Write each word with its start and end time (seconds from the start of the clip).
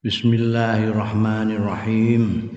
Bismillahirrahmanirrahim. 0.00 2.48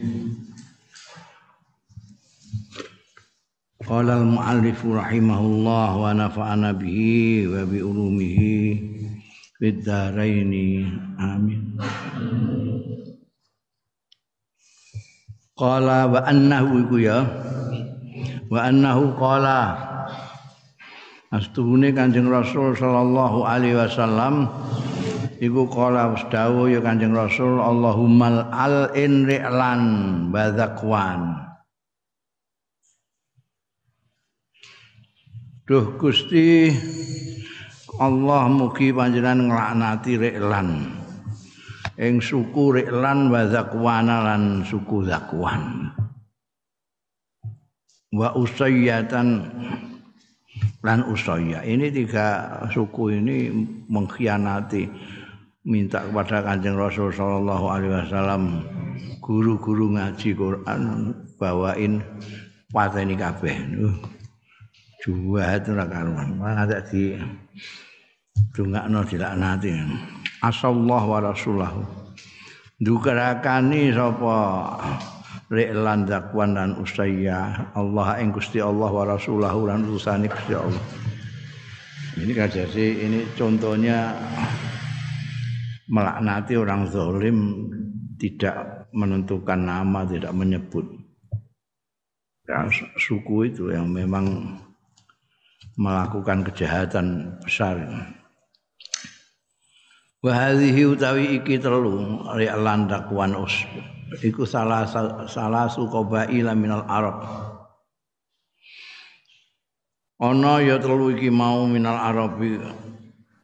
Qala 3.84 4.24
al-muallif 4.24 4.80
rahimahullah 4.80 5.90
wa 5.92 6.16
nafa'ana 6.16 6.72
bihi 6.72 7.52
wa 7.52 7.68
bi 7.68 7.84
ulumihi 7.84 8.80
fid 9.60 9.84
dharain. 9.84 10.56
Amin. 11.20 11.76
Qala 15.60 16.08
wa 16.08 16.24
annahu 16.24 16.88
iku 16.88 16.96
ya. 16.96 17.28
Wa 18.48 18.72
annahu 18.72 19.20
qala 19.20 19.84
Astuhune 21.28 21.92
Kanjeng 21.92 22.32
Rasul 22.32 22.72
sallallahu 22.72 23.44
alaihi 23.44 23.76
wasallam 23.76 24.48
iku 25.44 25.68
kala 25.68 26.16
wis 26.16 26.24
dawuh 26.32 26.72
ya 26.72 26.80
Kanjeng 26.80 27.12
Rasul 27.12 27.60
Allahumma 27.60 28.48
al 28.56 28.96
in 28.96 29.28
ri'lan 29.28 29.84
badzakwan 30.32 31.44
Duh 35.64 35.96
Gusti 35.96 36.72
Allah 38.04 38.52
mugi 38.52 38.92
panjenengan 38.92 39.48
nglaknati 39.48 40.20
ri'lan. 40.20 40.92
Ing 41.96 42.20
suku 42.20 42.84
ri'lan 42.84 43.32
wa 43.32 43.48
zakwana 43.48 44.28
lan 44.28 44.68
suku 44.68 45.08
zakwan 45.08 45.94
wa 48.12 48.36
usayyatan 48.36 49.28
lan 50.84 51.00
usayya. 51.08 51.64
Ini 51.64 51.96
tiga 51.96 52.60
suku 52.68 53.24
ini 53.24 53.48
mengkhianati 53.88 54.84
minta 55.64 56.04
kepada 56.04 56.44
Kanjeng 56.44 56.76
Rasul 56.76 57.16
sallallahu 57.16 57.66
alaihi 57.72 57.96
wasallam 57.96 58.44
guru-guru 59.24 59.96
ngaji 59.96 60.30
Quran 60.36 60.82
bawain 61.40 62.04
pateni 62.72 63.16
kabeh. 63.16 63.56
Uh, 63.80 63.96
juwat 65.04 65.68
ora 65.68 65.88
karuan. 65.88 66.36
Malah 66.40 66.68
di 66.88 67.16
dongakno 68.56 69.08
dilaknati. 69.08 69.72
Asallahu 70.44 71.08
wa 71.08 71.20
rasulahu. 71.24 71.82
Dukarakani 72.84 73.96
sapa 73.96 74.40
Reklan 75.54 76.10
zakwan 76.10 76.58
dan 76.58 76.74
usaya 76.82 77.70
Allah 77.78 78.18
ing 78.18 78.34
Gusti 78.34 78.58
Allah 78.58 78.90
wa 78.90 79.06
rasulahu 79.06 79.70
lan 79.70 79.86
utusane 79.86 80.26
Gusti 80.26 80.58
Allah. 80.58 80.82
Ini 82.18 82.32
kan 82.34 82.50
jadi 82.50 82.86
ini 83.06 83.20
contohnya 83.38 84.18
melaknati 85.88 86.56
orang 86.56 86.88
zalim 86.88 87.68
tidak 88.16 88.88
menentukan 88.96 89.60
nama, 89.60 90.08
tidak 90.08 90.32
menyebut. 90.32 90.86
Ya, 92.48 92.68
suku 93.00 93.52
itu 93.52 93.72
yang 93.72 93.88
memang 93.92 94.60
melakukan 95.80 96.44
kejahatan 96.48 97.40
besar. 97.42 97.80
Wa 100.24 100.32
hadhihi 100.32 100.88
utawi 100.88 101.40
iki 101.40 101.60
telu 101.60 102.24
ri'lan 102.36 102.88
dakwan 102.88 103.36
us. 103.36 103.64
Iku 104.24 104.46
salah 104.46 104.86
salah 105.28 105.66
suku 105.68 106.04
baila 106.08 106.54
minal 106.56 106.86
Arab. 106.88 107.24
Ana 110.22 110.64
ya 110.64 110.80
telu 110.80 111.12
iki 111.12 111.28
mau 111.28 111.68
minal 111.68 112.00
Arabi 112.00 112.56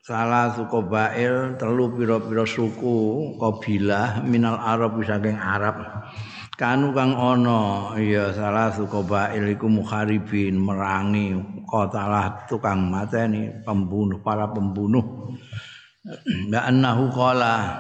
salah 0.10 0.50
suku 0.58 0.90
bail 0.90 1.54
telu 1.62 1.94
pira-pira 1.94 2.42
suku 2.42 3.38
kabilah 3.38 4.26
minal 4.26 4.58
arab 4.58 4.98
saking 5.06 5.38
arab. 5.38 5.86
Kanu 6.58 6.98
kang 6.98 7.14
ana 7.14 7.94
ya 7.94 8.34
salah 8.34 8.74
suku 8.74 9.06
bail 9.06 9.54
iku 9.54 9.70
mukharibin 9.70 10.58
merangi 10.58 11.38
kotalah 11.70 12.50
tukang 12.50 12.90
mateni 12.90 13.54
pembunuh 13.62 14.18
para 14.26 14.50
pembunuh. 14.50 15.30
La 16.50 16.66
annahu 16.66 17.14
qala 17.14 17.78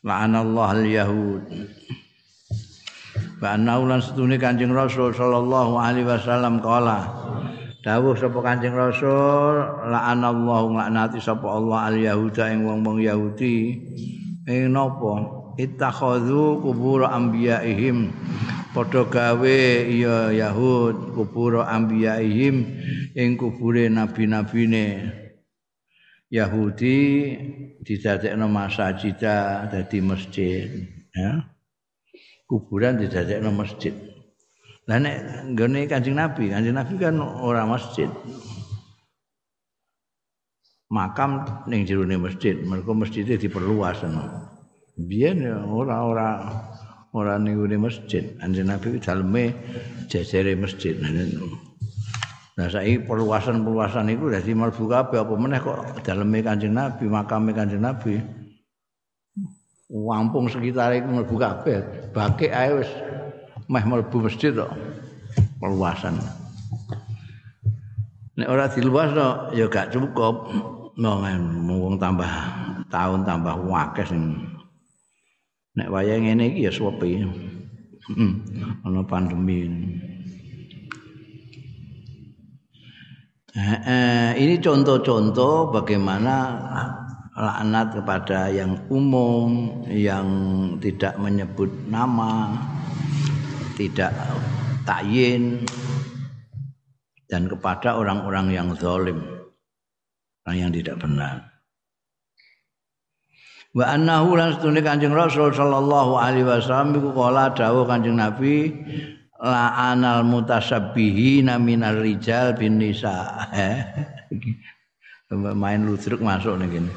la'anallahu 0.00 0.72
al-yahud. 0.72 1.42
Wa 3.44 3.60
annahu 3.60 3.92
lan 3.92 4.00
setune 4.00 4.40
kanjeng 4.40 4.72
rasul 4.72 5.12
sallallahu 5.12 5.76
alaihi 5.76 6.08
wasallam 6.08 6.64
qala 6.64 7.12
dawuh 7.82 8.14
sapa 8.14 8.38
Kanjeng 8.38 8.78
Rasul 8.78 9.58
la'anallahu 9.90 10.78
laknati 10.78 11.18
sapa 11.18 11.50
Allah 11.50 11.90
al 11.90 11.98
yahuda 11.98 12.54
ing 12.54 12.62
wong-wong 12.62 13.02
Yahudi. 13.02 13.74
Ing 14.46 14.70
napa? 14.70 15.42
Ittakhadhu 15.58 16.62
kubur 16.62 17.04
anbiyaihim. 17.04 18.14
Padha 18.72 19.04
gawe 19.04 19.60
ya 19.92 20.32
Yahud 20.32 21.12
kubur 21.12 21.60
anbiyaihim 21.60 22.54
ing 23.12 23.36
kubure 23.36 23.90
nabi-nabine. 23.90 25.12
Yahudi 26.32 26.96
didadekno 27.84 28.48
masajida 28.48 29.68
dadi 29.68 30.00
masjid 30.00 30.88
ya. 31.12 31.44
Kuburan 32.48 32.96
didadekno 32.96 33.52
masjid 33.52 33.92
Lah 34.90 34.98
nek 34.98 35.46
nggone 35.54 35.86
Kanjeng 35.86 36.18
Nabi, 36.18 36.50
Kanjeng 36.50 36.74
Nabi 36.74 36.94
kan 36.98 37.14
ora 37.22 37.62
masjid. 37.62 38.10
Makam 40.90 41.46
ning 41.70 41.86
jerone 41.86 42.18
masjid, 42.18 42.58
mergo 42.66 42.92
masjidnya 42.92 43.38
diperluas 43.38 44.02
ana. 44.02 44.50
Biyen 44.98 45.40
ya 45.40 45.62
ora 45.64 47.34
ning 47.38 47.56
masjid. 47.78 48.34
Kanjeng 48.42 48.68
Nabi 48.68 48.98
daleme 48.98 49.54
jajare 50.10 50.58
masjid. 50.58 50.98
Nah 52.52 52.68
saiki 52.68 53.08
perluasan-perluasan 53.08 54.12
iku 54.12 54.28
dadi 54.28 54.52
mlebu 54.52 54.84
kabeh 54.84 55.24
apa 55.24 55.34
meneh 55.38 55.62
kok 55.62 56.04
daleme 56.04 56.42
Kanjeng 56.42 56.74
Nabi, 56.74 57.06
makame 57.06 57.54
Kanjeng 57.54 57.80
Nabi. 57.86 58.18
Wampung 59.88 60.50
sekitar 60.50 60.92
iku 60.92 61.08
mlebu 61.08 61.36
kabeh. 61.38 62.10
Bakik 62.12 62.52
ae 62.52 62.82
wis 62.82 62.90
meh 63.72 63.84
mlebu 63.88 64.28
masjid 64.28 64.52
kok 64.52 64.68
perluasan. 65.56 66.20
Nek 68.36 68.48
ora 68.48 68.68
diluasno 68.68 69.56
ya 69.56 69.64
gak 69.72 69.96
cukup. 69.96 70.52
Mung 70.92 71.96
tambah 71.96 72.28
tahun 72.92 73.24
tambah 73.24 73.56
akeh 73.64 74.04
sing 74.04 74.44
nek 75.72 75.88
wayah 75.88 76.20
ngene 76.20 76.52
iki 76.52 76.68
ya 76.68 76.72
suwepe. 76.72 77.24
Hmm, 78.12 78.44
ana 78.84 79.00
pandemi. 79.08 79.72
Eh, 83.52 83.78
eh, 83.84 84.30
ini 84.40 84.56
contoh-contoh 84.64 85.76
bagaimana 85.76 86.34
laknat 87.36 88.00
kepada 88.00 88.48
yang 88.48 88.80
umum, 88.88 89.84
yang 89.88 90.28
tidak 90.80 91.20
menyebut 91.20 91.68
nama, 91.84 92.48
tidak 93.74 94.12
takyin 94.84 95.64
dan 97.26 97.48
kepada 97.48 97.96
orang-orang 97.96 98.52
yang 98.52 98.68
zalim 98.76 99.18
orang 100.44 100.56
yang 100.58 100.70
tidak 100.74 100.98
benar. 100.98 101.48
Wa 103.72 103.96
annahu 103.96 104.36
lan 104.36 104.52
setune 104.52 104.84
kanjeng 104.84 105.16
rasul 105.16 105.48
sallallahu 105.48 106.20
alaihi 106.20 106.44
wasallam 106.44 106.92
iku 107.00 107.10
kala 107.16 107.56
dawuh 107.56 107.88
kanjeng 107.88 108.20
nabi 108.20 108.68
la 109.40 109.72
anal 109.92 110.28
mutasabbihina 110.28 111.56
minar 111.56 111.96
rijal 111.96 112.52
bin 112.52 112.76
nisa. 112.76 113.48
Main 115.32 115.88
ludruk 115.88 116.20
masuk 116.20 116.60
nih 116.60 116.68
gini 116.68 116.92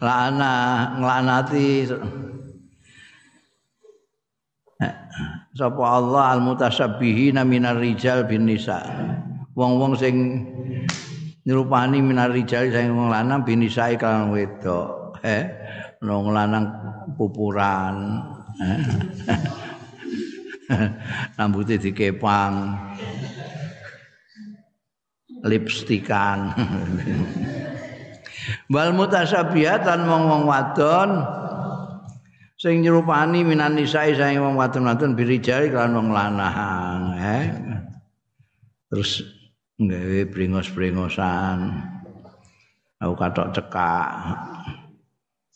lana 0.00 0.54
nglanati 0.96 1.84
sapa 5.54 5.82
Allah 5.82 6.38
al 6.38 6.40
mutasabbihina 6.42 7.42
minar 7.42 7.78
rijal 7.78 8.26
bin 8.26 8.46
nisa. 8.46 8.82
Wong-wong 9.58 9.98
sing 9.98 10.46
nyerupani 11.42 11.98
minar 11.98 12.30
rijal 12.30 12.70
sing 12.70 12.94
wong 12.94 13.10
lanang 13.10 13.42
bin 13.42 13.66
nisa 13.66 13.90
kan 13.98 14.30
wedok. 14.30 15.18
Eh 15.26 15.44
wong 16.00 16.30
lanang 16.30 16.70
pupuran. 17.18 18.22
Eh. 18.60 18.80
rambutnya 21.38 21.82
dikepang. 21.82 22.78
Lipstikan. 25.40 26.52
Wal 28.72 28.94
mutasabihatan 28.94 30.06
wong-wong 30.06 30.46
wadon 30.46 31.10
sing 32.60 32.84
nyerupani 32.84 33.40
minan 33.40 33.72
nisae 33.72 34.12
sae 34.12 34.36
wong 34.36 34.60
wadon-wadon 34.60 35.16
birijari 35.16 35.72
kan 35.72 35.96
wong 35.96 36.12
lanang 36.12 37.16
eh 37.16 37.48
terus 38.92 39.24
nggawe 39.80 40.28
bringos-bringosan. 40.28 41.72
Aku 43.00 43.16
katok 43.16 43.56
cekak. 43.56 44.36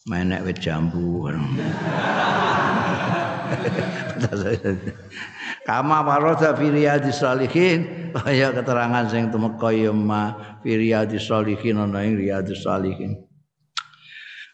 Menek 0.08 0.48
wit 0.48 0.60
jambu. 0.60 1.28
Kama 5.68 6.04
waroda 6.04 6.52
fi 6.56 6.68
riyadhis 6.68 7.20
shalihin 7.20 8.12
kaya 8.12 8.52
keterangan 8.52 9.08
sing 9.08 9.32
tumeka 9.32 9.72
ya 9.72 9.92
ma. 9.92 10.56
Fi 10.64 10.76
riyadhis 10.76 11.24
shalihin 11.24 11.80
ana 11.80 12.04
ing 12.04 12.16
riyadhis 12.20 12.64
shalihin. 12.64 13.23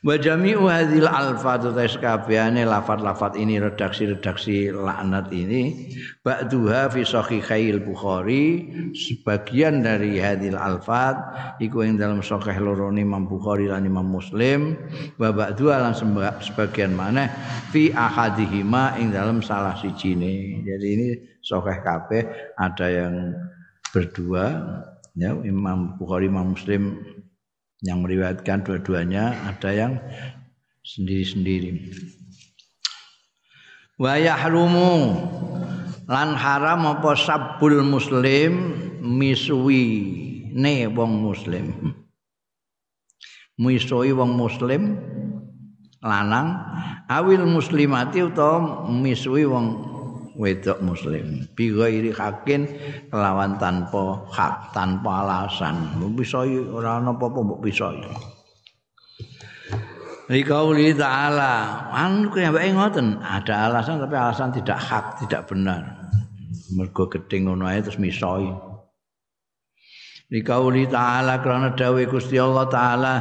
Wa 0.01 0.17
jami'u 0.17 0.65
hadhil 0.65 1.05
alfaz 1.05 1.61
tes 1.77 2.01
kabehane 2.01 2.65
lafat-lafat 2.65 3.37
ini 3.37 3.61
redaksi-redaksi 3.61 4.73
laknat 4.73 5.29
ini 5.29 5.93
ba'duha 6.25 6.89
fi 6.89 7.05
sahihail 7.05 7.85
Bukhari 7.85 8.65
sebagian 8.97 9.85
dari 9.85 10.17
hadhil 10.17 10.57
alfaz 10.57 11.21
iku 11.61 11.85
ing 11.85 12.01
dalam 12.01 12.25
sahih 12.25 12.57
loro 12.65 12.89
Imam 12.89 13.29
Bukhari 13.29 13.69
lan 13.69 13.85
Imam 13.85 14.09
Muslim 14.09 14.73
wa 15.21 15.37
ba'duha 15.37 15.85
lan 15.85 15.93
sebagian 16.41 16.97
mana 16.97 17.29
fi 17.69 17.93
ahadihima 17.93 18.97
ing 18.97 19.13
dalam 19.13 19.45
salah 19.45 19.77
sijine. 19.77 20.65
Jadi 20.65 20.87
ini 20.97 21.09
sahih 21.45 21.77
kabeh 21.85 22.25
ada 22.57 22.87
yang 22.89 23.37
berdua 23.93 24.65
ya 25.13 25.37
Imam 25.45 26.01
Bukhari 26.01 26.33
Imam 26.33 26.57
Muslim 26.57 27.05
yang 27.81 28.05
meriwayatkan 28.05 28.65
dua-duanya 28.65 29.33
ada 29.49 29.71
yang 29.73 29.93
sendiri-sendiri. 30.85 31.93
Wa 34.01 34.17
yahrumu 34.17 35.17
lan 36.09 36.29
haram 36.37 36.89
apa 36.89 37.17
sabul 37.17 37.85
muslim 37.85 38.53
misui 39.01 39.87
ne 40.53 40.89
wong 40.89 41.13
muslim. 41.21 41.97
Misui 43.61 44.13
wong 44.17 44.33
muslim 44.41 44.97
lanang 46.01 46.57
awil 47.13 47.45
muslimati 47.45 48.25
utawa 48.25 48.89
misui 48.89 49.45
wong 49.45 49.90
wedok 50.41 50.81
muslim. 50.81 51.45
Bi 51.53 51.69
ghairi 51.69 52.17
hakin 52.17 52.65
kelawan 53.13 53.61
tanpa 53.61 54.25
hak 54.33 54.73
tanpa 54.73 55.21
alasan. 55.21 56.01
Bisa 56.17 56.41
ora 56.49 56.97
ana 56.97 57.13
apa-apa 57.13 57.39
mbok 57.45 57.61
bisa 57.61 57.93
Rikauli 60.31 60.95
ta'ala 60.95 61.91
Anu 61.91 62.31
kaya 62.31 62.55
mbak 62.55 62.63
ngoten? 62.71 63.19
Ada 63.19 63.67
alasan 63.67 63.99
tapi 63.99 64.15
alasan 64.15 64.55
tidak 64.55 64.79
hak 64.79 65.05
Tidak 65.27 65.43
benar. 65.51 66.01
Mergo 66.71 67.11
gedeng 67.11 67.51
ngono 67.51 67.67
ae 67.67 67.83
terus 67.83 67.99
misoi 67.99 68.70
Rikauli 70.31 70.87
ta'ala 70.87 71.43
Kerana 71.43 71.75
dawe 71.75 72.07
Gusti 72.07 72.39
Allah 72.39 72.71
ta'ala 72.71 73.15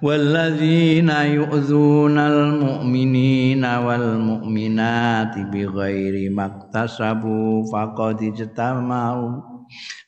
walladzina 0.00 1.28
yu'dzunal 1.28 2.56
mu'minina 2.56 3.84
wal 3.84 4.16
mu'minati 4.16 5.44
bighairi 5.52 6.32
maktasabu 6.32 7.68
faqad 7.68 8.24
ijtamalu 8.24 9.44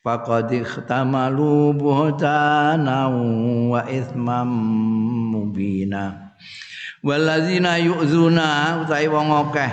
faqad 0.00 0.48
ikhtamalu 0.64 1.76
buhtana 1.76 3.12
wa 3.68 3.84
ithmam 3.84 4.48
mubina. 5.28 6.32
Walladzina 7.04 7.76
yu'dzuna 7.84 8.80
utawi 8.80 9.12
wong 9.12 9.28
akeh 9.28 9.70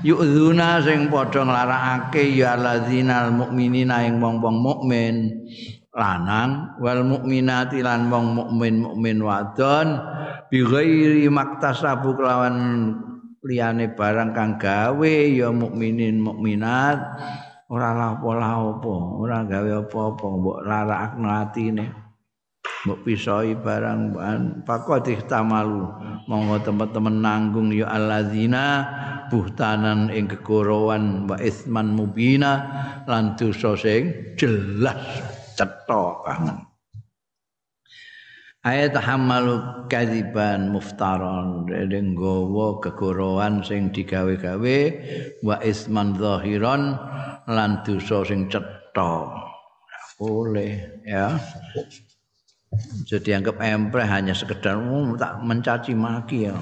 yu'dzuna 0.00 0.80
sing 0.80 1.12
padha 1.12 1.44
nglarakake 1.44 2.40
ya 2.40 2.56
alladzina 2.56 3.28
mu'minina 3.28 4.08
ing 4.08 4.16
wong-wong 4.16 4.64
mukmin 4.64 5.39
lanang 5.90 6.78
wal 6.78 7.02
mukminati 7.02 7.82
lan 7.82 8.06
wong 8.10 8.38
mukmin 8.38 8.86
mukmin 8.86 9.18
wadon 9.22 9.98
bi 10.46 10.62
ghairi 10.62 11.26
maktasabu 11.26 12.14
kelawan 12.14 12.56
liyane 13.40 13.96
barang 13.96 14.36
kang 14.36 14.60
gawe 14.60 15.14
ya 15.28 15.48
mukminin 15.48 16.20
mukminat. 16.20 16.98
Ora 17.70 17.94
lapo-lapo 17.94 19.22
ora 19.22 19.46
gawe 19.46 19.86
apa-apa 19.86 20.26
mbok 20.26 20.58
larakno 20.66 21.28
atine. 21.30 21.86
Mbok 22.82 23.06
pisoi 23.06 23.54
barang 23.54 24.18
pakot 24.66 25.06
tamalu 25.30 25.86
monggo 26.26 26.58
teman-teman 26.66 27.22
nanggung 27.22 27.70
ya 27.70 27.86
alladzina 27.86 28.84
buhtanan 29.30 30.10
ing 30.10 30.26
kekorowan 30.26 31.30
wa 31.30 31.38
isman 31.38 31.94
mubina 31.94 32.66
lan 33.06 33.38
dosa 33.38 33.78
sing 33.78 34.34
jelas 34.34 34.98
cetha 35.60 36.04
banget. 36.24 36.58
Ayat 38.64 38.96
hamalu 38.96 39.88
kadiban 39.92 40.72
muftaron. 40.72 41.68
Dene 41.68 42.16
nggawa 42.16 42.80
kegorowan 42.80 43.60
sing 43.64 43.92
digawe-gawe 43.92 44.78
wa 45.44 45.56
isman 45.60 46.16
zahiran 46.16 46.96
lan 47.48 47.84
dosa 47.84 48.24
sing 48.24 48.48
cetha 48.48 49.28
boleh 50.20 51.00
ya. 51.04 51.36
Jadi 53.08 53.34
anggap 53.34 53.58
empreh 53.60 54.06
hanya 54.06 54.36
sekedar 54.36 54.78
oh, 54.78 55.16
tak 55.18 55.42
mencaci 55.42 55.90
maki 55.96 56.46
ya 56.46 56.54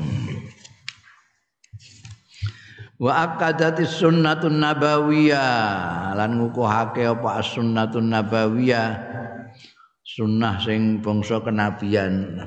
wa 2.98 3.12
akadati 3.14 3.86
sunnatun 3.86 4.58
nabawiyah 4.58 6.18
lan 6.18 6.30
ngukuhake 6.42 7.06
apa 7.06 7.38
sunnatun 7.42 8.10
nabawiyah 8.10 9.18
sunnah 10.08 10.56
sing 10.58 11.04
bangsa 11.04 11.38
kenabian. 11.44 12.42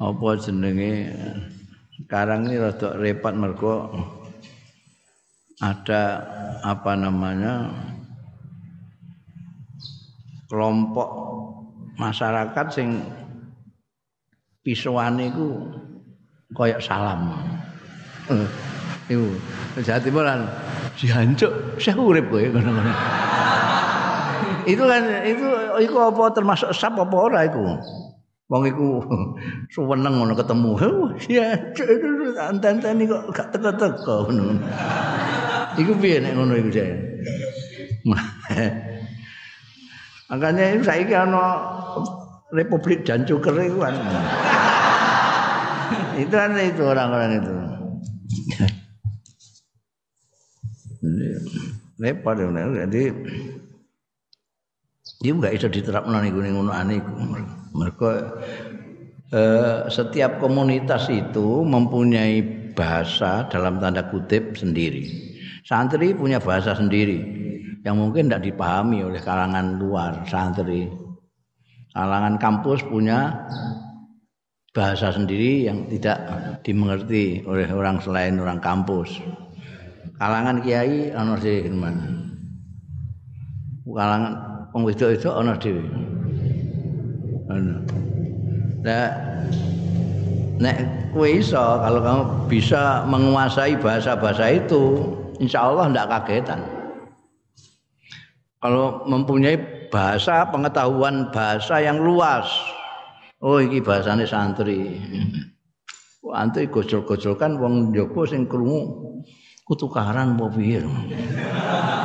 Apa 0.00 0.28
jenenge? 0.40 1.12
Sekarang 2.00 2.48
ini 2.48 2.56
rada 2.56 2.96
repot 2.96 3.34
mergo 3.36 3.92
ada 5.60 6.02
apa 6.64 6.96
namanya? 6.96 7.68
Kelompok 10.48 11.08
masyarakat 12.00 12.66
sing 12.72 13.04
pisuane 14.64 15.28
iku 15.28 15.70
koyok 16.54 16.80
salam. 16.82 17.34
Eh, 18.30 18.46
iku 19.10 19.26
Jawa 19.82 20.00
Timur 20.02 20.24
kan 20.26 20.40
dihancuk 20.98 21.52
saya 21.78 21.96
urip 21.98 22.26
kowe 22.30 22.42
ngono-ngono. 22.42 22.92
itu 24.68 24.84
kan 24.84 25.02
itu 25.24 25.48
iku 25.88 25.96
apa 26.12 26.36
termasuk 26.36 26.70
sap 26.76 26.94
apa 26.98 27.16
ora 27.16 27.48
iku? 27.48 27.64
Wong 28.50 28.62
iku 28.66 28.98
suweneng 29.74 30.18
ngono 30.18 30.34
ketemu. 30.34 30.70
Ya 31.30 31.54
anten-anten 32.50 33.06
kok 33.06 33.22
gak 33.34 33.48
teko-teko 33.54 34.26
ngono. 34.30 34.58
Iku 35.78 35.92
piye 35.98 36.18
nek 36.18 36.34
ngono 36.34 36.54
iku 36.58 36.70
saya. 36.74 36.94
Makanya 40.30 40.78
saya 40.86 41.26
ana 41.26 41.44
Republik 42.54 43.06
Jancuker 43.06 43.54
itu 43.62 43.78
kan 43.78 43.94
itu 46.20 46.34
kan 46.34 46.54
itu 46.58 46.82
orang-orang 46.82 47.30
itu. 47.40 47.54
Repot 52.00 52.36
jadi 52.36 53.02
dia 55.20 55.32
nggak 55.36 55.52
bisa 55.52 55.68
diterapkan 55.68 56.24
gunung 56.32 56.64
gunung 56.64 56.72
aneh 56.72 56.96
mereka 57.76 58.40
eh, 59.36 59.84
setiap 59.92 60.40
komunitas 60.40 61.12
itu 61.12 61.60
mempunyai 61.60 62.40
bahasa 62.72 63.44
dalam 63.52 63.76
tanda 63.76 64.08
kutip 64.08 64.56
sendiri. 64.56 65.04
Santri 65.60 66.16
punya 66.16 66.40
bahasa 66.40 66.72
sendiri 66.72 67.20
yang 67.84 68.00
mungkin 68.00 68.28
tidak 68.28 68.48
dipahami 68.48 69.04
oleh 69.04 69.20
kalangan 69.20 69.76
luar 69.76 70.24
santri. 70.24 70.88
Kalangan 71.90 72.38
kampus 72.38 72.86
punya 72.86 73.44
bahasa 74.70 75.10
sendiri 75.10 75.66
yang 75.66 75.90
tidak 75.90 76.18
dimengerti 76.62 77.42
oleh 77.42 77.66
orang 77.74 77.98
selain 77.98 78.38
orang 78.38 78.62
kampus. 78.62 79.18
Kalangan 80.20 80.62
kiai 80.62 81.10
ana 81.10 81.34
sing 81.42 81.74
Kalangan 83.90 84.32
wong 84.70 84.82
wedok-wedok 84.86 85.34
ana 85.34 85.58
dhewe. 85.58 85.82
Nah, 88.80 89.10
nek 90.62 90.76
kowe 91.10 91.26
iso 91.26 91.58
kalau 91.58 92.00
kamu 92.00 92.22
bisa 92.46 93.02
menguasai 93.10 93.74
bahasa-bahasa 93.82 94.46
itu, 94.54 95.02
insya 95.42 95.66
Allah 95.66 95.90
tidak 95.90 96.08
kagetan. 96.14 96.60
Kalau 98.62 99.02
mempunyai 99.10 99.58
bahasa 99.90 100.46
pengetahuan 100.46 101.34
bahasa 101.34 101.82
yang 101.82 101.98
luas, 101.98 102.46
Oh 103.40 103.56
iki 103.56 103.80
bahasane 103.80 104.28
santri. 104.28 105.00
Antri 106.30 106.68
gojol-gojolkan 106.68 107.56
wong 107.56 107.90
Joko 107.96 108.28
sing 108.28 108.44
krungu 108.44 109.10
kutukaran 109.64 110.36
apa 110.36 110.46
piye. 110.52 110.84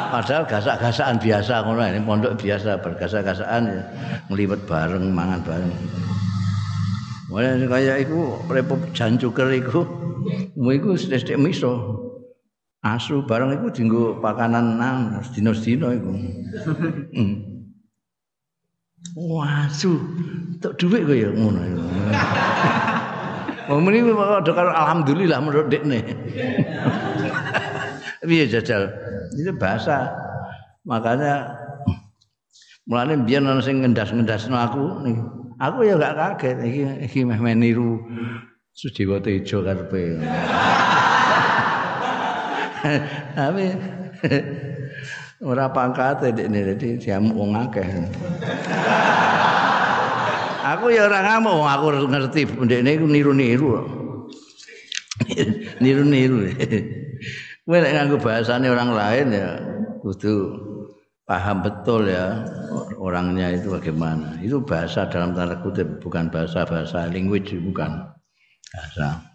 Padahal 0.09 0.47
gasak-gasakan 0.47 1.19
biasa 1.19 1.65
ngono 1.67 1.81
ini 1.83 1.99
pondok 2.07 2.39
biasa 2.39 2.79
bergasak-gasakan 2.79 3.67
ya, 3.67 3.81
ngliwet 4.31 4.63
bareng 4.63 5.11
mangan 5.11 5.43
bareng. 5.43 5.73
Wah 7.33 7.43
kaya 7.67 7.99
iku 7.99 8.39
repop 8.47 8.79
jancuker 8.95 9.51
iku. 9.59 9.83
Mu 10.55 10.71
iku 10.71 10.95
sithik 10.95 11.35
miso. 11.35 11.99
Asu 12.85 13.25
barang 13.27 13.59
iku 13.59 13.67
dienggo 13.73 14.23
pakanan 14.23 14.77
nang 14.77 15.19
dina-dina 15.35 15.89
iku. 15.99 16.13
Wasu, 19.15 19.95
tok 20.59 20.75
dhuwit 20.75 21.07
kok 21.07 21.15
ya 21.15 21.31
ngono. 21.31 21.63
Wong 23.71 23.79
mriki 23.87 24.11
kok 24.11 24.51
karo 24.51 24.75
alhamdulillah 24.75 25.39
menurut 25.39 25.71
dekne. 25.71 25.99
Piye 28.27 28.49
jajal? 28.49 28.89
Itu 29.37 29.53
bahasa. 29.55 30.09
Makanya 30.83 31.55
mulane 32.89 33.21
biyen 33.23 33.47
ana 33.47 33.61
sing 33.61 33.85
ngendas-ngendasno 33.85 34.57
aku 34.57 35.05
nih. 35.05 35.17
Aku 35.61 35.85
ya 35.87 35.95
gak 35.95 36.17
kaget 36.19 36.57
iki 36.67 36.81
iki 37.07 37.19
meh 37.23 37.39
niru 37.55 38.03
Sujiwa 38.75 39.23
Tejo 39.23 39.63
karepe. 39.63 40.19
Tapi 43.39 43.71
ora 45.43 45.67
pangkat 45.67 46.31
dekne 46.31 46.59
dadi 46.63 46.95
diamuk 46.95 47.35
wong 47.35 47.51
akeh. 47.59 47.87
aku 50.63 50.85
ya 50.95 51.11
ora 51.11 51.19
ngamuk 51.25 51.67
aku 51.67 51.85
ngerti 52.07 52.41
ndekne 52.55 52.89
iku 52.95 53.05
niru-niru. 53.09 53.71
Niru-niru. 55.83 56.55
Kowe 57.65 57.77
nek 57.81 57.93
nganggo 57.97 58.17
bahasane 58.21 58.69
orang 58.69 58.93
lain 58.93 59.27
ya 59.33 59.57
kudu 60.05 60.53
paham 61.25 61.65
betul 61.65 62.05
ya 62.05 62.45
orangnya 63.01 63.51
itu 63.51 63.73
bagaimana. 63.73 64.37
Itu 64.39 64.61
bahasa 64.61 65.09
dalam 65.09 65.33
tanda 65.33 65.59
kutip 65.59 65.99
bukan 65.99 66.29
bahasa-bahasa 66.29 67.09
language 67.09 67.57
bukan. 67.59 68.05
Bahasa. 68.69 69.33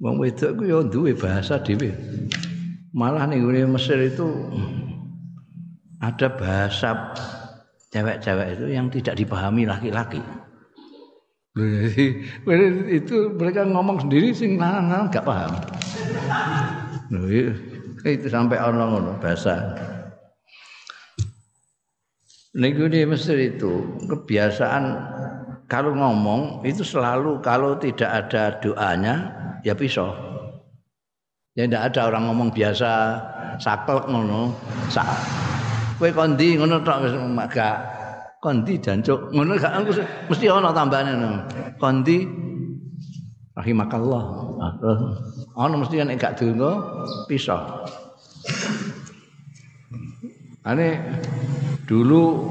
Wong 0.00 0.20
wedok 0.20 0.60
ku 0.60 0.62
ya 0.68 0.84
duwe 0.84 1.16
bahasa 1.16 1.60
dhewe. 1.60 1.92
Malah 2.90 3.30
ning 3.30 3.46
Mesir 3.70 3.98
itu 4.02 4.26
ada 6.02 6.26
bahasa 6.34 7.14
cewek-cewek 7.94 8.58
itu 8.58 8.66
yang 8.74 8.90
tidak 8.90 9.14
dipahami 9.14 9.62
laki-laki. 9.68 10.18
itu 12.90 13.16
mereka 13.34 13.66
ngomong 13.66 14.06
sendiri 14.06 14.30
sing 14.30 14.54
lanang 14.58 15.10
gak 15.10 15.26
paham. 15.26 15.52
Loh, 17.10 17.26
itu 18.06 18.26
sampai 18.30 18.58
orang 18.62 18.94
ngono 18.94 19.12
bahasa. 19.18 19.74
Nego 22.54 22.90
di 22.90 23.06
Mesir 23.06 23.38
itu 23.38 23.98
kebiasaan 24.10 24.84
kalau 25.70 25.94
ngomong 25.94 26.66
itu 26.66 26.82
selalu 26.82 27.38
kalau 27.42 27.78
tidak 27.78 28.26
ada 28.26 28.58
doanya 28.58 29.14
ya 29.62 29.74
pisau. 29.74 30.29
Ya 31.58 31.66
tidak 31.66 31.90
ada 31.90 32.00
orang 32.14 32.30
ngomong 32.30 32.48
biasa 32.54 32.90
saklek 33.58 34.06
ngono. 34.06 34.54
Sak 34.86 35.06
kowe 35.98 36.10
kondi? 36.14 36.54
Ngono 36.54 36.80
tok 36.86 36.98
wis 37.06 37.14
gak. 37.50 37.78
Kondi 38.40 38.80
jancuk. 38.80 39.34
Ngono 39.34 39.58
gak 39.58 39.84
mesti 40.30 40.46
ana 40.46 40.70
tambahane 40.70 41.12
ngono. 41.18 41.40
Kondi? 41.76 42.24
Rahimakallah. 43.58 44.24
Ana 45.58 45.74
mesti 45.74 46.00
nek 46.00 46.16
gak 46.16 46.38
donga 46.38 46.70
pisah. 47.26 47.84
Ane 50.64 51.02
dulu 51.90 52.46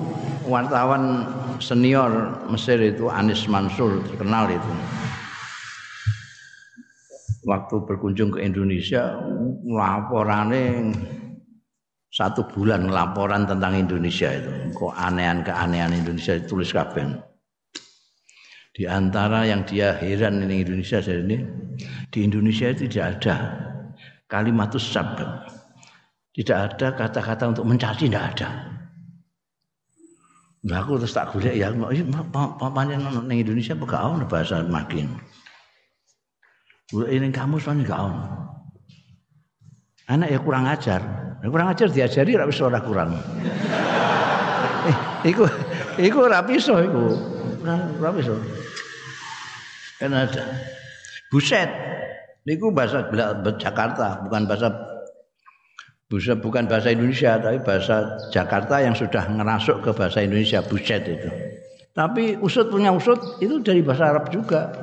wartawan 0.49 1.23
senior 1.61 2.35
Mesir 2.51 2.81
itu 2.81 3.07
Anis 3.07 3.45
Mansur 3.45 4.01
terkenal 4.11 4.49
itu 4.49 4.71
waktu 7.49 7.81
berkunjung 7.81 8.29
ke 8.29 8.45
Indonesia 8.45 9.17
laporannya 9.65 10.93
satu 12.13 12.45
bulan 12.45 12.93
laporan 12.93 13.49
tentang 13.49 13.73
Indonesia 13.73 14.29
itu 14.29 14.49
kok 14.77 14.93
anehan 14.93 15.41
keanehan 15.41 15.97
Indonesia 15.97 16.37
ditulis 16.37 16.69
kabeh 16.69 17.09
di 18.77 18.85
antara 18.85 19.49
yang 19.49 19.65
dia 19.65 19.97
heran 19.97 20.45
ini 20.45 20.61
Indonesia 20.61 21.01
saya 21.01 21.25
ini 21.25 21.41
di 22.13 22.19
Indonesia 22.21 22.69
itu 22.69 22.85
tidak 22.85 23.17
ada 23.17 23.35
kalimat 24.29 24.69
sabd 24.69 25.25
tidak 26.37 26.57
ada 26.69 26.87
kata-kata 26.93 27.43
untuk 27.49 27.65
mencaci 27.65 28.05
tidak 28.05 28.37
ada 28.37 28.49
Nah, 30.59 30.83
aku 30.83 30.99
terus 30.99 31.15
tak 31.15 31.31
golek 31.31 31.55
ya, 31.55 31.71
papannya 32.59 32.99
nang 32.99 33.31
Indonesia 33.31 33.79
gak 33.79 34.27
bahasa 34.27 34.59
makin. 34.67 35.07
Ini 36.89 37.29
kamu 37.29 37.61
soalnya 37.61 37.85
gak 37.85 38.01
ono. 38.01 38.23
Anak 40.09 40.27
ya 40.33 40.39
kurang 40.41 40.65
ajar. 40.65 41.01
Kurang 41.45 41.69
ajar 41.69 41.87
diajari 41.93 42.33
ra 42.33 42.49
wis 42.49 42.59
ora 42.59 42.81
kurang. 42.81 43.13
eh, 44.89 44.97
iku 45.29 45.45
iku 46.01 46.25
ora 46.25 46.41
bisa 46.41 46.81
iku. 46.81 47.13
Ora 48.01 48.09
bisa. 48.11 48.33
Kan 50.01 50.17
ada. 50.17 50.43
Buset. 51.29 51.69
Niku 52.49 52.73
bahasa 52.73 53.05
Jakarta, 53.61 54.25
bukan 54.25 54.49
bahasa 54.49 54.73
Buset 56.09 56.41
bukan 56.41 56.65
bahasa 56.65 56.89
Indonesia 56.89 57.37
tapi 57.37 57.61
bahasa 57.61 58.17
Jakarta 58.33 58.81
yang 58.81 58.97
sudah 58.97 59.29
ngerasuk 59.29 59.85
ke 59.85 59.93
bahasa 59.93 60.25
Indonesia 60.25 60.57
buset 60.65 61.05
itu. 61.05 61.29
Tapi 61.93 62.33
usut 62.41 62.73
punya 62.73 62.89
usut 62.89 63.37
itu 63.45 63.61
dari 63.61 63.85
bahasa 63.85 64.09
Arab 64.09 64.25
juga. 64.33 64.73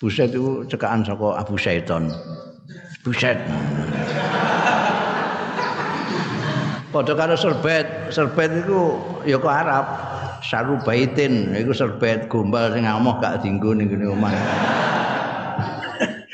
Buset 0.00 0.32
itu 0.32 0.64
cekaan 0.64 1.04
saka 1.04 1.36
Abu 1.36 1.60
Syaiton. 1.60 2.08
Buset. 3.04 3.36
Padha 6.88 7.12
karo 7.12 7.36
serbet, 7.36 8.08
serbet 8.08 8.48
iku 8.64 8.96
ya 9.28 9.36
kok 9.36 9.52
Arab. 9.52 9.86
Saru 10.40 10.80
baitin 10.80 11.52
iku 11.52 11.76
serbet 11.76 12.32
gombal 12.32 12.72
sing 12.72 12.88
amoh 12.88 13.20
gak 13.20 13.44
dienggo 13.44 13.76
ning 13.76 13.92
ngene 13.92 14.08
omah. 14.08 14.32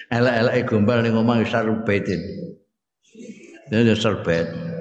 Elek-eleke 0.14 0.62
gombal 0.70 1.02
ning 1.02 1.18
omah 1.18 1.42
saru 1.42 1.82
baitin. 1.82 2.23
Ini 3.66 3.99
serbet. 3.99 4.75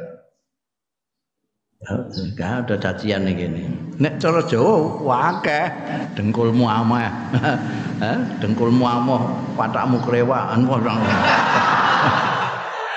Gak 2.34 2.65
ada 2.65 2.75
cacian 2.82 3.30
nih 3.30 3.46
gini. 3.46 3.63
Nek 4.01 4.18
cara 4.18 4.42
Jawa 4.42 5.06
wakeh 5.06 5.65
dengkulmu 6.18 6.65
amah. 6.65 7.13
dengkulmu 8.42 8.82
amah, 8.82 9.22
patakmu 9.54 10.01
krewaan. 10.01 10.65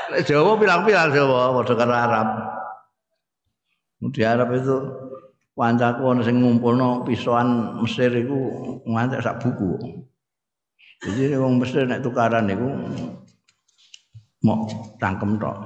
Nek 0.09 0.25
Jawa 0.25 0.57
bilang-bilang 0.57 1.13
Jawa 1.13 1.53
padha 1.61 1.75
karo 1.77 1.93
Arab. 1.93 2.29
Di 4.09 4.25
Arab 4.25 4.57
itu 4.57 4.77
wancaku 5.53 6.03
ana 6.09 6.23
sing 6.25 6.41
ngumpulno 6.41 7.05
pisoan 7.05 7.83
Mesir 7.85 8.09
iku 8.17 8.41
ngantek 8.89 9.21
sak 9.21 9.45
buku. 9.45 10.01
Jadi 11.05 11.37
wong 11.37 11.61
Mesir 11.61 11.85
nek 11.85 12.01
tukaran 12.01 12.49
niku 12.49 12.73
mau 14.41 14.65
tangkem 14.97 15.37
tok 15.37 15.57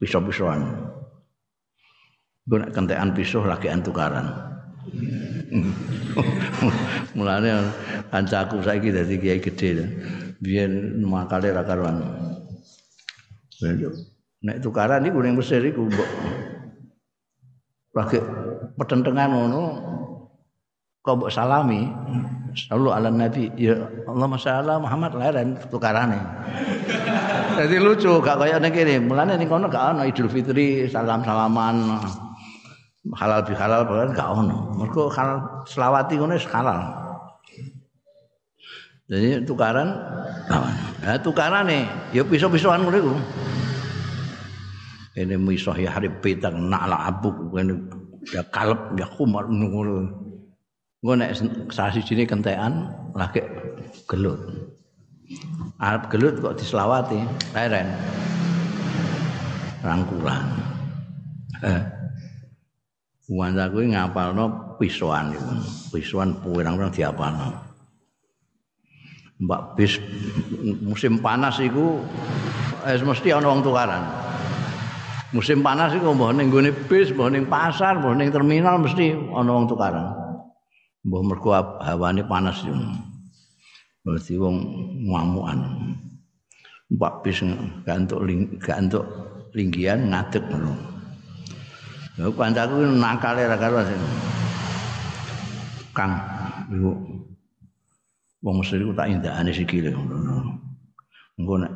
pisau-pisauan. 0.00 0.95
Gue 2.46 2.62
nek 2.62 2.70
kentekan 2.70 3.10
pisau 3.10 3.42
lagi 3.42 3.66
tukaran. 3.82 4.30
Mulane 7.18 7.50
kancaku 8.14 8.62
saiki 8.62 8.94
dadi 8.94 9.18
kiai 9.18 9.42
gede. 9.42 9.82
Biyen 10.38 11.02
makale 11.02 11.50
ra 11.50 11.66
karuan. 11.66 12.06
Nek 14.46 14.62
tukaran 14.62 15.02
iku 15.02 15.18
ning 15.24 15.34
Mesir 15.34 15.64
iku 15.64 15.90
mbok 15.90 16.10
lagi 17.96 18.20
petentengan 18.76 19.32
ngono 19.32 19.62
kau 21.00 21.16
mbok 21.16 21.32
salami 21.32 21.88
sallu 22.52 22.92
ala 22.92 23.08
nabi 23.08 23.48
ya 23.56 23.88
Allah 24.04 24.28
masyaallah 24.28 24.76
Muhammad 24.76 25.16
leren 25.16 25.56
tukarane 25.72 26.20
jadi 27.56 27.76
lucu 27.80 28.20
gak 28.20 28.36
kayak 28.36 28.60
ning 28.60 28.72
kene 28.76 28.94
mulane 29.00 29.40
ning 29.40 29.48
kono 29.48 29.72
gak 29.72 29.96
ono 29.96 30.04
Idul 30.04 30.28
Fitri 30.28 30.84
salam-salaman 30.92 31.96
halal 33.14 33.40
bi 33.46 33.54
halal 33.54 33.86
bukan 33.86 34.10
gak 34.16 34.28
ono. 34.34 34.74
Mergo 34.74 35.06
halal 35.12 35.62
selawati 35.68 36.18
ngono 36.18 36.34
halal. 36.50 36.80
Jadi 39.06 39.46
tukaran 39.46 39.94
nah, 40.50 41.18
tukaran 41.22 41.70
nih 41.70 41.86
ya 42.10 42.26
pisau-pisauan 42.26 42.82
ngono 42.82 42.98
iku. 42.98 43.14
Ini 45.16 45.38
misah 45.38 45.78
ya 45.78 45.94
hari 45.94 46.10
petang 46.10 46.66
nakla 46.66 47.06
abuk 47.08 47.54
ini 47.54 47.78
ya 48.34 48.42
kalep 48.50 48.98
ya 48.98 49.06
kumar 49.06 49.46
ngono. 49.46 50.10
Gue 50.98 51.14
nek 51.14 51.38
sasi 51.70 52.02
sini 52.02 52.26
kentean 52.26 52.90
lagi 53.14 53.38
gelut. 54.10 54.42
Arab 55.78 56.10
gelut 56.10 56.42
kok 56.42 56.58
diselawati 56.58 57.22
leren 57.54 57.94
rangkulan. 59.86 60.46
Eh 61.62 61.95
Wanda 63.26 63.66
kuwi 63.66 63.90
ngapalno 63.90 64.78
pisuan 64.78 65.34
iku. 65.34 65.50
Pisuan 65.90 66.38
pirang-pirang 66.38 66.94
diapalno. 66.94 67.58
Mbak 69.42 69.60
bis 69.76 70.00
musim 70.80 71.20
panas 71.20 71.60
iku 71.60 72.00
eh, 72.86 72.96
mesti 72.96 73.34
ana 73.34 73.50
wong 73.50 73.66
tukaran. 73.66 74.04
Musim 75.34 75.60
panas 75.60 75.92
iku 75.92 76.14
mbah 76.14 76.32
ning 76.32 76.48
gone 76.48 76.70
bis, 76.86 77.10
mbah 77.12 77.28
ning 77.28 77.50
pasar, 77.50 77.98
mbah 77.98 78.14
ning 78.14 78.30
terminal 78.30 78.78
mesti 78.78 79.12
ana 79.12 79.50
wong 79.50 79.66
tukaran. 79.66 80.06
Mbah 81.02 81.22
mergo 81.26 81.50
hawane 81.82 82.22
panas 82.24 82.62
yo. 82.62 82.78
Berarti 84.06 84.38
wong 84.38 84.56
ngamukan. 85.10 85.58
Mbak 86.94 87.14
bis 87.26 87.42
gak 87.82 88.06
entuk 88.06 88.22
gak 88.62 88.78
entuk 88.78 89.04
linggian 89.50 90.14
ngadeg 90.14 90.46
ngono. 90.46 90.95
Lha 92.16 92.32
kancaku 92.32 92.96
nakale 92.96 93.44
ra 93.44 93.56
karo 93.60 93.84
Kang 95.92 96.16
iku 96.72 96.92
wong 98.40 98.54
Mesir 98.60 98.80
ku 98.84 98.92
tak 98.96 99.12
indakane 99.12 99.52
sikile 99.52 99.92
ngono. 99.92 100.56
Engko 101.36 101.54
nek 101.60 101.72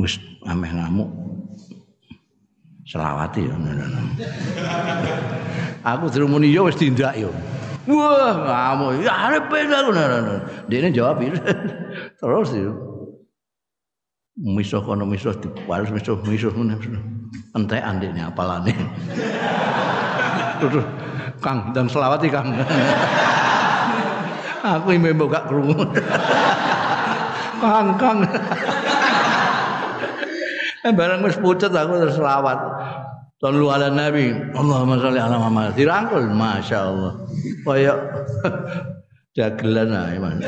wis 0.00 0.16
ameh 0.48 0.72
ngamuk 0.72 1.08
selawati 2.88 3.48
ngono. 3.52 3.84
Aku 5.84 6.08
dirumuni 6.08 6.52
yo 6.52 6.64
wis 6.64 6.80
tindak 6.80 7.20
yo. 7.20 7.28
Wah, 7.84 8.32
ngamuk. 8.40 9.04
Ya 9.04 9.12
arep 9.28 9.48
aku 9.52 9.92
ngono. 9.92 10.40
Dene 10.72 10.88
jawab 10.88 11.20
terus 12.16 12.50
yo. 12.56 12.89
Misuh 14.40 14.80
kono 14.80 15.04
misuh 15.04 15.36
diwales 15.36 15.92
misuh 15.92 16.16
misuh 16.24 16.48
ngono. 16.56 16.80
Entekan 17.52 18.00
dekne 18.00 18.24
apalane. 18.24 18.72
Terus 20.64 20.84
Kang 21.44 21.76
dan 21.76 21.92
selawati 21.92 22.32
Kang. 22.32 22.48
Aku 24.60 24.92
imbe 24.96 25.12
gak 25.28 25.44
krungu. 25.44 25.84
Kang 27.60 28.00
Kang. 28.00 28.18
Eh 30.80 30.92
barang 30.96 31.20
wis 31.20 31.36
pucet 31.36 31.72
aku 31.76 32.00
terus 32.00 32.16
selawat. 32.16 32.56
Sallu 33.40 33.68
ala 33.68 33.92
Nabi. 33.92 34.32
Allahumma 34.56 34.96
sholli 35.00 35.20
ala 35.20 35.36
Muhammad. 35.36 35.76
Dirangkul 35.76 36.28
Masya 36.32 36.78
Allah. 36.80 37.12
Kayak 37.64 37.96
jagelan 39.36 39.92
ae, 39.96 40.16
Mas. 40.20 40.44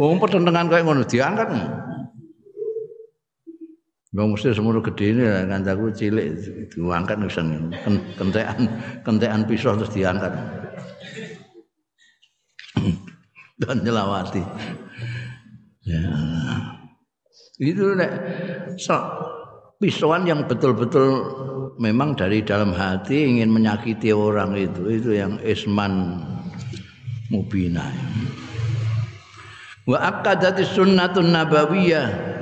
Wong 0.00 0.16
pertentangan 0.16 0.68
kayak 0.68 0.84
ngono 0.84 1.04
diangkat. 1.04 1.48
Wong 4.14 4.38
mesti 4.38 4.54
semono 4.54 4.78
gedene 4.78 5.50
kancaku 5.50 5.90
cilik 5.90 6.38
diangkat 6.70 7.18
wis 7.18 7.34
kentekan 8.14 8.70
kentekan 9.02 9.42
pisau 9.42 9.74
terus 9.74 9.90
diangkat. 9.90 10.30
Dan 13.60 13.82
nyelawati. 13.82 14.42
Ya. 15.82 16.06
Itu 17.58 17.98
nek 17.98 18.10
so, 18.78 18.94
pisauan 19.82 20.30
yang 20.30 20.46
betul-betul 20.46 21.10
memang 21.82 22.14
dari 22.14 22.46
dalam 22.46 22.70
hati 22.70 23.26
ingin 23.34 23.50
menyakiti 23.50 24.14
orang 24.14 24.54
itu 24.54 24.94
itu 24.94 25.10
yang 25.10 25.42
isman 25.42 26.22
mubina. 27.34 27.90
Wa 29.90 29.98
akadati 30.06 30.62
sunnatun 30.62 31.34
nabawiyah 31.34 32.33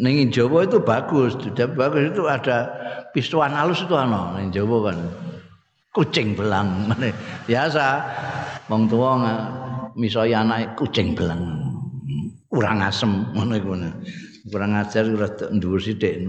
ning 0.00 0.32
Jawa 0.32 0.64
itu 0.64 0.80
bagus, 0.80 1.36
sudah 1.36 1.68
bagus 1.68 2.14
itu 2.14 2.24
ada 2.24 2.70
pisauan 3.12 3.52
halus 3.52 3.84
itu 3.84 3.92
ana 3.92 4.38
ning 4.38 4.54
Jawa 4.54 4.92
kan. 4.92 4.98
Kucing 5.92 6.32
belang 6.32 6.88
biasa 7.48 8.00
wong 8.72 8.88
tuwa 8.88 9.20
misoi 9.92 10.32
anak 10.32 10.72
kucing 10.72 11.12
belang. 11.12 11.62
kurang 12.52 12.84
asem 12.84 13.32
ngono 13.32 13.56
iku 13.56 13.72
kurang 14.52 14.76
ajar 14.76 15.08
ora 15.08 15.32
dhuwur 15.32 15.80
sithik 15.80 16.20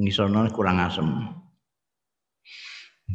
ngisono 0.00 0.48
kurang 0.48 0.80
asem 0.80 1.04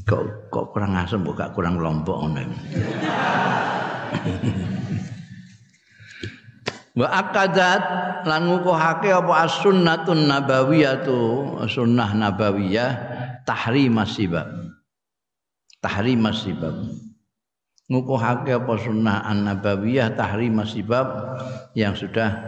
kok 0.05 0.53
kok 0.53 0.69
kurang 0.69 0.93
asem 0.93 1.25
kok 1.25 1.41
gak 1.41 1.57
kurang 1.57 1.81
lompok 1.81 2.21
ngono 2.21 2.45
wa 6.91 7.07
akadat 7.07 7.83
lan 8.27 8.41
ngukuhake 8.51 9.09
apa 9.11 9.33
as-sunnatun 9.47 10.27
nabawiyatu 10.27 11.19
sunnah 11.71 12.11
nabawiyah 12.11 12.91
tahrim 13.47 13.95
masibab 13.95 14.47
tahrim 15.79 16.19
masibab 16.19 16.75
ngukuhake 17.91 18.55
apa 18.55 18.73
sunnah 18.79 19.23
an-nabawiyah 19.27 20.15
tahrim 20.15 20.63
sebab 20.63 21.07
yang 21.75 21.95
sudah 21.95 22.39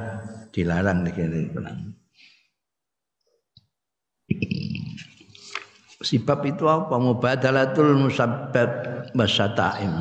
dilarang 0.56 1.04
negeri 1.04 1.52
Sibab 6.04 6.44
itu 6.44 6.68
apa? 6.68 7.00
Mubadalatul 7.00 7.96
musabbab 7.96 8.70
basataim. 9.16 9.92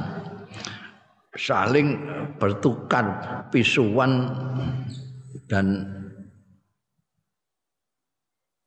Saling 1.32 1.96
bertukar 2.36 3.08
pisuan 3.48 4.28
dan 5.48 5.80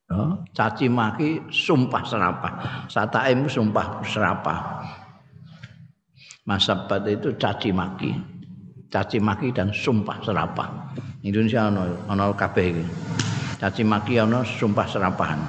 oh, 0.09 0.41
caci 0.49 0.89
maki 0.89 1.45
sumpah 1.53 2.01
serapah. 2.01 2.53
Sataim 2.89 3.45
sumpah 3.45 4.01
serapah. 4.01 4.59
Masabat 6.49 7.05
itu 7.05 7.37
caci 7.37 7.69
maki. 7.69 8.17
Caci 8.89 9.21
maki 9.21 9.53
dan 9.53 9.69
sumpah 9.69 10.17
serapah. 10.25 10.69
Indonesia 11.21 11.69
ono 11.69 12.05
ono 12.09 12.33
kabeh. 12.33 12.81
Caci 13.61 13.85
maki 13.85 14.17
ono 14.21 14.41
sumpah 14.41 14.87
serapahan. 14.89 15.41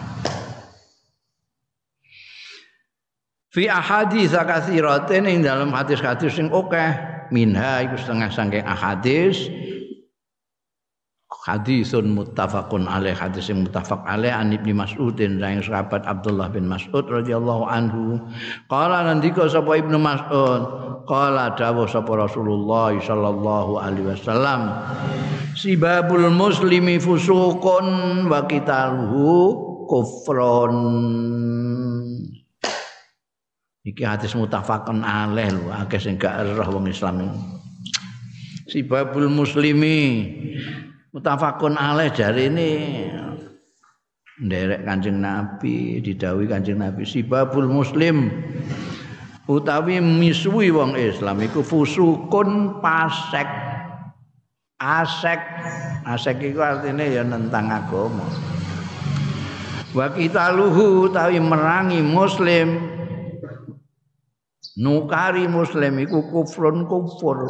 Fi 3.56 3.72
ahadits 3.72 4.36
katsiratin 4.36 5.24
ing 5.24 5.40
dalam 5.40 5.72
hadis-hadis 5.72 6.36
sing 6.36 6.52
akeh 6.52 6.92
minha 7.32 7.88
iku 7.88 7.96
setengah 7.96 8.28
saking 8.28 8.60
ahadis. 8.68 9.48
Hadisun 11.46 12.10
muttafaqun 12.12 12.90
alaih 12.90 13.14
hadis 13.14 13.48
yang 13.48 13.62
muttafaq 13.64 14.02
alaih 14.02 14.34
an 14.34 14.50
ibni 14.50 14.74
Mas'udin 14.74 15.38
dari 15.38 15.62
sahabat 15.62 16.02
Abdullah 16.02 16.50
bin 16.50 16.66
Mas'ud 16.66 17.06
radhiyallahu 17.06 17.64
anhu. 17.70 18.18
Qala 18.66 19.06
nandika 19.06 19.46
sapa 19.46 19.78
ibnu 19.78 19.94
Mas'ud? 19.94 20.62
Qala 21.06 21.54
dawuh 21.54 21.86
sapa 21.86 22.12
Rasulullah 22.12 22.92
sallallahu 22.98 23.78
alaihi 23.78 24.10
wasallam 24.10 24.74
sibabul 25.54 26.28
muslimi 26.34 26.98
fusuqun 26.98 28.26
wa 28.26 28.42
qitaluhu 28.50 29.30
kufrun 29.86 30.74
iki 33.86 34.02
hadis 34.02 34.34
muttafaqun 34.34 35.06
alaih 35.06 35.54
lho 35.54 35.70
akeh 35.70 36.02
sing 36.02 36.18
gak 36.18 36.42
wong 36.66 36.90
Islam. 36.90 37.30
Sibabul 38.66 39.30
muslimi 39.30 40.26
mutafakun 41.14 41.78
alaih 41.78 42.10
jari 42.10 42.50
ini 42.50 42.70
nderek 44.42 44.82
Kanjeng 44.82 45.22
Nabi 45.22 46.02
didawi 46.02 46.50
Kanjeng 46.50 46.82
Nabi. 46.82 47.06
Sibabul 47.06 47.70
muslim 47.70 48.26
utawi 49.46 50.02
misui 50.02 50.74
wong 50.74 50.98
Islam 50.98 51.38
iku 51.46 51.62
fusukun 51.62 52.82
pasek. 52.82 53.46
Asek. 54.82 55.40
Asek 56.02 56.42
iku 56.42 56.58
artinya 56.58 57.06
ya 57.06 57.22
nentang 57.22 57.70
agama. 57.70 58.26
Wa 59.94 60.10
kita 60.10 60.52
luhu 60.52 61.06
utawi 61.08 61.38
merangi 61.38 62.02
muslim 62.02 62.95
nukari 64.76 65.48
muslim 65.48 65.96
iku 66.04 66.28
kufrun 66.28 66.84
kufur. 66.84 67.48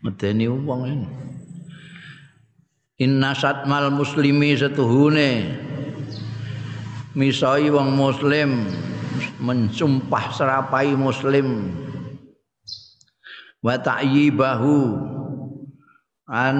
Medeni 0.00 0.46
wong 0.46 0.82
ini. 0.86 1.08
Inna 3.02 3.34
satmal 3.34 3.90
muslimi 3.90 4.54
setuhune. 4.54 5.58
Misai 7.18 7.68
wong 7.68 7.92
muslim 7.92 8.70
mensumpah 9.42 10.30
serapai 10.32 10.94
muslim. 10.94 11.74
Wa 13.60 13.74
ta'yibahu 13.82 14.78
an 16.30 16.58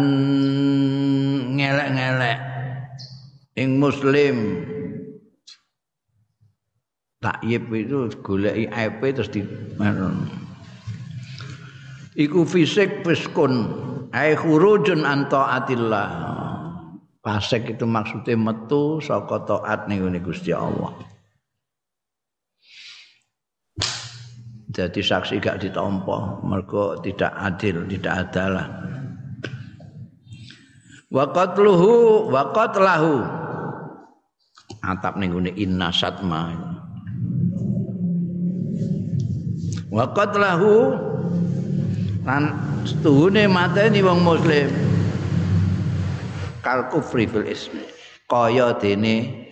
ngelek-ngelek 1.55 2.41
ing 3.55 3.79
muslim 3.79 4.37
takyib 7.27 7.67
itu 7.75 8.07
goleki 8.23 8.71
aib 8.71 9.03
terus 9.03 9.27
di 9.35 9.43
iku 12.15 12.47
fisik 12.47 13.03
fiskun 13.03 13.67
ai 14.15 14.39
khurujun 14.39 15.03
an 15.03 15.27
taatillah. 15.27 16.39
Fasik 17.27 17.67
itu 17.75 17.83
maksudnya 17.83 18.39
metu 18.39 19.03
saka 19.03 19.43
taat 19.43 19.91
ning 19.91 19.99
Gusti 20.23 20.55
Allah. 20.55 20.95
Jadi 24.71 25.03
saksi 25.03 25.43
gak 25.43 25.59
ditompo 25.59 26.39
mergo 26.47 26.95
tidak 27.03 27.35
adil 27.35 27.83
tidak 27.91 28.31
adalah. 28.31 28.71
Wa 31.11 31.27
qatluhu 31.35 32.31
wa 32.31 32.55
qatlahu 32.55 33.27
atap 34.87 35.19
ning 35.19 35.35
inna 35.59 35.91
satma 35.91 36.76
wa 39.97 40.05
qatlahu 40.13 40.93
lan 42.29 42.53
setuhune 42.85 43.49
mateni 43.49 44.05
wong 44.05 44.21
muslim. 44.21 44.69
Kal 46.61 46.93
kufri 46.93 47.25
fil 47.25 47.49
ismi. 47.49 47.81
Kaya 48.29 48.77
dene 48.77 49.47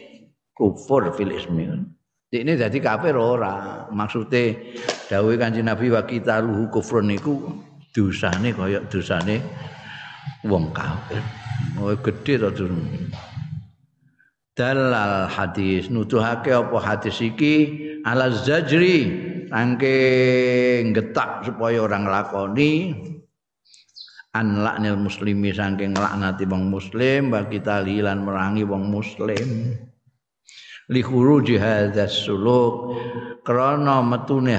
kufur 0.53 1.09
fil 1.17 1.33
ismi. 1.33 1.65
Ini 2.35 2.59
jadi 2.59 2.79
kafir 2.83 3.15
ora. 3.15 3.87
Maksudnya 3.95 4.59
dawuh 5.07 5.39
kanjeng 5.39 5.71
Nabi 5.71 5.89
wa 5.95 6.03
kita 6.03 6.43
luhu 6.43 6.69
kufrun 6.69 7.09
niku 7.09 7.39
dosane 7.95 8.51
kaya 8.51 8.83
dosane 8.91 9.39
wong 10.45 10.75
kafir. 10.75 11.23
Oh 11.79 11.95
gede 11.95 12.43
to 12.43 12.67
dalal 14.59 15.31
hadis 15.31 15.87
nuduhake 15.87 16.51
apa 16.51 16.79
hadis 16.83 17.23
iki? 17.23 17.87
Ala 18.03 18.35
zajri 18.35 19.33
saking 19.49 20.95
getak 20.95 21.45
supaya 21.45 21.85
orang 21.85 22.09
lakoni 22.09 22.95
an 24.35 24.67
laknil 24.67 24.99
muslimi 24.99 25.55
saking 25.55 25.95
laknati 25.95 26.45
wong 26.49 26.71
muslim 26.71 27.31
bagi 27.31 27.63
talilan 27.63 28.25
merangi 28.25 28.67
wong 28.67 28.91
muslim. 28.91 29.75
Li 30.93 31.01
khuruji 31.01 31.57
hadzal 31.57 32.13
suluk. 32.13 32.75
Krana 33.45 34.01
metune 34.05 34.57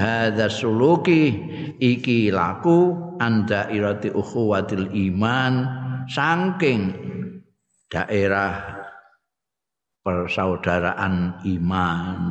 suluki 0.49 1.33
iki 1.81 2.29
laku 2.33 2.93
anda 3.21 3.69
irati 3.69 4.09
ukhuwatil 4.09 4.89
iman. 4.89 5.53
Saking 6.05 6.93
daerah 7.89 8.85
persaudaraan 10.05 11.41
iman 11.49 12.21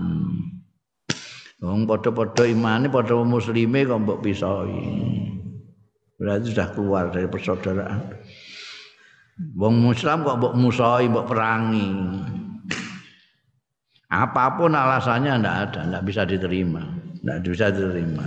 wong 1.64 1.88
padha-padha 1.88 2.44
imane 2.44 2.92
padha 2.92 3.16
muslime 3.24 3.88
kok 3.88 4.00
mbok 4.04 4.20
pisahi. 4.20 4.84
Berarti 6.20 6.52
sudah 6.52 6.68
keluar 6.76 7.04
dari 7.08 7.26
persaudaraan. 7.26 8.00
Wong 9.56 9.74
muslim 9.80 10.22
kok 10.22 10.36
mbok 10.38 10.54
musahi 10.60 11.08
mbok 11.08 11.26
perangi. 11.26 11.88
Apa 14.12 14.54
pun 14.60 14.76
alasannya 14.76 15.40
ndak 15.42 15.56
ada 15.72 15.80
ndak 15.88 16.02
bisa 16.04 16.22
diterima. 16.28 16.84
Ndak 17.24 17.38
bisa 17.48 17.72
diterima. 17.72 18.22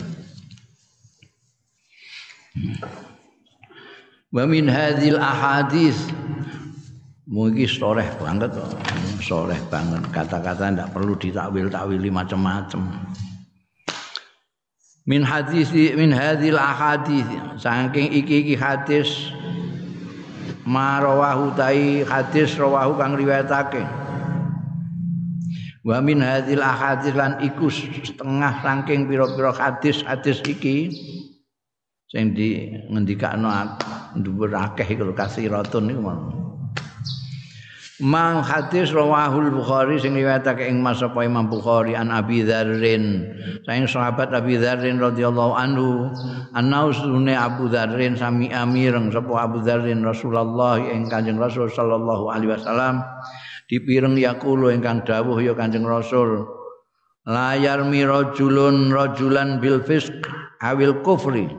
Wa 4.34 4.44
min 4.50 4.68
hadhil 4.68 5.22
ahadis 5.22 6.10
mungkin 7.28 7.68
soleh 7.68 8.08
banget. 8.18 8.56
Soleh 9.20 9.60
banget. 9.68 10.02
Kata-kata 10.16 10.72
ndak 10.72 10.96
perlu 10.96 11.14
ditakwil-takwili 11.20 12.08
macam-macam 12.08 12.82
min 15.08 15.24
hadis 15.24 15.72
min 15.72 16.12
hadhil 16.12 16.60
ahadis 16.60 17.24
saking 17.56 18.12
iki-iki 18.12 18.60
hadis 18.60 19.32
marawahu 20.68 21.56
tai 21.56 22.04
hadis 22.04 22.60
rawahu 22.60 23.00
kang 23.00 23.16
riwayatake. 23.16 23.88
Wa 25.88 26.04
min 26.04 26.20
hadhil 26.20 26.60
ahadits 26.60 27.16
lan 27.16 27.40
iku 27.40 27.72
setengah 27.72 28.60
saking 28.60 29.08
pira-pira 29.08 29.56
hadis-hadis 29.56 30.44
iki 30.44 30.92
sing 32.12 32.36
di 32.36 32.76
ngendikakno 32.92 33.48
dhuwur 34.20 34.52
akeh 34.52 34.88
iku 34.92 35.16
kasiratun 35.16 35.88
niku 35.88 36.04
mau 36.04 36.47
Mang 37.98 38.46
hadis 38.46 38.94
rawahul 38.94 39.50
Bukhari 39.50 39.98
sing 39.98 40.14
riwayatake 40.14 40.70
ing 40.70 40.86
Mas 40.86 41.02
apa 41.02 41.26
Imam 41.26 41.50
Bukhari 41.50 41.98
an 41.98 42.14
Abi 42.14 42.46
Dzarrin. 42.46 43.26
Saing 43.66 43.90
sahabat 43.90 44.30
Abi 44.38 44.62
Dzarrin 44.62 45.02
radhiyallahu 45.02 45.58
anhu, 45.58 46.14
annausune 46.54 47.34
Abu 47.34 47.74
Dzarrin 47.74 48.14
sami 48.14 48.54
amireng 48.54 49.10
sapa 49.10 49.50
Abu 49.50 49.66
Dzarrin 49.66 50.06
Rasulullah 50.06 50.78
ing 50.78 51.10
Kanjeng 51.10 51.42
Rasul 51.42 51.74
sallallahu 51.74 52.30
alaihi 52.30 52.54
wasallam 52.54 53.02
dipireng 53.66 54.14
yaqulu 54.14 54.70
ingkang 54.70 55.02
dawuh 55.02 55.42
ya 55.42 55.58
Kanjeng 55.58 55.90
Rasul 55.90 56.46
layar 57.26 57.82
mirajulun 57.82 58.94
rajulan 58.94 59.58
bil 59.58 59.82
fisq 59.82 60.14
awil 60.62 61.02
kufri 61.02 61.50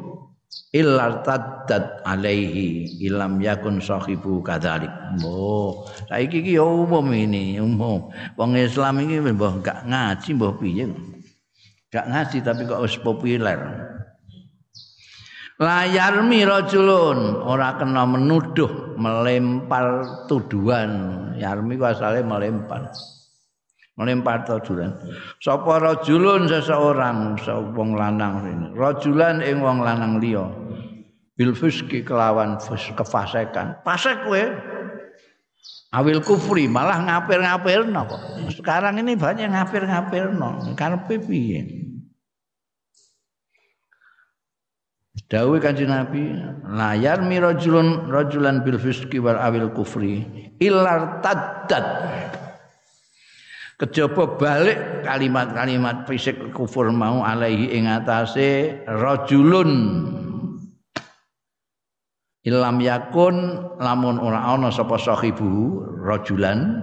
illa 0.74 1.24
taddat 1.24 2.04
alaihi 2.04 3.00
ilam 3.04 3.40
yakun 3.40 3.80
sahibu 3.80 4.44
kadzalik. 4.44 4.90
Oh 5.24 5.88
saiki 6.08 6.44
iki 6.44 6.58
ya 6.60 6.64
umum 6.64 7.08
ini 7.12 7.56
umum. 7.58 8.12
Wong 8.36 8.50
Islam 8.56 9.00
iki 9.02 9.20
mbah 9.22 9.54
gak 9.64 9.88
ngaji 9.88 10.28
mbah 10.36 10.52
piye? 10.60 10.84
Gak 11.88 12.06
ngaji 12.06 12.36
tapi 12.44 12.62
kok 12.68 12.82
wis 12.84 12.96
populer. 13.00 13.58
Layar 15.58 16.22
mirajulun 16.22 17.42
ora 17.42 17.74
kena 17.74 18.06
menuduh 18.06 18.94
melempar 18.94 20.06
tuduhan. 20.30 20.90
Yarmi 21.34 21.74
ku 21.74 21.84
asale 21.86 22.22
melempar 22.22 22.94
melempar 23.98 24.46
tuduhan 24.46 24.94
sapa 25.42 25.82
rajulun 25.82 26.46
seseorang 26.46 27.34
wong 27.74 27.98
lanang 27.98 28.46
ini 28.46 28.66
rajulan 28.78 29.42
ing 29.42 29.58
wong 29.58 29.82
lanang 29.82 30.22
liya. 30.22 30.46
Bil 31.38 31.54
fuski 31.54 32.02
kelawan 32.02 32.58
kefasekan. 32.58 33.78
Fasek 33.86 34.26
kowe. 34.26 34.42
Awil 35.94 36.18
kufri 36.18 36.66
malah 36.66 36.98
ngapir-ngapirno 37.06 38.00
kok. 38.10 38.22
Sekarang 38.58 38.98
ini 38.98 39.14
banyak 39.14 39.46
ngapir-ngapirno. 39.46 40.74
Karepe 40.74 41.22
piye? 41.22 41.62
Dawuh 45.30 45.62
Kanjeng 45.62 45.94
Nabi, 45.94 46.34
layar 46.66 47.22
mi 47.22 47.38
rajulun 47.38 48.10
rajulan 48.10 48.66
bil 48.66 48.80
fisqi 48.80 49.22
wal 49.22 49.38
awil 49.38 49.70
kufri 49.70 50.26
illar 50.58 51.22
taddat. 51.22 51.86
Kejaba 53.78 54.34
balik 54.34 55.06
kalimat-kalimat 55.06 56.02
fisik 56.10 56.50
kufur 56.50 56.90
mau 56.90 57.22
alaihi 57.22 57.78
ing 57.78 57.86
atase 57.86 58.82
rajulun 58.84 59.70
Ilam 62.42 62.80
yakun 62.80 63.36
lamun 63.78 64.18
ora 64.18 64.50
ana 64.50 64.72
sapa 64.72 64.96
sahibu 64.96 65.78
rajulan 66.00 66.80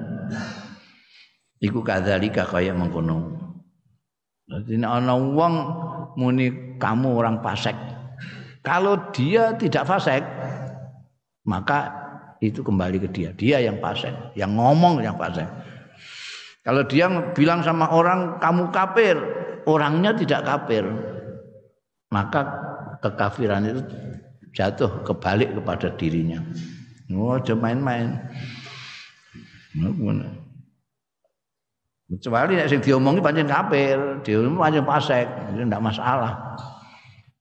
iku 1.58 1.82
kadzalika 1.82 2.46
kaya 2.46 2.72
mengkono. 2.72 3.34
Dadi 4.46 4.78
ana 4.78 5.18
wong 5.18 5.54
muni 6.16 6.78
kamu 6.78 7.18
orang 7.18 7.42
pasek 7.42 7.74
kalau 8.66 9.14
dia 9.14 9.54
tidak 9.62 9.86
fasik, 9.86 10.26
maka 11.46 11.94
itu 12.42 12.66
kembali 12.66 12.98
ke 12.98 13.10
dia. 13.14 13.30
Dia 13.38 13.62
yang 13.62 13.78
fasik, 13.78 14.34
yang 14.34 14.58
ngomong 14.58 15.06
yang 15.06 15.14
fasik. 15.22 15.46
Kalau 16.66 16.82
dia 16.90 17.06
bilang 17.38 17.62
sama 17.62 17.86
orang 17.94 18.42
kamu 18.42 18.74
kafir, 18.74 19.14
orangnya 19.70 20.18
tidak 20.18 20.50
kafir, 20.50 20.82
maka 22.10 22.42
kekafiran 23.06 23.70
itu 23.70 23.82
jatuh 24.50 25.06
kebalik 25.06 25.54
kepada 25.54 25.94
dirinya. 25.94 26.42
Oh, 27.14 27.38
cuma 27.38 27.70
main-main. 27.70 28.18
Kecuali 32.06 32.58
yang 32.58 32.82
diomongi 32.82 33.22
pancen 33.22 33.46
kafir, 33.46 33.98
dia 34.26 34.42
pancen 34.42 34.86
fasik, 34.90 35.28
itu 35.54 35.62
tidak 35.70 35.86
masalah. 35.86 36.34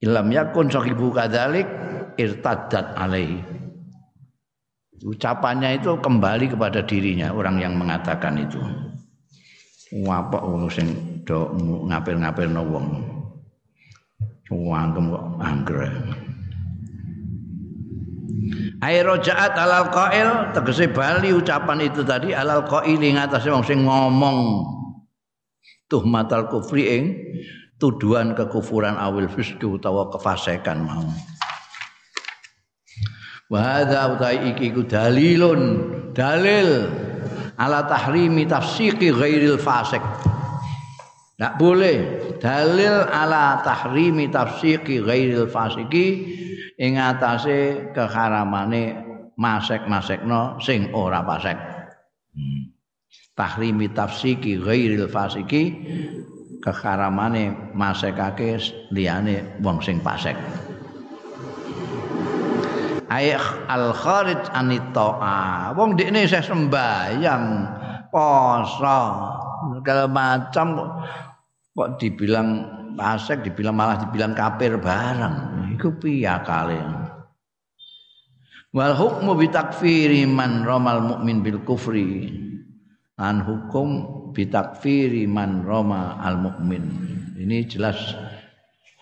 Ilam 0.04 0.28
yakun 0.28 0.68
sahibu 0.68 1.08
kadzalik 1.16 1.64
irtaddat 2.20 2.92
alaihi. 2.92 3.40
Ucapannya 5.04 5.80
itu 5.80 5.96
kembali 6.00 6.52
kepada 6.52 6.84
dirinya 6.84 7.32
orang 7.32 7.60
yang 7.60 7.76
mengatakan 7.76 8.36
itu. 8.40 8.60
Apa 9.94 10.42
wong 10.42 10.66
sing 10.66 10.90
do 11.22 11.54
ngapir-ngapirno 11.86 12.62
wong. 12.66 12.86
Wangkem 14.50 15.14
kok 15.14 15.24
anggere. 15.40 15.88
Ai 18.82 19.00
rojaat 19.00 19.56
alal 19.56 19.88
qail 19.88 20.52
tegese 20.52 20.90
bali 20.90 21.32
ucapan 21.32 21.80
itu 21.86 22.04
tadi 22.04 22.36
alal 22.36 22.66
qail 22.66 23.00
ing 23.00 23.16
atase 23.16 23.48
wong 23.48 23.64
sing 23.64 23.86
ngomong 23.86 24.66
tuhmatal 25.88 26.50
kufri 26.52 26.84
ing 26.90 27.04
tuduhan 27.78 28.36
kekufuran 28.36 28.98
awil 28.98 29.30
fisku 29.30 29.76
utawa 29.76 30.10
kefasikan 30.10 30.84
mau 30.84 31.04
wa 33.52 33.58
hadza 33.60 34.08
utai 34.14 34.54
iki 34.54 34.72
ku 34.72 34.82
dalilun 34.88 35.60
dalil 36.16 36.88
ala 37.58 37.86
tahrimi 37.86 38.46
tafsiqi 38.46 39.10
ghairil 39.14 39.58
fasik 39.58 40.02
Tak 41.34 41.58
boleh 41.58 42.30
dalil 42.38 43.10
ala 43.10 43.58
tahrimi 43.66 44.30
tafsiki 44.30 45.02
ghairil 45.02 45.50
fasiki 45.50 46.06
ing 46.78 46.94
atase 46.94 47.90
keharamane 47.90 49.02
masek-masekno 49.34 50.62
sing 50.62 50.94
ora 50.94 51.26
fasik. 51.26 51.58
Hmm. 52.38 52.70
Tahrimi 53.34 53.90
tafsiki 53.90 54.62
ghairil 54.62 55.10
fasiki 55.10 55.62
keharamane 56.62 57.74
masekake 57.74 58.54
liyane 58.94 59.58
wong 59.58 59.82
sing 59.82 59.98
fasik. 60.06 60.38
Ayah 63.08 63.68
al 63.68 63.92
kharij 63.92 64.48
anita. 64.52 65.08
Wong 65.76 65.96
dekne 65.98 66.24
isih 66.24 66.44
sembayang 66.44 67.46
poso. 68.08 69.00
Segala 69.80 70.04
macam 70.08 70.66
kok 71.74 71.88
dibilang 72.00 72.48
pasek 72.94 73.42
dibilang 73.42 73.74
malah 73.74 73.98
dibilang 73.98 74.32
kafir 74.36 74.78
barang 74.78 75.68
iku 75.74 75.98
piye 75.98 76.30
akale? 76.30 76.78
Wal 78.74 78.94
hukmu 78.94 79.38
bi 79.38 79.46
takfiri 79.50 80.26
man 80.26 80.66
ramal 80.66 81.02
mukmin 81.02 81.42
bil 81.42 81.62
kufri. 81.62 82.42
An 83.14 83.46
hukum 83.46 83.88
bi 84.34 84.50
takfiri 84.50 85.30
man 85.30 85.62
rama 85.62 86.18
al 86.18 86.34
mukmin. 86.42 86.82
Ini 87.38 87.70
jelas 87.70 88.18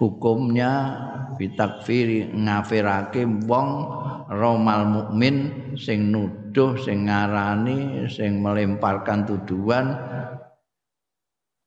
hukumnya 0.03 0.99
bi 1.39 1.55
takfiri 1.55 2.35
ngafirake 2.35 3.23
wong 3.47 3.69
romal 4.35 4.83
mukmin 4.83 5.71
sing 5.79 6.11
nuduh 6.11 6.75
sing 6.75 7.07
ngarani 7.07 8.11
sing 8.11 8.43
melemparkan 8.43 9.23
tuduhan 9.23 9.95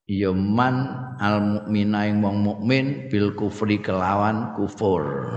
ya 0.04 0.36
man 0.36 0.76
al 1.16 1.40
mukmina 1.40 2.12
ing 2.12 2.20
wong 2.20 2.44
mukmin 2.44 3.08
bil 3.08 3.32
kufri 3.34 3.80
kelawan 3.80 4.52
kufur. 4.60 5.32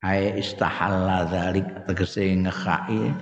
Ay 0.00 0.38
istahalla 0.40 1.28
dzalik 1.28 1.66
tegese 1.84 2.32
ngekhai 2.32 3.12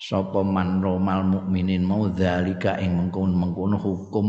sapa 0.00 0.40
man 0.44 0.80
romal 0.80 1.24
mukminin 1.24 1.84
mau 1.84 2.08
dzalika 2.08 2.80
ing 2.80 2.96
mengkon-mengkon 2.96 3.76
hukum 3.76 4.28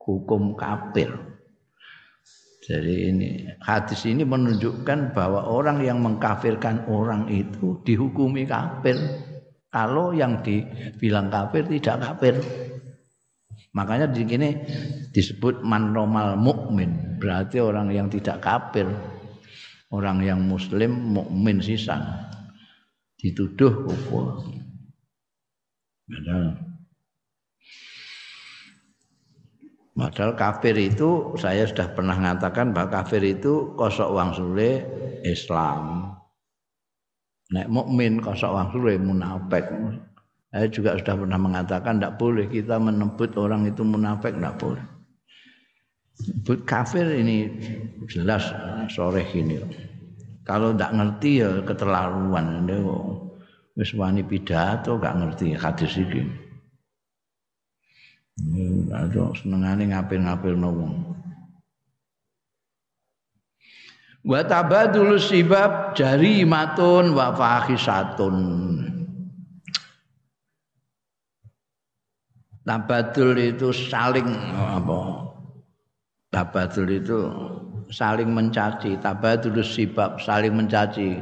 hukum 0.00 0.56
kafir 0.56 1.12
jadi 2.70 3.10
ini 3.10 3.28
hadis 3.64 4.06
ini 4.06 4.22
menunjukkan 4.22 5.16
bahwa 5.16 5.48
orang 5.48 5.82
yang 5.82 5.98
mengkafirkan 6.04 6.86
orang 6.86 7.26
itu 7.32 7.80
dihukumi 7.82 8.44
kafir 8.46 8.94
kalau 9.70 10.10
yang 10.10 10.42
dibilang 10.42 11.30
kafir 11.30 11.66
tidak 11.66 11.96
kafir. 11.98 12.34
Makanya 13.70 14.10
di 14.10 14.26
sini 14.26 14.50
disebut 15.14 15.62
man 15.62 15.94
normal 15.94 16.34
mukmin, 16.34 17.18
berarti 17.22 17.62
orang 17.62 17.94
yang 17.94 18.10
tidak 18.10 18.42
kafir. 18.42 18.90
Orang 19.90 20.22
yang 20.22 20.42
muslim 20.46 21.18
mukmin 21.18 21.58
sisa 21.58 21.98
dituduh 23.18 23.90
kufur. 23.90 24.46
Padahal 26.06 26.69
kafir 30.38 30.72
itu 30.80 31.36
saya 31.36 31.68
sudah 31.68 31.92
pernah 31.92 32.16
mengatakan 32.16 32.72
bahwa 32.72 32.88
kafir 32.88 33.20
itu 33.20 33.76
kosok 33.76 34.08
uang 34.08 34.30
sule 34.32 34.86
Islam. 35.28 36.16
Nek 37.50 37.66
mukmin 37.66 38.22
kosok 38.22 38.54
wangsule 38.54 38.94
munafik. 38.96 39.66
Saya 40.50 40.66
juga 40.70 40.98
sudah 40.98 41.14
pernah 41.18 41.38
mengatakan 41.38 41.98
tidak 41.98 42.16
boleh 42.18 42.46
kita 42.46 42.78
menebut 42.78 43.34
orang 43.38 43.66
itu 43.66 43.82
munafik 43.82 44.34
tidak 44.38 44.56
boleh. 44.58 44.84
But 46.46 46.64
kafir 46.64 47.06
ini 47.10 47.50
jelas 48.06 48.50
sore 48.92 49.26
ini. 49.34 49.58
Kalau 50.46 50.74
tidak 50.74 50.94
ngerti 50.94 51.30
ya 51.42 51.50
keterlaluan. 51.66 52.66
Wis 53.78 53.94
wani 53.94 54.20
pidato 54.26 54.98
gak 54.98 55.16
ngerti 55.16 55.54
hadis 55.54 55.94
iki. 55.96 56.49
Aduh 58.90 59.30
senengane 59.38 59.90
ngapil-ngapil 59.90 60.54
wong. 60.58 61.10
wa 64.20 64.40
tabadul 64.44 65.16
sibab 65.16 65.96
jarimatun 65.96 67.16
wa 67.16 67.32
fahisatun. 67.32 68.36
Tabadul 72.60 73.34
itu 73.40 73.74
saling 73.74 74.28
apa? 74.54 75.26
Tabadul 76.30 77.02
itu 77.02 77.18
saling 77.90 78.30
mencaci. 78.30 78.94
Tabadul 79.00 79.58
sibab 79.64 80.20
saling 80.22 80.54
mencaci. 80.54 81.18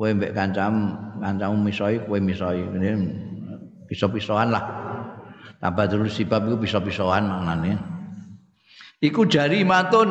Kowe 0.00 0.08
mbek 0.16 0.32
kancam 0.32 0.96
kancamu 1.20 1.60
misoi 1.60 2.00
kowe 2.08 2.16
misoi 2.16 2.64
ini 2.72 3.12
pisau-pisauan 3.84 4.48
lah 4.48 4.89
tabadul 5.60 6.08
sibab 6.08 6.48
itu 6.48 6.56
pisau-pisauan 6.56 7.28
maknanya. 7.28 7.78
Iku 9.00 9.28
jarimatun. 9.28 10.10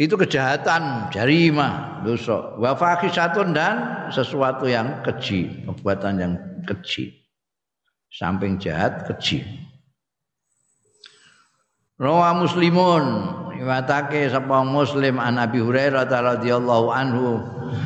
Itu 0.00 0.16
kejahatan 0.16 1.12
jarima 1.12 2.00
dosa. 2.02 2.56
Wa 2.58 2.74
fakhisatun 2.74 3.54
dan 3.54 4.08
sesuatu 4.10 4.64
yang 4.66 5.04
keji 5.04 5.64
perbuatan 5.68 6.14
yang 6.18 6.32
keji. 6.64 7.12
Samping 8.12 8.56
jahat 8.60 9.04
keji. 9.08 9.44
Rawa 12.02 12.34
Muslimun 12.34 13.04
riwayatake 13.62 14.26
sapa 14.26 14.66
Muslim 14.66 15.22
an 15.22 15.38
Abi 15.38 15.62
Hurairah 15.62 16.10
radhiyallahu 16.10 16.90
anhu 16.90 17.38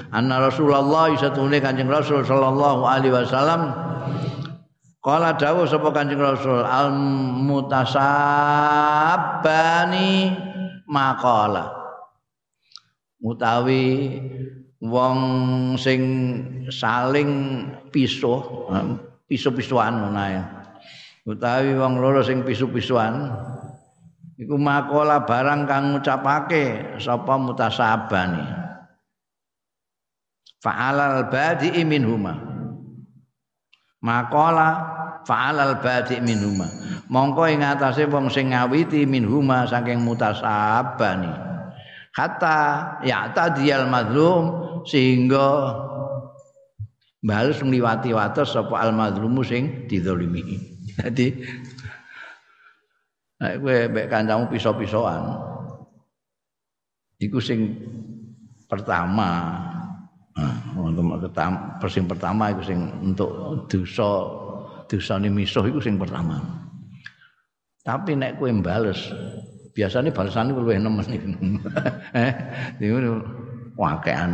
anna 0.08 0.40
Rasulullah 0.40 1.12
satune 1.20 1.60
Kanjeng 1.60 1.92
Rasul 1.92 2.24
sallallahu 2.24 2.86
alaihi 2.88 3.12
wasallam 3.12 3.85
Kala 5.06 5.38
dawuh 5.38 5.70
sapa 5.70 5.94
Kanjeng 5.94 6.18
Rasul 6.18 6.66
al 6.66 6.90
mutasabbani 7.46 10.34
maqala. 10.90 11.70
Utawi 13.22 14.18
wong 14.82 15.18
sing 15.78 16.02
saling 16.74 17.30
pisuh 17.94 18.66
pisu-pisuan 19.30 19.94
ngono 19.94 20.18
ae. 20.18 20.42
Utawi 21.22 21.78
wong 21.78 22.02
loro 22.02 22.26
sing 22.26 22.42
pisu-pisuan 22.42 23.30
iku 24.42 24.58
makola 24.58 25.22
barang 25.22 25.70
kang 25.70 25.94
ngucapake 25.94 26.98
sapa 26.98 27.38
mutasabani 27.38 28.42
fa'alal 30.58 31.30
badi 31.30 31.78
minhuma. 31.86 32.58
Makola 34.02 34.95
fa'alal 35.26 35.82
badi 35.82 36.22
minhuma. 36.22 36.70
Mongko 37.10 37.50
ing 37.50 37.66
atase 37.66 38.06
wong 38.06 38.30
sing 38.30 38.54
ngawiti 38.54 39.02
minhuma 39.02 39.66
saking 39.66 39.98
mutasabani. 40.06 41.34
Hatta 42.14 42.58
ya 43.02 43.28
tadiyal 43.34 43.90
mazlum 43.90 44.44
sehingga 44.86 45.76
balas 47.20 47.58
ngliwati 47.58 48.14
wates 48.14 48.54
sapa 48.54 48.78
al 48.78 48.94
mazlumu 48.94 49.42
sing 49.42 49.90
dizalimi. 49.90 50.62
Dadi 50.96 51.28
nek 53.36 53.54
kowe 53.60 53.78
mek 53.92 54.06
kancamu 54.08 54.48
piso-pisoan 54.48 55.22
iku 57.20 57.36
sing 57.36 57.76
pertama. 58.64 59.60
Nah, 60.36 60.56
untuk 60.76 61.16
pertama, 61.16 61.80
persing 61.80 62.04
pertama 62.04 62.52
itu 62.52 62.62
sing 62.68 62.80
untuk 63.00 63.64
dosa 63.72 64.44
dosa 64.86 65.18
ini 65.18 65.28
misuh 65.30 65.66
itu 65.66 65.78
sing 65.82 65.98
pertama. 65.98 66.42
Tapi 67.86 68.18
nek 68.18 68.38
kue 68.38 68.50
bales 68.58 68.98
biasanya 69.76 70.10
balasan 70.10 70.50
itu 70.50 70.58
lebih 70.58 70.82
nemen 70.82 71.06
eh 72.16 72.32
itu 72.80 73.20
wakean. 73.76 74.32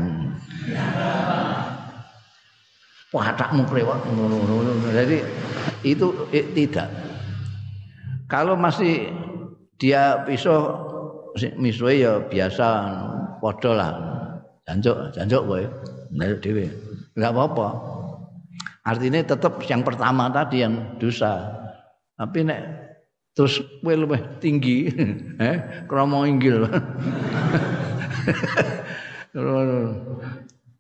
Watakmu 3.13 3.69
kelewat 3.69 4.09
jadi 4.97 5.21
itu 5.85 6.07
eh, 6.33 6.49
tidak. 6.57 6.89
Kalau 8.25 8.57
masih 8.57 9.13
dia 9.77 10.25
pisau 10.25 10.81
misue 11.61 12.01
ya 12.01 12.25
biasa 12.25 12.67
podo 13.45 13.77
lah. 13.77 13.93
Janjuk 14.65 15.13
janjuk 15.13 15.43
gue 15.45 15.63
nggak 16.13 16.45
dewi 16.45 16.69
nggak 17.17 17.33
apa-apa 17.33 17.69
artinya 18.83 19.23
tetap 19.23 19.63
yang 19.67 19.87
pertama 19.87 20.27
tadi 20.31 20.63
yang 20.67 20.99
dosa 20.99 21.51
tapi 22.19 22.43
nek 22.43 22.61
terus 23.33 23.63
kowe 23.81 23.95
luwih 23.95 24.21
tinggi 24.43 24.91
eh 25.43 25.87
krama 25.89 26.27
inggil 26.29 26.67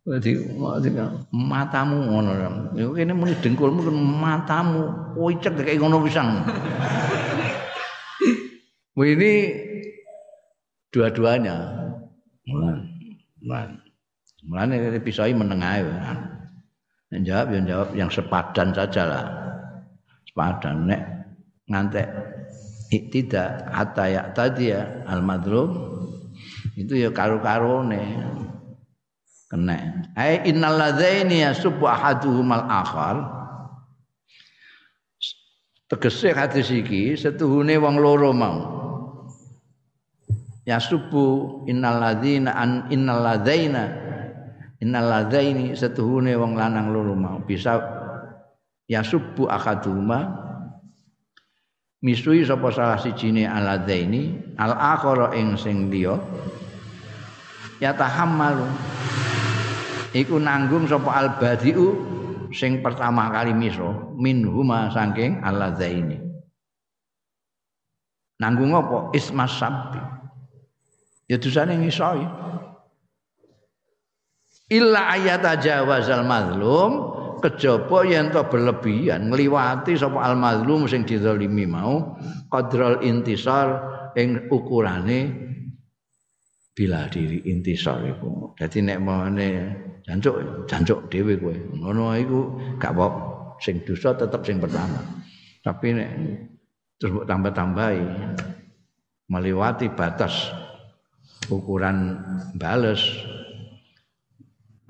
Dadi 0.02 0.34
matamu 1.30 2.10
ngono. 2.10 2.30
Yo 2.74 2.90
kene 2.90 3.14
muni 3.14 3.38
dengkulmu 3.38 3.86
kan 3.86 3.94
matamu 3.94 4.82
pucet 5.14 5.54
kayak 5.54 5.78
ngono 5.78 6.02
pisang. 6.02 6.42
ini 8.98 9.32
dua-duanya. 10.90 11.54
Mulan. 12.50 12.78
Mulan. 13.46 13.68
Mulan 14.42 14.74
ini 14.74 14.98
pisai 14.98 15.38
menengah 15.38 15.86
ya. 15.86 15.94
Yang 17.12 17.22
jawab 17.28 17.48
yang 17.52 17.64
jawab. 17.68 17.88
Yang 17.92 18.10
sepadan 18.16 18.68
saja 18.72 19.02
lah. 19.04 19.24
Sepadan. 20.24 20.88
Nek 20.88 21.02
ngantek 21.68 22.08
tidak 23.08 23.72
hatta 23.72 24.04
ya 24.04 24.22
tadi 24.36 24.68
ya 24.68 24.84
al 25.08 25.24
madrum 25.24 25.72
itu 26.76 26.92
ya 26.92 27.08
karu-karone 27.08 28.20
kena. 29.48 29.76
Ai 30.16 30.44
innal 30.48 30.76
ladzaini 30.76 31.44
yasubbu 31.44 31.84
ahaduhumal 31.84 32.64
akhar. 32.68 33.16
Tegese 35.92 36.32
hadis 36.32 36.72
iki 36.72 37.16
setuhune 37.20 37.76
wong 37.76 38.00
loro 38.00 38.32
mau. 38.32 38.58
Yasubbu 40.64 41.68
innal 41.68 42.00
ladzina 42.00 42.56
an 42.56 42.88
innal 42.88 43.20
ladzaina 43.20 44.01
innal 44.82 45.06
ladzaini 45.06 45.78
setuhune 45.78 46.34
wong 46.34 46.58
lanang 46.58 46.90
loro 46.90 47.14
mau. 47.14 47.38
Bisa 47.46 47.78
yasubbu 48.90 49.46
ahaduhuma 49.46 50.42
misui 52.02 52.42
sapa 52.42 52.74
salah 52.74 52.98
sijine 52.98 53.46
aladzaini 53.46 54.58
al 54.58 54.74
akhara 54.74 55.38
ing 55.38 55.54
sing 55.54 55.86
liya. 55.86 56.18
Ya 57.78 57.94
tahammalu 57.94 58.66
iku 60.18 60.42
nanggung 60.42 60.90
sapa 60.90 61.10
al 61.14 61.28
badiu 61.38 61.94
sing 62.50 62.82
pertama 62.82 63.30
kali 63.30 63.54
miso. 63.54 64.10
Minhuma 64.18 64.90
saking 64.90 65.38
zaini 65.78 66.18
nanggung 68.42 68.74
apa? 68.74 69.14
Ismas 69.14 69.54
sabbi 69.54 70.02
ya 71.30 71.38
dosane 71.38 71.78
ngisoi 71.78 72.26
illa 74.72 75.12
ayat 75.12 75.44
ajawazal 75.44 76.24
mazlum 76.24 76.90
kejaba 77.44 78.08
yen 78.08 78.32
to 78.32 78.40
berlebihan 78.48 79.28
ngliwati 79.28 79.98
sapa 79.98 80.24
al 80.24 80.40
mazlum 80.40 80.88
sing 80.88 81.04
dizalimi 81.04 81.68
mau 81.68 82.16
qadral 82.48 83.04
intisar 83.04 83.84
ing 84.16 84.48
ukurane 84.48 85.50
bila 86.72 87.04
diri 87.12 87.44
intisar 87.52 88.00
iku. 88.08 88.56
Dadi 88.56 88.80
nek 88.80 88.98
mene 89.02 89.48
jancuk 90.08 90.64
jancuk 90.64 91.12
dhewe 91.12 91.36
kowe. 91.36 91.52
Ngono 91.52 92.16
iku 92.16 92.40
gak 92.80 92.96
apa 92.96 93.06
sing 93.60 93.84
dosa 93.84 94.16
tetep 94.16 94.40
sing 94.40 94.56
pertama. 94.56 95.00
Tapi 95.60 95.86
nek 95.92 96.10
terus 96.96 97.28
tambah-tambahi 97.28 98.02
melewati 99.28 99.92
batas 99.92 100.48
ukuran 101.50 102.18
bales 102.56 103.02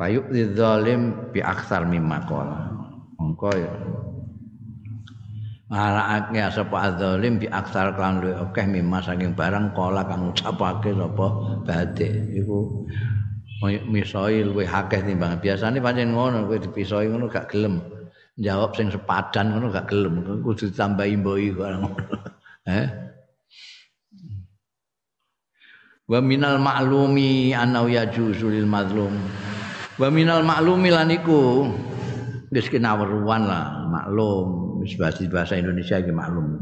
payuk 0.03 0.35
zalim 0.59 1.31
bi 1.31 1.39
aksar 1.39 1.87
mimma 1.87 2.27
qala. 2.27 2.75
Mongko 3.23 3.55
ya. 3.55 3.71
Marakake 5.71 6.43
sapa 6.51 6.77
azalim 6.91 7.39
bi 7.39 7.47
aksar 7.47 7.95
kan 7.95 8.19
luwih 8.19 8.35
akeh 8.35 8.67
mimma 8.67 8.99
saking 8.99 9.39
barang 9.39 9.71
kala 9.79 10.03
kang 10.11 10.35
ucapake 10.35 10.91
sapa 10.91 11.27
bade 11.63 12.11
iku 12.35 12.83
misoi 13.63 14.43
luwih 14.43 14.67
akeh 14.67 15.07
timbang 15.07 15.39
biasane 15.39 15.79
pancen 15.79 16.11
ngono 16.19 16.51
kowe 16.51 16.59
dipisoi 16.59 17.07
ngono 17.07 17.31
gak 17.31 17.55
gelem. 17.55 17.79
Jawab 18.43 18.75
sing 18.75 18.91
sepadan 18.91 19.55
ngono 19.55 19.71
gak 19.71 19.87
gelem. 19.87 20.27
Kudu 20.43 20.67
ditambahi 20.67 21.15
mboi 21.23 21.55
kok 21.55 21.71
eh? 22.75 22.87
Wa 26.11 26.19
minal 26.19 26.59
ma'lumi 26.59 27.55
anna 27.55 27.87
yajuzu 27.87 28.51
lil 28.51 28.67
mazlum 28.67 29.15
wa 30.01 30.09
minal 30.09 30.45
ma'lumi 30.45 30.89
lan 30.93 31.11
iku. 31.13 31.69
Wis 32.53 32.69
kenawruan 32.69 33.49
lah 33.49 33.89
maklum. 33.89 34.81
Wis 34.85 34.97
bahasa 35.01 35.57
Indonesia 35.57 35.97
iki 35.97 36.13
maklum. 36.13 36.61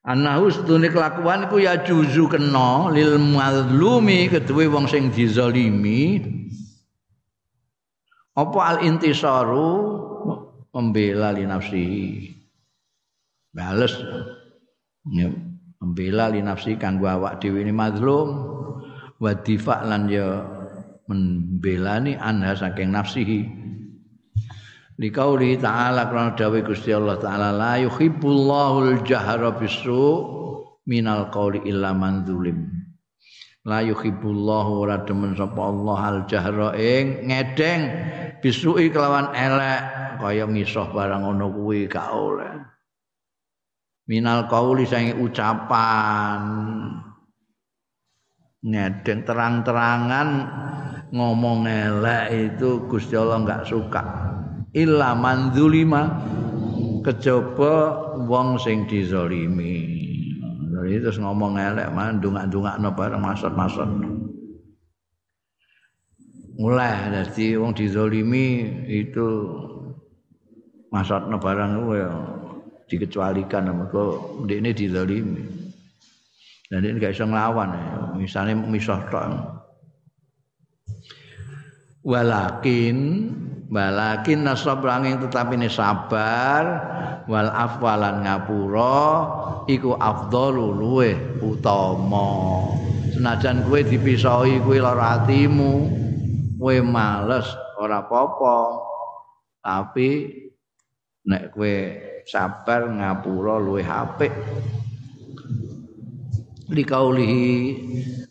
Anahu 0.00 0.48
setune 0.48 0.88
kelakuan 0.88 1.48
iku 1.48 1.60
ya 1.60 1.80
juzu 1.80 2.28
kena 2.28 2.88
lil 2.92 3.20
mazlumi 3.20 4.28
keduwe 4.28 4.68
wong 4.68 4.88
sing 4.88 5.08
dizalimi. 5.12 6.20
Apa 8.36 8.60
al 8.76 8.78
intisaru? 8.84 10.00
Membela 10.72 11.32
li 11.36 11.44
nafsi. 11.44 11.88
Bales. 13.52 13.96
Ya, 15.08 15.28
membela 15.80 16.32
li 16.32 16.40
nafsi 16.44 16.76
kanggo 16.76 17.08
awak 17.08 17.40
dhewe 17.40 17.64
ini 17.64 17.72
mazlum. 17.72 18.28
Wa 19.20 19.36
difa 19.36 19.84
lan 19.84 20.08
ya 20.08 20.59
membelani 21.10 22.14
anha 22.14 22.54
saking 22.54 22.94
nafsihi 22.94 23.60
Likauli 25.00 25.56
ta'ala 25.56 26.12
karena 26.12 26.36
dawe 26.36 26.60
Gusti 26.60 26.92
Allah 26.92 27.16
taala 27.16 27.56
la 27.56 27.80
yuhibbullahul 27.80 29.00
jahra 29.08 29.48
bisu 29.56 30.28
minal 30.84 31.32
qauli 31.32 31.64
illa 31.64 31.96
man 31.96 32.20
zulim. 32.28 32.68
La 33.64 33.80
yuhibbullahu 33.80 34.84
ora 34.84 35.00
sapa 35.00 35.60
Allah 35.60 36.00
al 36.04 36.20
jahra 36.28 36.76
ing 36.76 37.32
ngedeng 37.32 37.80
bisuki 38.44 38.92
kelawan 38.92 39.32
elek 39.32 39.80
kaya 40.20 40.44
ngisah 40.44 40.92
barang 40.92 41.24
ngono 41.24 41.48
kuwi 41.48 41.88
gak 41.88 42.08
oleh. 42.12 42.60
Minal 44.04 44.52
qauli 44.52 44.84
sing 44.84 45.16
ucapan 45.16 46.40
ngedeng 48.64 49.24
terang-terangan 49.24 50.28
ngomong 51.10 51.66
elek 51.66 52.24
itu 52.30 52.86
Gusti 52.86 53.18
Allah 53.18 53.42
enggak 53.42 53.66
suka 53.66 54.02
illa 54.74 55.14
man 55.18 55.50
dzulima 55.50 56.02
kejaba 57.02 57.74
wong 58.26 58.60
sing 58.60 58.86
dizalimi. 58.86 59.98
Jadi 60.70 60.96
terus 61.02 61.18
ngomong 61.20 61.60
elek 61.60 61.92
man 61.92 62.22
dungak-dungakno 62.22 62.88
bareng 62.94 63.20
maksud-maksud. 63.20 63.90
Mulai 66.60 67.08
dari 67.08 67.56
wong 67.56 67.72
dizalimi 67.72 68.68
itu 68.88 69.26
maksudno 70.92 71.36
barang 71.40 71.70
ku 71.84 71.92
ya 71.96 72.10
dikecualikan 72.90 73.70
mergo 73.70 74.36
ndekne 74.44 74.70
dizalimi. 74.74 75.44
Dan 76.70 76.86
ini 76.86 77.02
gak 77.02 77.18
bisa 77.18 77.26
ngelawan 77.26 77.74
ya. 77.74 77.86
Misalnya 78.14 78.54
misah 78.54 79.02
tok. 79.10 79.59
Walakin 82.10 82.98
Balakin 83.70 84.42
nasabra 84.42 84.98
angin 84.98 85.22
tetapi 85.22 85.54
ini 85.54 85.70
sabar 85.70 86.64
wal 87.30 87.46
afwalan 87.54 88.26
ngapura 88.26 89.06
iku 89.70 89.94
afdalu 89.94 90.74
luweh 90.74 91.14
utama. 91.38 92.66
Senajan 93.14 93.62
kowe 93.70 93.78
dipisahi 93.78 94.58
kowe 94.66 94.74
lara 94.74 95.22
atimu, 95.22 95.86
kowe 96.58 96.76
males 96.82 97.46
ora 97.78 98.02
apa-apa. 98.02 98.58
Tapi 99.62 100.08
nek 101.30 101.54
kowe 101.54 101.74
sabar 102.26 102.90
ngapura 102.90 103.54
luweh 103.62 103.86
apik. 103.86 104.34
Likaulihi 106.74 107.54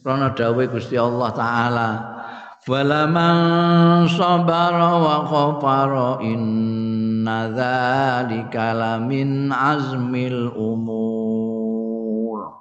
Rana 0.04 0.36
dawe 0.36 0.64
Gusti 0.68 1.00
Allah 1.00 1.32
Ta'ala 1.32 2.19
Walaman 2.68 4.04
sabara 4.12 5.00
wa 5.00 5.24
khafara 5.24 6.20
inna 6.20 7.48
dzalika 7.56 8.76
lamin 8.76 9.48
azmil 9.48 10.52
umur. 10.52 12.52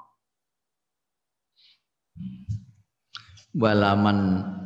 Walaman 3.59 4.18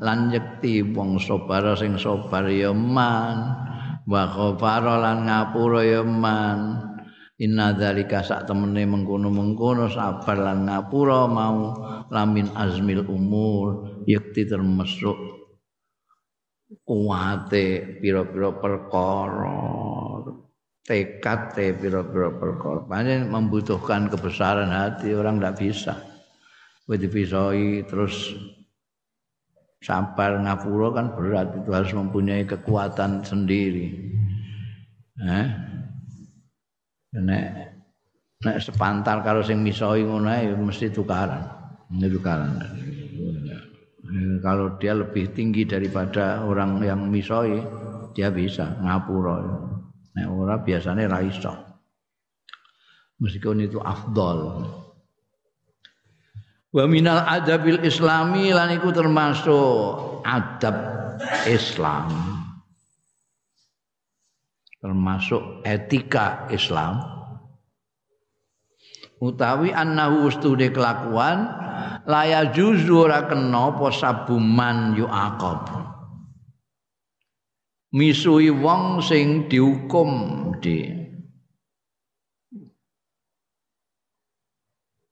lan 0.05 0.37
yekti 0.37 0.85
wong 0.93 1.16
sabara 1.16 1.80
sing 1.80 1.97
sabar 1.97 2.45
ya 2.53 2.76
man 2.76 3.57
wa 4.05 4.28
khafara 4.28 5.01
lan 5.01 5.24
ngapura 5.24 5.80
ya 5.80 6.05
man. 6.05 6.93
Inna 7.41 7.72
dzalika 7.72 8.20
sak 8.20 8.45
temene 8.45 8.85
mengkono-mengkono 8.85 9.89
sabar 9.89 10.37
lan 10.37 10.68
ngapura 10.68 11.24
mau 11.24 11.72
lamin 12.12 12.53
azmil 12.53 13.09
umur 13.09 13.91
yakti 14.07 14.48
termasuk 14.48 15.16
kuwate 16.82 18.00
pira-pira 18.00 18.50
perkara 18.57 19.59
tekad 20.82 21.55
te 21.55 21.70
pira-pira 21.72 22.34
perkara. 22.34 22.82
Banyak 22.84 23.30
membutuhkan 23.30 24.11
kebesaran 24.11 24.70
hati 24.70 25.14
orang 25.14 25.38
tidak 25.38 25.57
bisa. 25.59 25.94
Dipisoi 26.92 27.88
terus 27.88 28.36
sabar 29.80 30.36
ngapura 30.44 30.92
kan 30.92 31.07
berat 31.16 31.48
itu 31.57 31.72
harus 31.72 31.92
mempunyai 31.96 32.44
kekuatan 32.44 33.24
sendiri. 33.24 34.12
Eh? 35.16 35.46
Nek 37.16 37.46
nek 38.44 38.57
sepantar 38.61 39.24
karo 39.24 39.40
sing 39.40 39.64
misoi 39.64 40.05
ngono 40.05 40.28
mesti 40.68 40.92
tukaran. 40.92 41.48
Tukaran 41.88 42.61
kalau 44.42 44.76
dia 44.82 44.98
lebih 44.98 45.30
tinggi 45.30 45.62
daripada 45.62 46.42
orang 46.42 46.82
yang 46.82 47.07
misoi 47.07 47.62
dia 48.12 48.34
bisa 48.34 48.76
ngapura. 48.82 49.38
Nek 50.12 50.26
ora 50.28 50.61
biasanya 50.61 51.09
ra 51.09 51.22
iso. 51.24 51.55
Meskipun 53.22 53.62
itu 53.62 53.78
afdol. 53.78 54.66
Wa 56.72 56.84
minal 56.88 57.22
adabil 57.24 57.80
islami 57.86 58.50
lan 58.50 58.74
iku 58.74 58.90
termasuk 58.90 60.20
adab 60.26 60.76
Islam. 61.46 62.11
Termasuk 64.82 65.62
etika 65.62 66.50
Islam. 66.50 66.98
Utawi 69.22 69.70
annahu 69.70 70.26
ustude 70.26 70.74
kelakuan 70.74 71.46
laya 72.07 72.50
juzu 72.50 73.07
ora 73.07 73.26
kena 73.30 73.70
apa 73.74 73.86
sabuman 73.94 74.98
yuaqab 74.98 75.92
misui 77.92 78.48
wong 78.48 79.05
sing 79.05 79.46
dihukum 79.46 80.11
di. 80.59 81.05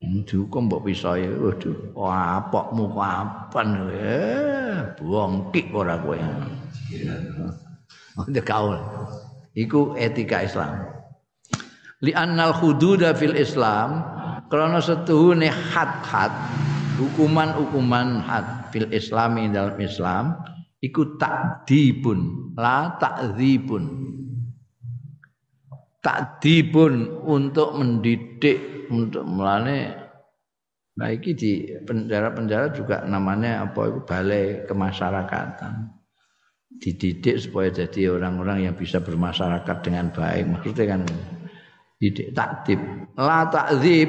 Dihukum 0.01 0.67
mbok 0.67 0.89
pisahe 0.89 1.29
waduh 1.29 1.93
apokmu 1.95 2.85
kapan 2.97 3.69
eh 3.93 4.97
bongkik 4.97 5.71
ora 5.77 6.01
kowe. 6.01 6.17
Ndek 8.31 8.45
kaul. 8.49 8.81
Iku 9.55 9.95
etika 10.01 10.43
Islam. 10.43 10.89
Li 12.01 12.17
annal 12.17 12.57
hududa 12.57 13.13
fil 13.13 13.37
Islam 13.37 14.03
karena 14.49 14.81
setuhune 14.81 15.53
had-had 15.53 16.33
hukuman-hukuman 17.01 18.21
had 18.21 18.69
fil 18.69 18.87
Islami 18.93 19.49
dalam 19.49 19.81
Islam 19.81 20.37
iku 20.85 21.17
takdibun 21.17 22.53
la 22.61 23.01
takdzibun 23.01 23.85
takdibun 26.05 27.25
untuk 27.25 27.73
mendidik 27.77 28.89
untuk 28.93 29.25
melane 29.25 29.97
nah 31.01 31.09
iki 31.09 31.33
di 31.33 31.53
penjara-penjara 31.81 32.77
juga 32.77 33.09
namanya 33.09 33.65
apa 33.65 33.89
itu? 33.89 33.99
Balai 34.05 34.69
kemasyarakatan. 34.69 35.97
Dididik 36.77 37.41
supaya 37.41 37.73
jadi 37.73 38.13
orang-orang 38.13 38.69
yang 38.69 38.75
bisa 38.77 39.01
bermasyarakat 39.01 39.77
dengan 39.81 40.13
baik. 40.13 40.45
Maksudnya 40.53 40.85
kan 40.93 41.03
didik 42.01 42.33
takdib 42.33 42.81
la 43.21 43.45
takdzib 43.53 44.09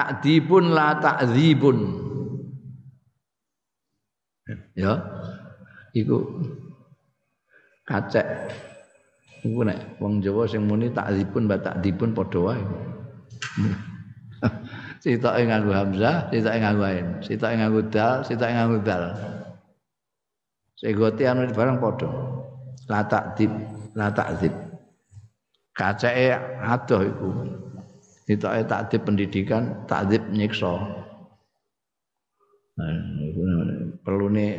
takdibun 0.00 0.72
la 0.72 0.96
takdzibun 0.96 1.78
ya. 4.72 4.96
Iku 5.92 6.16
kacek. 7.84 8.24
Iku 9.44 9.60
nek 9.60 10.00
wong 10.00 10.24
Jawa 10.24 10.48
sing 10.48 10.64
muni 10.64 10.88
takdzibun 10.88 11.44
ba 11.44 11.60
takdibun 11.60 12.16
padha 12.16 12.40
wae. 12.40 12.62
Sitoke 15.00 15.48
nganggo 15.48 15.72
hamzah 15.72 16.28
sitoke 16.28 16.60
nganggo 16.60 16.84
ain 16.84 17.06
sitoke 17.24 17.56
nganggo 17.56 17.80
dal 17.88 18.20
sitoke 18.24 18.52
nganggo 18.52 18.78
dal. 18.84 19.04
Segote 20.76 21.24
anu 21.28 21.48
barang 21.52 21.76
padha. 21.80 22.08
La 22.88 23.00
takdib 23.04 23.52
la 23.96 24.08
takdzib 24.12 24.52
kaceke 25.74 26.36
adoh 26.60 27.00
iku 27.00 27.28
sitoke 28.30 28.62
takdib 28.70 29.02
pendidikan 29.02 29.82
takdib 29.90 30.22
nyiksa 30.30 30.78
perlu 34.06 34.30
nih 34.30 34.50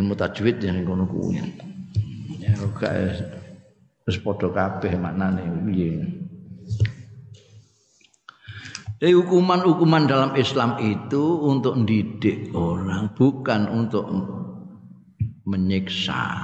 ilmu 0.00 0.14
tajwid 0.16 0.64
yang 0.64 0.80
ngono 0.82 1.04
kuwi. 1.04 1.44
Ya 2.40 2.54
gak 2.56 2.94
wis 4.08 4.16
padha 4.24 4.48
kabeh 4.48 4.96
maknane 4.96 5.44
piye. 5.68 6.00
Jadi 8.98 9.14
hukuman-hukuman 9.14 10.10
dalam 10.10 10.34
Islam 10.34 10.74
itu 10.82 11.22
untuk 11.46 11.78
mendidik 11.78 12.50
orang, 12.50 13.14
bukan 13.14 13.70
untuk 13.70 14.10
menyiksa. 15.46 16.34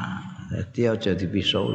Jadi 0.54 0.86
aja 0.86 1.18
dipisau 1.18 1.66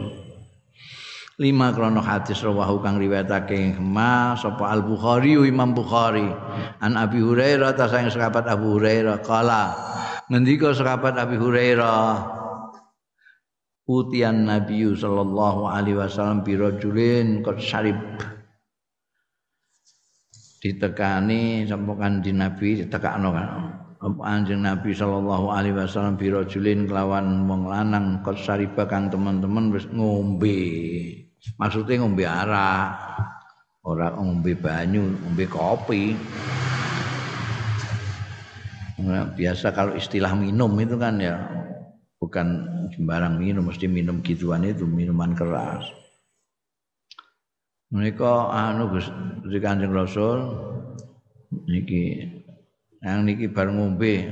lima 1.40 1.72
krono 1.72 2.04
hadis 2.04 2.44
rawahu 2.44 2.84
kang 2.84 3.00
riwayatake 3.00 3.80
ma 3.80 4.36
sapa 4.36 4.76
Al 4.76 4.84
Bukhari 4.84 5.40
Imam 5.40 5.72
Bukhari. 5.72 6.28
An 6.84 7.00
Abi 7.00 7.24
Hurairah 7.24 7.80
ta 7.80 7.88
sang 7.88 8.12
sahabat 8.12 8.44
Abu 8.44 8.76
Hurairah 8.76 9.24
kala 9.24 9.72
ngendika 10.28 10.76
sahabat 10.76 11.16
Abi 11.16 11.40
Hurairah 11.40 12.28
utian 13.88 14.46
Nabi 14.46 14.84
sallallahu 14.84 15.66
alaihi 15.66 15.98
wasallam 15.98 16.44
bi 16.44 16.60
rajulin 16.60 17.40
qad 17.40 17.58
syarib. 17.64 17.98
Ditekani 20.60 21.64
sampekan 21.72 22.20
di 22.20 22.36
Nabi 22.36 22.84
ditekakno 22.84 23.32
kan? 23.32 23.50
Anjing 24.00 24.64
Nabi 24.64 24.92
sallallahu 24.92 25.56
alaihi 25.56 25.76
wasallam 25.76 26.20
bi 26.20 26.28
rajulin 26.28 26.84
kelawan 26.84 27.48
wong 27.48 27.72
lanang 27.72 28.20
qad 28.28 28.36
syariba 28.36 28.84
kang 28.92 29.08
teman-teman 29.08 29.72
wis 29.72 29.88
ngombe 29.92 31.19
maksudnya 31.60 32.04
ngombe 32.04 32.24
arak 32.28 32.90
ora 33.84 34.12
ngombe 34.14 34.54
banyu 34.60 35.04
ngombe 35.24 35.46
kopi. 35.48 36.14
Nah, 39.00 39.32
biasa 39.32 39.72
kalau 39.72 39.96
istilah 39.96 40.36
minum 40.36 40.76
itu 40.76 41.00
kan 41.00 41.16
ya 41.24 41.40
bukan 42.20 42.68
sembarang 42.92 43.40
minum 43.40 43.64
mesti 43.64 43.88
minum 43.88 44.20
gituan 44.20 44.68
itu 44.68 44.84
minuman 44.84 45.32
keras. 45.32 45.88
Mereka 47.90 48.54
anu 48.54 48.92
Gus 48.94 49.08
di 49.48 49.58
Kanjeng 49.58 49.96
Rasul 49.96 50.46
niki 51.66 52.28
yang 53.02 53.24
niki 53.24 53.48
bar 53.50 53.72
ngombe. 53.72 54.30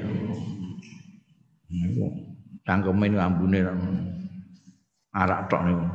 Niku 1.71 2.05
cangkeme 2.67 3.15
ambune 3.15 3.63
arak 5.15 5.47
tok 5.47 5.63
niku 5.63 5.85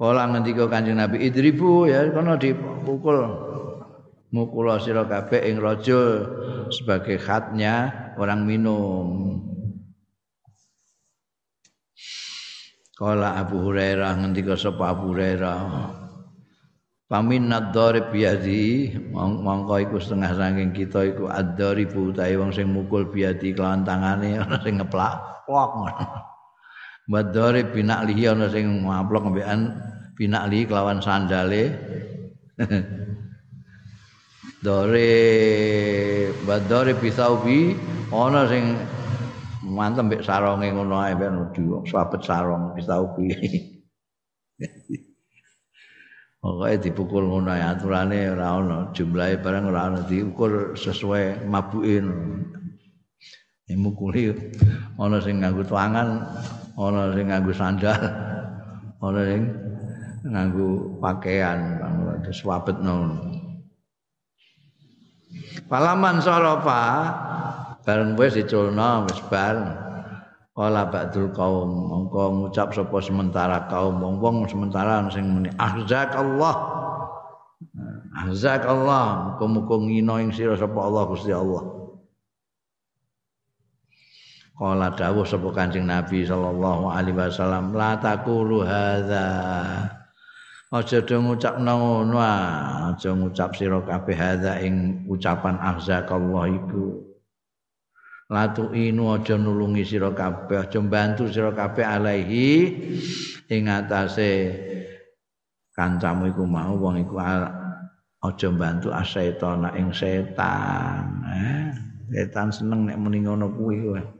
Kala 0.00 0.32
ngendika 0.32 0.64
Kanjeng 0.64 0.96
Nabi 0.96 1.28
idribu 1.28 1.84
ya 1.84 2.08
kono 2.08 2.40
dipukul 2.40 3.20
mukul 4.32 4.72
sira 4.80 5.04
kabeh 5.04 5.44
ing 5.44 5.60
raja 5.60 6.24
sebagai 6.72 7.20
khatnya 7.20 7.92
orang 8.16 8.48
minum. 8.48 9.08
Kala 12.96 13.44
Abu 13.44 13.60
Hurairah 13.60 14.24
ngendika 14.24 14.56
sapa 14.56 14.92
Abu 14.92 15.12
Hurairah 15.12 15.60
Pamin 17.10 17.50
nadhari 17.50 18.06
biadi 18.06 18.92
mongko 19.10 19.82
iku 19.82 19.96
setengah 19.98 20.30
saking 20.30 20.70
kita 20.70 21.10
iku 21.10 21.26
adharibu 21.26 22.14
utahe 22.14 22.38
wong 22.38 22.54
sing 22.54 22.70
mukul 22.70 23.08
biadi 23.10 23.50
kelawan 23.50 23.82
tangane 23.82 24.36
ana 24.44 24.62
sing 24.62 24.78
ngeplak 24.78 25.18
Badore 27.10 27.66
binaklihi 27.74 28.30
ana 28.30 28.46
sing 28.46 28.86
ngaplok 28.86 29.34
mbekan 29.34 29.74
binakli 30.14 30.62
kelawan 30.62 31.02
sandale. 31.02 31.74
Dore 34.60 35.08
badore 36.44 36.92
bisaubi 37.00 37.74
ana 38.12 38.44
sing 38.46 38.76
mantep 39.64 40.04
mbek 40.06 40.22
saronge 40.22 40.68
ngono 40.68 41.00
ae 41.00 41.16
ben 41.16 41.50
sabet 41.88 42.20
sarong 42.22 42.76
bisaubi. 42.76 43.32
Pokoknya 46.40 46.76
dipukul 46.80 47.24
ngono 47.28 47.52
ya 47.52 47.76
aturane 47.76 48.32
ora 48.32 48.48
ana, 48.56 48.78
jumlahe 48.96 49.40
barang 49.44 49.64
ora 49.68 49.92
ana 49.92 50.00
diukur 50.08 50.76
sesuai 50.76 51.48
mabukin. 51.48 52.06
Mukuli 53.70 54.34
ana 55.00 55.18
sing 55.24 55.40
nganggo 55.40 55.64
tuangan 55.64 56.26
ana 56.76 57.14
sing 57.16 57.26
nganggo 57.30 57.52
sandal 57.54 58.00
ana 59.02 59.20
sing 59.26 59.42
nganggo 60.26 60.98
pakaian 61.00 61.80
terus 62.22 62.44
wabetno 62.44 63.26
Palaman 65.70 66.18
sarafa 66.18 66.82
bareng 67.86 68.18
wis 68.18 68.34
diculna 68.34 69.06
wis 69.06 69.22
bar 69.30 69.56
Kala 70.50 70.92
ba'dul 70.92 71.32
kaum 71.32 71.88
mongko 71.88 72.22
ngucap 72.36 72.74
sapa 72.74 72.98
sementara 73.00 73.64
kaum 73.70 74.02
wong-wong 74.02 74.44
sementara 74.44 75.06
sing 75.08 75.24
muni 75.24 75.48
ahzak 75.56 76.12
Allah 76.12 76.52
ahzak 78.18 78.68
Allah 78.68 79.32
muga-muga 79.32 79.80
ngino 79.80 80.20
ing 80.20 80.34
sira 80.34 80.58
sapa 80.58 80.76
Allah 80.76 81.08
Gusti 81.08 81.32
Allah 81.32 81.79
Kala 84.60 84.92
dawuh 84.92 85.24
sapa 85.24 85.48
Kanjeng 85.56 85.88
Nabi 85.88 86.20
sallallahu 86.20 86.92
alaihi 86.92 87.16
wasallam, 87.16 87.72
la 87.72 87.96
taqulu 87.96 88.60
hadza. 88.60 89.24
Aja 90.68 91.00
do 91.00 91.16
ngucapno 91.16 91.72
ngono, 91.80 92.20
aja 92.20 93.08
ngucap 93.16 93.56
sira 93.56 93.80
kabeh 93.80 94.12
hadza 94.12 94.60
ing 94.60 95.08
ucapan 95.08 95.56
ahzakallah 95.56 96.44
iku. 96.60 96.92
Latu 98.28 98.76
inu 98.76 99.16
aja 99.16 99.40
nulungi 99.40 99.80
sira 99.80 100.12
kabeh, 100.12 100.68
aja 100.68 100.78
bantu 100.84 101.32
sira 101.32 101.56
kabeh 101.56 101.80
alaihi 101.80 102.52
ing 103.48 103.64
atase 103.64 104.60
kancamu 105.72 106.36
iku 106.36 106.44
mau 106.44 106.76
wong 106.76 107.00
iku 107.00 107.16
aja 107.16 108.48
bantu 108.52 108.92
asyaitan 108.92 109.72
ing 109.72 109.88
setan. 109.88 111.24
Eh, 111.32 111.72
setan 112.12 112.52
seneng 112.52 112.92
nek 112.92 113.00
muni 113.00 113.24
ngono 113.24 113.48
kuwi 113.56 113.88
kowe. 113.88 114.19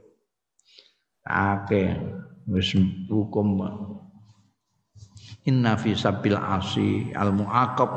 Akeh 1.25 1.97
wis 2.49 2.73
hukum 3.09 3.61
inna 5.45 5.73
fi 5.77 5.97
sabil 5.97 6.37
asi 6.37 7.09
al 7.17 7.33
muaqab 7.33 7.91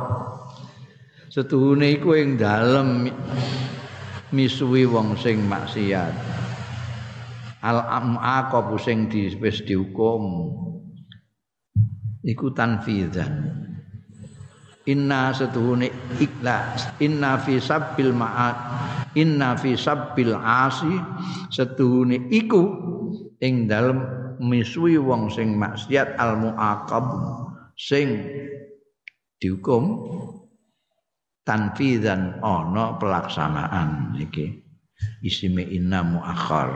setuhune 1.29 1.99
iku 1.99 2.15
ing 2.15 2.39
dalem 2.39 3.11
misuwi 4.35 4.83
wong 4.87 5.15
sing 5.19 5.47
maksiat. 5.47 6.15
Al 7.65 7.81
muaqab 8.07 8.77
sing 8.83 9.11
di 9.11 9.31
wis 9.39 9.63
dihukum. 9.67 10.53
Iku 12.25 12.57
tanfidzan 12.57 13.65
inna 14.85 15.33
setuhune 15.33 15.89
ikhlas 16.21 16.93
inna 17.01 17.41
fi 17.41 17.57
sabil 17.57 18.13
ma'at 18.13 18.57
inna 19.17 19.57
fi 19.57 19.77
sabil 19.81 20.37
asi 20.37 20.93
setuhune 21.49 22.29
iku 22.29 22.65
ing 23.41 23.67
dalem 23.71 24.03
misuwi 24.43 24.99
wong 24.99 25.31
sing 25.31 25.55
maksiat 25.59 26.19
al 26.19 26.39
muaqab 26.39 27.07
sing 27.75 28.23
dihukum 29.39 30.07
tanfidzan 31.45 32.41
ana 32.41 32.97
pelaksanaan 32.99 34.19
iki. 34.19 34.63
Isime 35.21 35.67
inna 35.69 36.01
muakhar. 36.01 36.71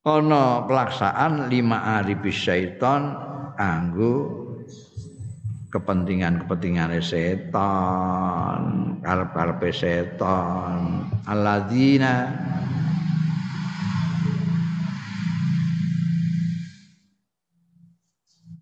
Ana 0.00 0.64
pelaksanaan 0.64 1.52
lima 1.52 2.00
aribis 2.00 2.40
syaiton 2.40 3.12
anggo 3.60 4.40
kepentingan-kepentingan 5.70 6.98
setan, 6.98 8.62
karep-karepe 9.04 9.70
setan, 9.70 11.06
alladzina 11.30 12.26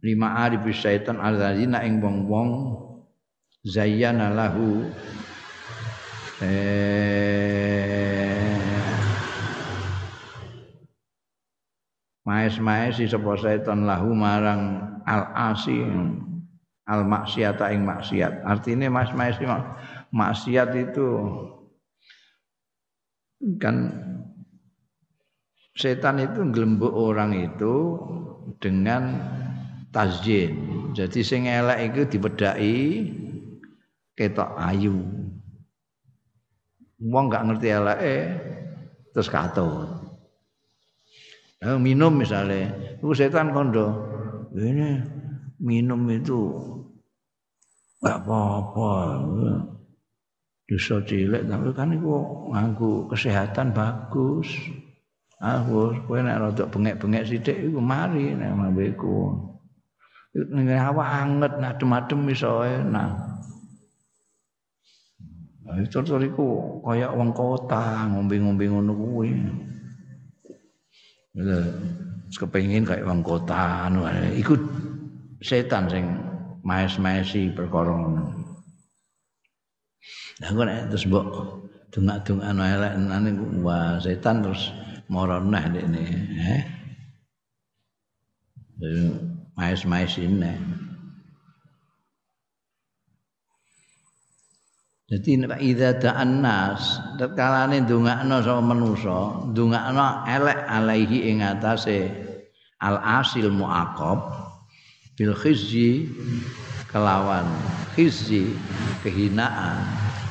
lima 0.08 0.48
arif 0.48 0.64
syaitan 0.72 1.20
alladzina 1.20 1.84
ing 1.84 2.00
wong-wong 2.00 2.80
zayyana 3.68 4.32
lahu 4.32 4.88
eh 6.40 7.28
maes-maes 12.28 13.00
si 13.00 13.08
sapa 13.08 13.40
setan 13.40 13.88
lahu 13.88 14.12
marang 14.12 14.84
al 15.08 15.32
asi 15.52 15.80
al 16.84 17.02
maksiata 17.08 17.72
ing 17.72 17.88
maksiat. 17.88 18.44
Artinya 18.44 18.92
maes-maes 18.92 19.40
maksiat 20.12 20.70
itu 20.76 21.08
kan 23.56 23.92
setan 25.72 26.20
itu 26.20 26.44
gelembuk 26.52 26.92
orang 26.92 27.32
itu 27.32 27.96
dengan 28.60 29.16
tazyin. 29.92 30.52
Jadi 30.96 31.20
sing 31.22 31.46
elek 31.46 31.92
iku 31.92 32.00
dipedhaki 32.08 32.76
ketok 34.18 34.50
ayu. 34.58 34.98
Wong 36.98 37.30
gak 37.30 37.46
ngerti 37.46 37.68
eleke 37.70 38.16
terus 39.14 39.30
katut. 39.30 39.86
Nah, 41.58 41.74
minum 41.78 42.14
misalnya, 42.14 42.70
itu 42.98 43.10
setan 43.14 43.50
kondo. 43.50 44.06
Ini 44.54 45.02
minum 45.62 46.06
itu 46.10 46.54
gak 48.02 48.26
apa-apa. 48.26 48.94
Dosa 50.68 51.00
cilik 51.00 51.48
tapi 51.48 51.72
kan 51.72 51.96
itu 51.96 52.12
nganggu 52.52 53.08
kesehatan 53.08 53.72
bagus. 53.72 54.52
Aku 55.40 55.96
kowe 56.04 56.18
nek 56.18 56.38
rada 56.44 56.66
bengek-bengek 56.68 57.24
sithik 57.30 57.56
iku 57.56 57.80
mari 57.80 58.36
nek 58.36 58.52
mambeku. 58.52 59.47
Ning 60.36 60.68
awak 60.76 61.08
anget 61.24 61.52
adem-adem 61.56 62.20
iso 62.28 62.60
enak. 62.64 63.10
Nah, 65.64 65.76
itu 65.84 66.00
iku 66.00 66.80
kaya 66.80 67.12
wong 67.12 67.36
kota 67.36 68.08
ngombe-ngombe 68.08 68.64
ngono 68.68 68.92
kuwi. 68.96 69.30
Wis 71.36 72.36
kepengin 72.40 72.88
kaya 72.88 73.04
wong 73.04 73.20
kota 73.20 73.88
anu 73.88 74.04
iku 74.36 74.56
setan 75.44 75.88
sing 75.92 76.04
maes-maesi 76.64 77.52
perkara 77.52 77.92
ngono. 77.92 78.24
Lah 80.40 80.48
kok 80.54 80.64
nek 80.64 80.88
terus 80.92 81.04
mbok 81.08 81.26
dongak-dongak 81.92 82.52
elek 82.52 82.92
nane 83.00 83.30
wah 83.64 83.96
setan 84.00 84.44
terus 84.44 84.72
mara 85.08 85.40
neh 85.40 85.64
dekne, 85.72 86.04
eh. 86.36 86.62
Maes-maes 89.58 90.14
ini. 90.22 90.54
Jadi 95.08 95.40
nek 95.40 95.58
idza 95.64 95.96
ta'an 95.96 96.44
nas, 96.44 97.00
tetkalane 97.16 97.80
sama 97.88 98.62
manusa, 98.76 99.50
ndongakno 99.50 100.28
elek 100.28 100.60
alaihi 100.68 101.32
ing 101.32 101.40
atase 101.40 102.12
al 102.78 103.00
asil 103.00 103.48
muaqab 103.48 104.20
bil 105.16 105.32
khizyi 105.32 106.12
kelawan 106.92 107.48
khizyi 107.96 108.52
kehinaan. 109.00 109.80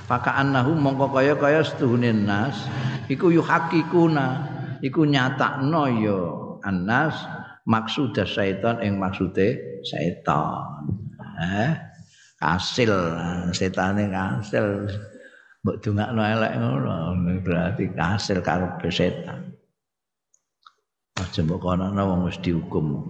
Maka 0.08 0.40
annahu 0.40 0.78
mongko 0.78 1.10
kaya-kaya 1.10 1.66
setuhune 1.66 2.14
nas 2.14 2.56
iku 3.12 3.34
yuhaqqiquna 3.34 4.26
iku 4.86 5.04
nyatakno 5.04 5.84
ya 6.00 6.22
annas 6.64 7.37
maksud 7.68 8.16
syaitan 8.16 8.80
yang 8.80 8.96
maksude 8.96 9.84
syaitan. 9.84 10.88
Eh 11.38 11.76
kasil 12.40 12.94
setane 13.52 14.08
kasil. 14.08 14.88
Mbok 15.66 15.84
dongakno 15.84 16.22
elek 16.24 16.54
ngono 16.64 16.94
berarti 17.44 17.92
kasil 17.92 18.40
karo 18.40 18.80
setan. 18.88 19.52
Aja 21.20 21.42
mbok 21.44 21.60
kono 21.60 21.92
wong 21.92 22.32
wis 22.32 22.40
dihukum. 22.40 23.04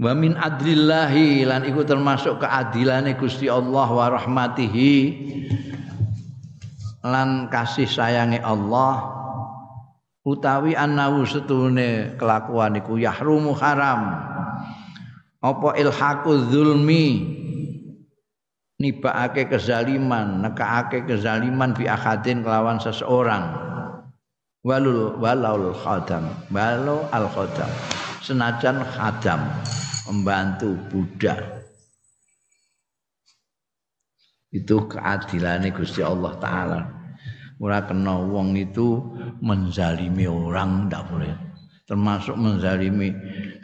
Wa 0.00 0.16
min 0.16 0.32
adlillahi 0.32 1.44
lan 1.44 1.68
iku 1.68 1.84
termasuk 1.84 2.40
keadilane 2.40 3.20
Gusti 3.20 3.52
Allah 3.52 3.84
wa 3.84 4.06
rahmatihi 4.08 4.92
lan 7.04 7.52
kasih 7.52 7.84
sayange 7.84 8.40
Allah 8.40 9.19
utawi 10.24 10.76
annahu 10.76 11.24
setune 11.24 12.16
kelakuan 12.20 12.76
iku 12.80 13.00
yahrumu 13.00 13.56
haram. 13.56 14.28
Apa 15.40 15.72
ilhaqu 15.80 16.52
zulmi 16.52 17.24
nibakake 18.76 19.48
kezaliman 19.48 20.44
nekaake 20.44 21.08
kezaliman 21.08 21.72
fi 21.72 21.88
akadin 21.88 22.44
kelawan 22.44 22.76
seseorang. 22.76 23.56
Walul 24.60 25.16
walaul 25.16 25.72
khadam. 25.72 26.28
Walau 26.52 27.08
al 27.08 27.24
khadam. 27.32 27.70
Senajan 28.20 28.84
khadam 28.84 29.40
membantu 30.12 30.76
budak. 30.92 31.40
Itu 34.52 34.84
keadilannya 34.90 35.72
Gusti 35.72 36.04
Allah 36.04 36.34
taala 36.36 36.99
ora 37.60 37.84
kena 37.84 38.16
wong 38.16 38.56
itu 38.56 38.98
menzalimi 39.44 40.24
orang 40.24 40.88
ndak 40.88 41.04
boleh. 41.12 41.36
Termasuk 41.84 42.38
menzalimi 42.38 43.12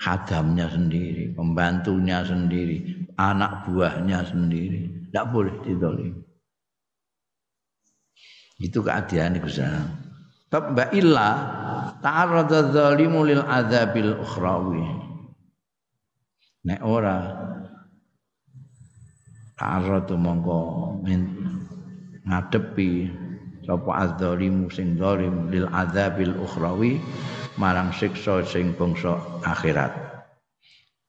khadamnya 0.03 0.67
sendiri 0.69 1.31
pembantunya 1.33 2.21
sendiri 2.27 3.07
anak 3.17 3.65
buahnya 3.67 4.23
sendiri. 4.29 5.11
Ndak 5.11 5.27
boleh 5.33 5.55
didolimi 5.65 6.27
itu 8.61 8.81
keadilan 8.81 9.37
Gusti 9.41 9.65
Bab 10.47 10.79
illa 10.95 11.29
ta'arrada 12.01 12.71
dzalimu 12.71 13.27
lil 13.27 13.43
adzabil 13.43 14.15
ukhrawi. 14.15 14.87
Nek 16.71 16.81
ora 16.87 17.19
karo 19.59 20.07
mongko 20.15 20.61
ngadepi 22.27 22.91
sapa 23.67 23.91
adzalimu 24.07 24.71
sing 24.71 24.95
zalim 24.95 25.51
lil 25.51 25.67
adzabil 25.75 26.39
ukhrawi 26.39 27.03
marang 27.59 27.91
siksa 27.91 28.47
sing 28.47 28.73
bangsa 28.79 29.19
akhirat. 29.43 29.91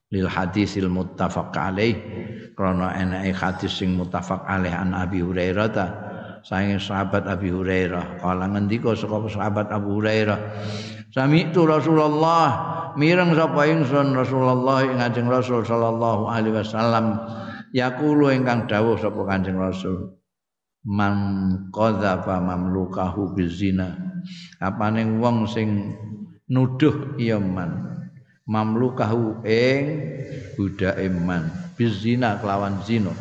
Lil 0.09 0.25
hadisil 0.25 0.89
muttafaq 0.89 1.53
alaih 1.53 1.93
krana 2.57 2.97
enake 2.97 3.31
hadis 3.37 3.77
sing 3.77 3.93
muttafaq 3.93 4.41
alaih 4.49 4.73
an 4.73 4.97
Abi 4.97 5.21
Hurairah 5.21 5.69
ta. 5.69 5.87
Saking 6.47 6.79
sahabat 6.79 7.27
Abi 7.27 7.51
Hurairah 7.51 8.23
kala 8.23 8.47
ngendika 8.47 8.95
saka 8.95 9.27
sahabat 9.27 9.67
Abu 9.67 9.99
Hurairah 9.99 10.39
sami 11.11 11.51
itu 11.51 11.67
Rasulullah 11.67 12.47
mireng 12.95 13.35
sapa 13.35 13.67
ingsun 13.67 14.15
Rasulullah 14.15 14.85
ing 14.87 15.27
Rasul 15.27 15.67
sallallahu 15.67 16.31
alaihi 16.31 16.55
wasallam 16.55 17.19
yaqulu 17.75 18.31
ingkang 18.31 18.63
dawuh 18.63 18.95
sapa 18.95 19.27
Kanjeng 19.27 19.59
Rasul 19.59 20.15
man 20.87 21.15
qadzafa 21.75 22.39
mamlukahu 22.39 23.35
bizina. 23.35 23.99
Apane 24.63 25.03
wong 25.19 25.43
sing 25.51 25.99
nuduh 26.47 27.19
iya 27.19 27.35
man. 27.37 27.99
Mamlukahu 28.47 29.43
ing 29.43 29.83
budake 30.55 31.11
man. 31.11 31.51
Bizina 31.75 32.39
kelawan 32.39 32.79
zina. 32.87 33.11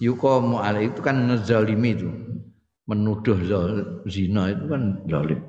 Yuqamu 0.00 0.62
alai 0.62 0.88
itu 0.88 1.02
kan 1.02 1.28
ngezalimi 1.28 1.90
itu. 1.98 2.08
Menuduh 2.86 3.36
zina 4.08 4.48
itu 4.48 4.64
kan 4.70 4.82
zalim. 5.04 5.42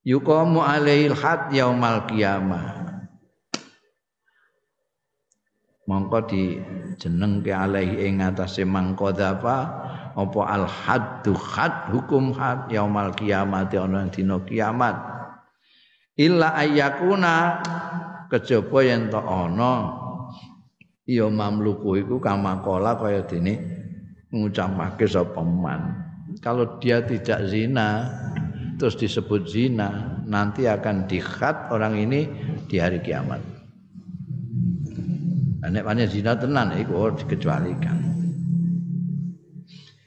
Yuqamu 0.00 0.64
alail 0.64 1.12
had 1.12 1.52
yaumal 1.52 2.08
qiyamah 2.08 2.89
mongko 5.90 6.18
di 6.30 6.54
jeneng 7.02 7.42
ke 7.42 7.50
alaihi 7.50 8.06
ing 8.06 8.22
atase 8.22 8.62
mangkodapa 8.62 9.56
apa 10.14 10.40
al 10.46 10.70
haddu 10.70 11.34
had 11.34 11.90
hukum 11.90 12.30
had 12.30 12.70
yaumal 12.70 13.10
kiamat 13.10 13.74
ana 13.74 14.06
dina 14.06 14.38
kiamat? 14.46 14.94
Illa 16.14 16.54
ayakuna 16.54 17.58
kejaba 18.30 18.78
yen 18.86 19.10
to 19.10 19.18
ana 19.18 19.98
ya 21.10 21.26
mamluku 21.26 22.06
iku 22.06 22.22
kamakola 22.22 22.94
kaya 22.94 23.26
dene 23.26 23.58
ngucapake 24.30 25.10
sapa 25.10 25.42
man. 25.42 26.06
Kalau 26.38 26.78
dia 26.78 27.02
tidak 27.02 27.50
zina 27.50 28.06
terus 28.78 28.94
disebut 28.94 29.42
zina 29.50 30.22
nanti 30.22 30.70
akan 30.70 31.10
dikhat 31.10 31.74
orang 31.74 31.98
ini 31.98 32.30
di 32.70 32.78
hari 32.78 33.02
kiamat 33.02 33.59
nek 35.68 35.84
pancen 35.84 36.08
zina 36.08 36.32
tenan 36.40 36.72
iku 36.80 37.12
dikecualikan. 37.12 37.98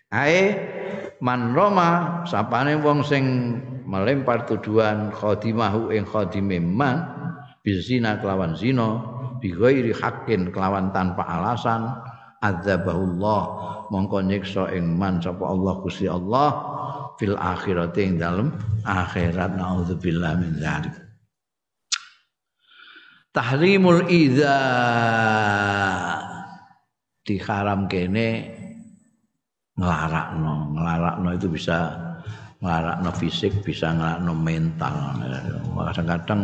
Ae 0.09 0.41
man 1.21 1.53
roma 1.53 2.21
sapane 2.25 2.77
wong 2.81 3.05
sing 3.05 3.25
melempar 3.85 4.49
tuduhan 4.49 5.13
khadimahu 5.13 5.93
ing 5.93 6.09
khadime 6.09 6.57
man 6.57 7.05
bizina 7.61 8.17
kelawan 8.17 8.57
zina 8.57 9.01
bi 9.37 9.53
ghairi 9.53 9.93
kelawan 10.49 10.89
tanpa 10.89 11.21
alasan 11.21 11.85
adzabahullah 12.41 13.41
mongko 13.93 14.25
nyiksa 14.25 14.73
ing 14.73 14.97
man 14.97 15.21
sapa 15.21 15.45
Allah 15.45 15.73
Gusti 15.85 16.09
Allah 16.09 16.49
fil 17.21 17.37
akhirati 17.37 18.01
ing 18.09 18.13
dalem 18.17 18.49
akhirat. 18.85 19.53
Naudzubillah 19.53 20.33
min 20.41 20.57
dzalik 20.57 21.02
tahrimul 23.33 24.05
idza 24.07 24.57
diharam 27.25 27.89
kene 27.89 28.27
nglarakno 29.73 30.77
nglarakno 30.77 31.29
itu 31.33 31.47
bisa 31.49 31.77
nglarakno 32.61 33.09
fisik 33.17 33.65
bisa 33.65 33.91
nglarakno 33.91 34.33
mental. 34.37 35.17
Kadang-kadang 35.91 36.41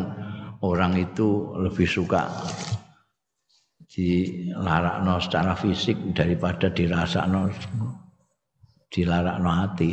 orang 0.65 0.97
itu 0.97 1.55
lebih 1.61 1.85
suka 1.85 2.25
dilarakno 3.85 5.21
secara 5.21 5.53
fisik 5.53 5.95
daripada 6.17 6.73
dirasakno 6.73 7.53
dilarakno 8.89 9.49
hati 9.49 9.91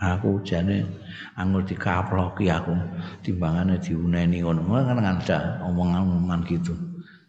aku 0.00 0.40
jane 0.40 0.88
anggur 1.36 1.62
dikaploki 1.62 2.48
aku 2.48 2.72
timbangane 3.20 3.76
diuneni 3.76 4.40
ngono. 4.40 4.64
Kan 4.64 5.04
ada 5.04 5.60
omongan-omongan 5.68 6.40
gitu. 6.48 6.74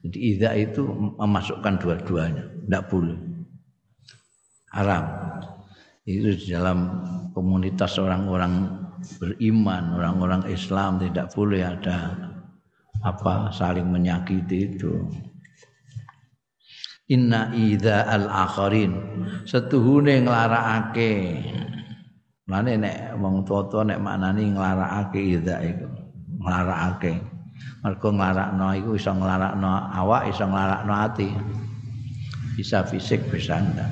Jadi 0.01 0.17
ida 0.17 0.57
itu 0.57 0.81
memasukkan 1.19 1.77
dua-duanya 1.77 2.43
tidak 2.65 2.83
boleh. 2.89 3.19
Haram. 4.71 5.05
Itu 6.01 6.33
di 6.33 6.47
dalam 6.49 7.05
komunitas 7.37 8.01
orang-orang 8.01 8.81
beriman 9.21 9.97
orang-orang 9.97 10.49
Islam 10.49 10.97
tidak 10.97 11.29
boleh 11.33 11.61
ada 11.61 12.17
apa 13.01 13.53
saling 13.53 13.85
menyakiti 13.85 14.77
itu. 14.77 15.05
Inna 17.11 17.51
idza 17.51 18.07
al 18.07 18.25
akharin 18.31 18.95
setuhune 19.43 20.23
nglarakake 20.23 21.43
Mane 22.51 22.75
nek 22.75 23.15
wong 23.15 23.47
tuwa 23.47 23.87
nek 23.87 24.03
maknani 24.03 24.51
nglarakake 24.51 25.39
idza 25.39 25.63
iku. 25.63 25.87
Nglarakake. 26.43 27.15
Mergo 27.79 28.09
nglarakno 28.11 28.75
iku 28.75 28.91
iso 28.99 29.15
nglarakno 29.15 29.71
awak, 29.95 30.27
iso 30.27 30.43
nglarakno 30.51 30.91
ati. 30.91 31.31
Bisa 32.59 32.83
fisik 32.83 33.31
bisa 33.31 33.55
ndak. 33.55 33.87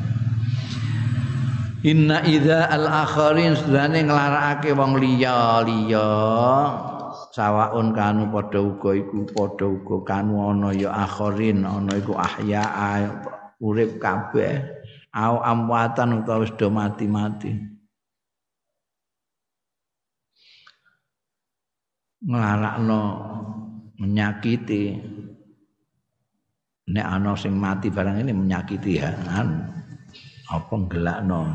Inna 1.87 2.19
idza 2.27 2.67
al 2.67 2.83
akharin 2.83 3.55
sedane 3.55 4.03
nglarakake 4.03 4.75
wong 4.75 4.99
liya-liya 4.99 6.11
sawaun 7.31 7.95
kanu 7.95 8.27
padha 8.27 8.59
uga 8.59 8.91
iku 8.91 9.23
padha 9.31 9.71
uga 9.71 10.03
kanu 10.03 10.51
ana 10.51 10.75
ya 10.75 10.91
akharin 10.91 11.63
ana 11.63 11.95
iku 11.95 12.19
ahya 12.19 13.07
urip 13.63 13.95
kabeh 14.03 14.59
au 15.15 15.39
amwatan 15.39 16.19
utawa 16.19 16.43
wis 16.43 16.51
do 16.59 16.67
mati-mati. 16.67 17.78
Nglarakno 22.23 23.01
menyakiti. 23.99 24.99
Nek 26.89 27.05
ana 27.05 27.37
sing 27.37 27.53
mati 27.53 27.93
barang 27.93 28.25
ini 28.25 28.33
menyakiti 28.33 28.97
ya 28.97 29.13
kan? 29.13 29.69
Apa 30.49 30.75
gelakno 30.89 31.45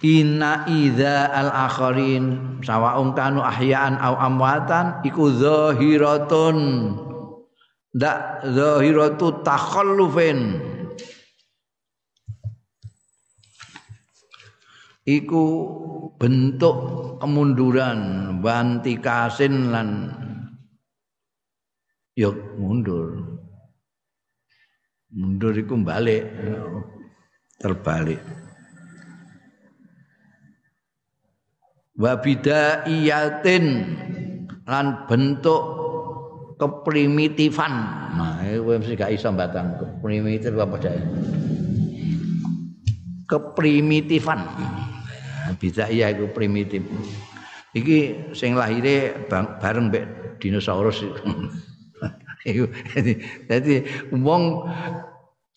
Inna 0.00 0.64
idza 0.64 1.28
al 1.28 1.52
akharin 1.52 2.56
sawaung 2.64 3.12
kanu 3.12 3.44
ahyaan 3.44 4.00
au 4.00 4.16
amwatan 4.16 5.04
iku 5.04 5.28
zahiratun. 5.28 6.56
Ndak 7.90 8.48
zahiratu 8.48 9.44
takhallufin 9.44 10.56
iku 15.10 15.44
bentuk 16.14 16.76
kemunduran 17.18 17.98
banti 18.38 18.94
kasin 19.02 19.74
lan 19.74 19.88
yuk 22.14 22.36
mundur. 22.60 23.18
Mundur 25.10 25.54
iku 25.58 25.74
balik 25.82 26.22
terbalik. 27.58 28.22
Wabidaiyatin 31.98 33.64
lan 34.64 34.86
bentuk 35.10 35.62
keprimitifan. 36.56 37.74
Nah 38.14 38.40
kowe 38.46 38.78
mesti 38.78 38.94
gak 38.94 39.12
iso 39.12 39.28
batang 39.34 39.76
keprimitif 39.76 40.54
apa 40.56 40.76
jae 40.80 41.00
keprimitifan 43.30 44.42
bisa 45.58 45.88
iya 45.90 46.12
itu 46.12 46.28
primitif. 46.30 46.84
Iki 47.74 48.32
sing 48.34 48.58
lahire 48.58 49.26
bareng 49.30 49.90
mbek 49.90 50.04
dinosaurus 50.42 51.06
jadi 53.50 53.74
wong 54.16 54.64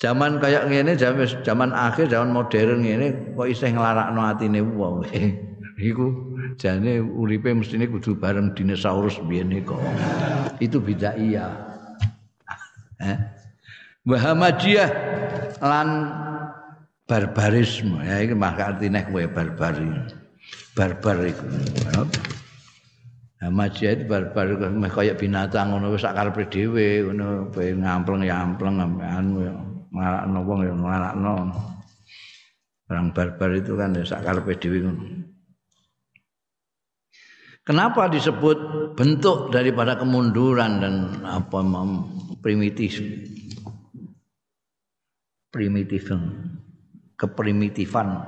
zaman 0.04 0.38
kayak 0.44 0.68
ngene 0.68 1.00
zaman 1.00 1.26
zaman 1.48 1.72
akhir 1.72 2.12
zaman 2.12 2.36
modern 2.36 2.84
ngene 2.84 3.34
kok 3.34 3.48
isih 3.48 3.72
nglarakno 3.72 4.22
atine 4.22 4.62
wong? 4.62 5.08
Iku 5.90 6.06
jane 6.62 7.02
uripe 7.02 7.50
mestine 7.50 7.90
kudu 7.90 8.14
bareng 8.20 8.54
dinosaurus 8.54 9.18
biyen 9.26 9.50
kok. 9.66 9.80
Itu 10.62 10.78
beda 10.84 11.18
iya 11.18 11.50
eh? 13.10 13.18
Muhammadiyah 14.04 14.90
lan 15.64 15.88
barbarisme. 17.14 18.02
Ya 18.02 18.26
iki 18.26 18.34
maka 18.34 18.74
artine 18.74 19.06
kowe 19.06 19.22
barbari 19.30 19.86
barbar 20.74 21.18
iku. 21.30 21.46
Hamajiah 23.38 23.94
itu 23.94 24.04
barbar 24.10 24.58
kayak 24.90 25.22
binatang 25.22 25.78
ngono 25.78 25.94
sak 25.94 26.18
karepe 26.18 26.50
dhewe 26.50 27.06
ngono 27.06 27.54
ngampleng 27.54 28.26
ya 28.26 28.42
ampleng 28.42 28.82
anu 28.98 29.46
ya 29.46 29.54
marakno 29.94 30.40
wong 30.42 30.60
ya 30.66 30.74
marakno. 30.74 31.34
Orang 32.90 33.14
barbar 33.14 33.50
itu 33.54 33.78
kan 33.78 33.94
ya 33.94 34.02
sak 34.02 34.26
karepe 34.26 34.58
dhewe. 34.58 34.90
Kenapa 37.64 38.12
disebut 38.12 38.58
bentuk 38.98 39.54
daripada 39.54 39.96
kemunduran 39.96 40.84
dan 40.84 40.96
apa 41.24 41.64
primitif 42.44 43.00
primitif 45.48 46.12
keprimitifan 47.24 48.20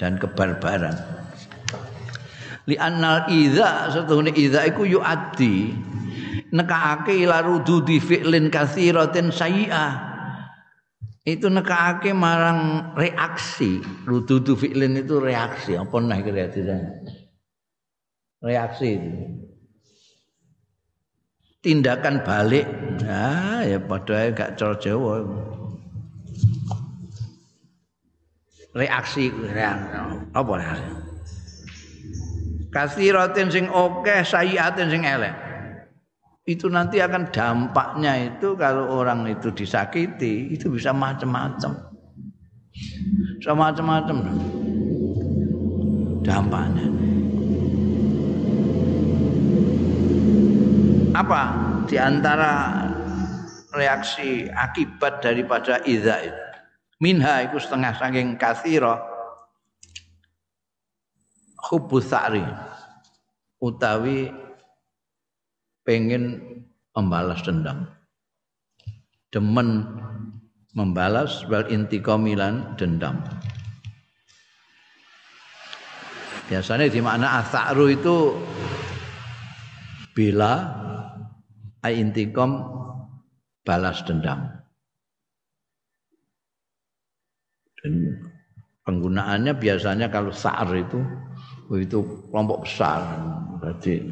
dan 0.00 0.16
kebarbaran. 0.16 0.96
Li 2.64 2.80
annal 2.80 3.28
idza 3.28 3.92
setuhune 3.92 4.32
idza 4.32 4.64
iku 4.64 4.88
yuaddi 4.88 5.76
nekake 6.48 7.12
ila 7.28 7.44
rududi 7.44 8.00
fi'lin 8.00 8.48
katsiratin 8.48 9.28
sayyi'ah. 9.28 10.16
Itu 11.24 11.52
nekake 11.52 12.16
marang 12.16 12.92
reaksi 12.96 13.84
rududu 14.08 14.56
fi'lin 14.56 14.96
itu 14.96 15.20
reaksi. 15.20 15.76
Apa 15.76 16.00
nah 16.00 16.16
reaksi 16.16 16.64
reaksi. 18.40 18.90
Itu 18.96 19.44
tindakan 21.64 22.20
balik. 22.20 22.68
Nah 23.00 23.64
ya 23.64 23.80
padahal 23.80 24.36
gak 24.36 24.60
cor 24.60 24.76
Jawa 24.76 25.24
reaksi 28.74 29.30
apa 30.34 30.52
reaksi? 30.58 30.90
Kasiratin 32.74 33.48
sing 33.54 33.64
oke 33.70 34.26
sayiatin 34.26 34.90
sing 34.90 35.06
elek. 35.06 35.34
Itu 36.44 36.68
nanti 36.68 37.00
akan 37.00 37.32
dampaknya 37.32 38.34
itu 38.34 38.52
kalau 38.58 39.00
orang 39.00 39.24
itu 39.30 39.48
disakiti 39.54 40.52
itu 40.52 40.68
bisa 40.68 40.92
macam-macam 40.92 41.94
bisa 43.40 43.52
macam-macam 43.54 44.16
dampaknya. 46.20 46.86
Apa? 51.14 51.42
Di 51.86 51.96
antara 51.96 52.82
reaksi 53.70 54.50
akibat 54.50 55.22
daripada 55.22 55.78
idza 55.86 56.18
itu 56.26 56.43
minha 57.04 57.44
itu 57.44 57.60
setengah 57.60 57.92
saking 58.00 58.40
kasiro 58.40 58.96
hubus 61.68 62.08
sa'ri. 62.08 62.40
Utawi 63.60 64.32
pengen 65.84 66.40
membalas 66.96 67.44
dendam. 67.44 67.84
Demen 69.28 69.84
membalas 70.72 71.44
wal 71.52 71.68
intikomilan 71.68 72.72
dendam. 72.80 73.20
Biasanya 76.48 76.88
di 76.88 77.00
mana 77.04 77.44
asakru 77.44 77.92
itu 77.92 78.16
bila 80.12 80.72
intikom 81.84 82.64
balas 83.64 84.04
dendam 84.04 84.44
dan 84.44 84.54
penggunaannya 88.84 89.52
biasanya 89.56 90.08
kalau 90.08 90.32
sa'ar 90.32 90.68
itu 90.76 91.00
itu 91.72 91.98
kelompok 92.28 92.68
besar. 92.68 93.00
Jadi 93.64 94.04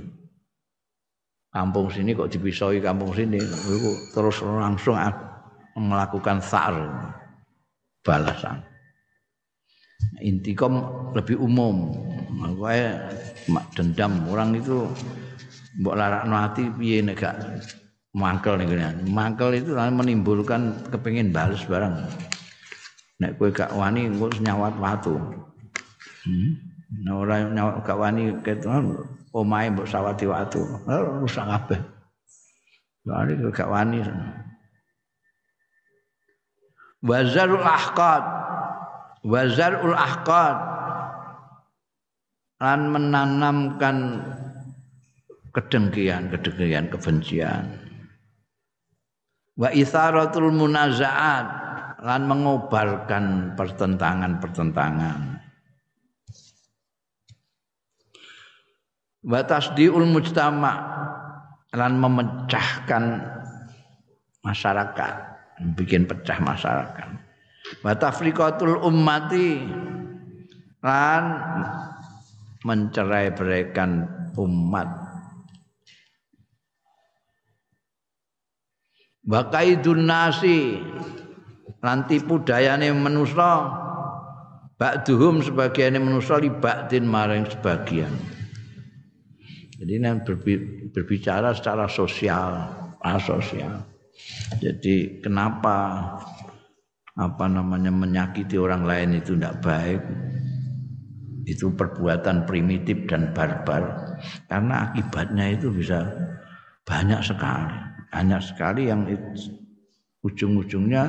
kampung 1.53 1.93
sini 1.93 2.17
kok 2.17 2.33
dipisahi 2.33 2.81
kampung 2.81 3.13
sini, 3.13 3.37
itu 3.37 3.91
terus 4.17 4.41
langsung 4.41 4.97
melakukan 5.77 6.41
sar 6.41 6.73
balasan. 8.01 8.65
Intikom 10.25 10.83
lebih 11.13 11.39
umum, 11.39 11.93
makanya 12.33 13.13
dendam 13.77 14.13
orang 14.33 14.57
itu 14.57 14.89
mbok 15.79 15.97
larakno 15.97 16.37
ati 16.37 16.69
piye 16.75 17.01
nek 17.01 17.17
gak 17.17 17.37
mangkel 18.13 18.61
nih 18.61 18.93
Mangkel 19.09 19.57
itu 19.57 19.73
menimbulkan 19.73 20.89
kepingin 20.93 21.33
balas 21.33 21.65
barang. 21.65 22.09
Nek 23.23 23.39
kowe 23.39 23.55
gak 23.55 23.71
wani 23.79 24.11
engko 24.11 24.27
nyawat 24.43 24.75
watu. 24.83 25.15
Hmm? 26.27 26.51
Nah, 27.07 27.23
ora 27.23 27.47
gak 27.87 27.95
wani 27.95 28.35
keton 28.43 28.99
omahe 29.31 29.71
mbok 29.71 29.87
sawati 29.87 30.27
watu. 30.27 30.59
Rusak 31.23 31.47
kabeh. 31.47 31.79
Lari 33.07 33.39
gak 33.55 33.71
wani. 33.71 34.03
Wazarul 37.07 37.63
ahqad. 37.63 38.27
Wazarul 39.23 39.95
ahqad. 39.95 40.59
Lan 42.59 42.91
menanamkan 42.91 44.19
kedengkian, 45.55 46.27
kedengkian, 46.27 46.91
kebencian. 46.91 47.71
Wa 49.55 49.71
isaratul 49.71 50.51
munazaat 50.51 51.63
lan 52.03 52.27
mengobarkan 52.27 53.55
pertentangan-pertentangan. 53.55 55.43
wa 59.23 59.41
tasdiul 59.47 60.03
mujtama 60.11 60.73
lan 61.71 61.95
memecahkan 61.95 63.23
masyarakat 64.43 65.15
bikin 65.79 66.11
pecah 66.11 66.43
masyarakat 66.43 67.09
wa 67.87 67.93
tafriqatul 67.95 68.83
ummati 68.83 69.63
lan 70.83 71.23
mencerai 72.67 73.31
beraikan 73.31 74.11
umat 74.35 74.91
wa 79.23 79.41
kaidun 79.55 80.03
nasi 80.11 80.83
lan 81.83 82.07
tipu 82.07 82.39
dayane 82.41 82.89
manusa 82.95 83.69
ba'duhum 84.79 85.43
sebagian 85.43 85.99
manusa 85.99 86.39
li 86.39 86.51
ba'din 86.51 87.05
maring 87.05 87.51
sebagian 87.51 88.15
jadi 89.83 89.99
ini 89.99 90.15
berbicara 90.95 91.51
secara 91.59 91.91
sosial, 91.91 92.71
asosial. 93.03 93.83
Jadi 94.63 95.19
kenapa 95.19 95.99
apa 97.19 97.45
namanya 97.51 97.91
menyakiti 97.91 98.55
orang 98.63 98.87
lain 98.87 99.19
itu 99.19 99.35
tidak 99.35 99.59
baik? 99.59 99.99
Itu 101.51 101.75
perbuatan 101.75 102.47
primitif 102.47 103.11
dan 103.11 103.35
barbar. 103.35 104.15
Karena 104.47 104.87
akibatnya 104.87 105.51
itu 105.51 105.75
bisa 105.75 106.07
banyak 106.87 107.19
sekali. 107.19 107.75
Banyak 108.15 108.39
sekali 108.39 108.87
yang 108.87 109.03
ujung-ujungnya 110.23 111.05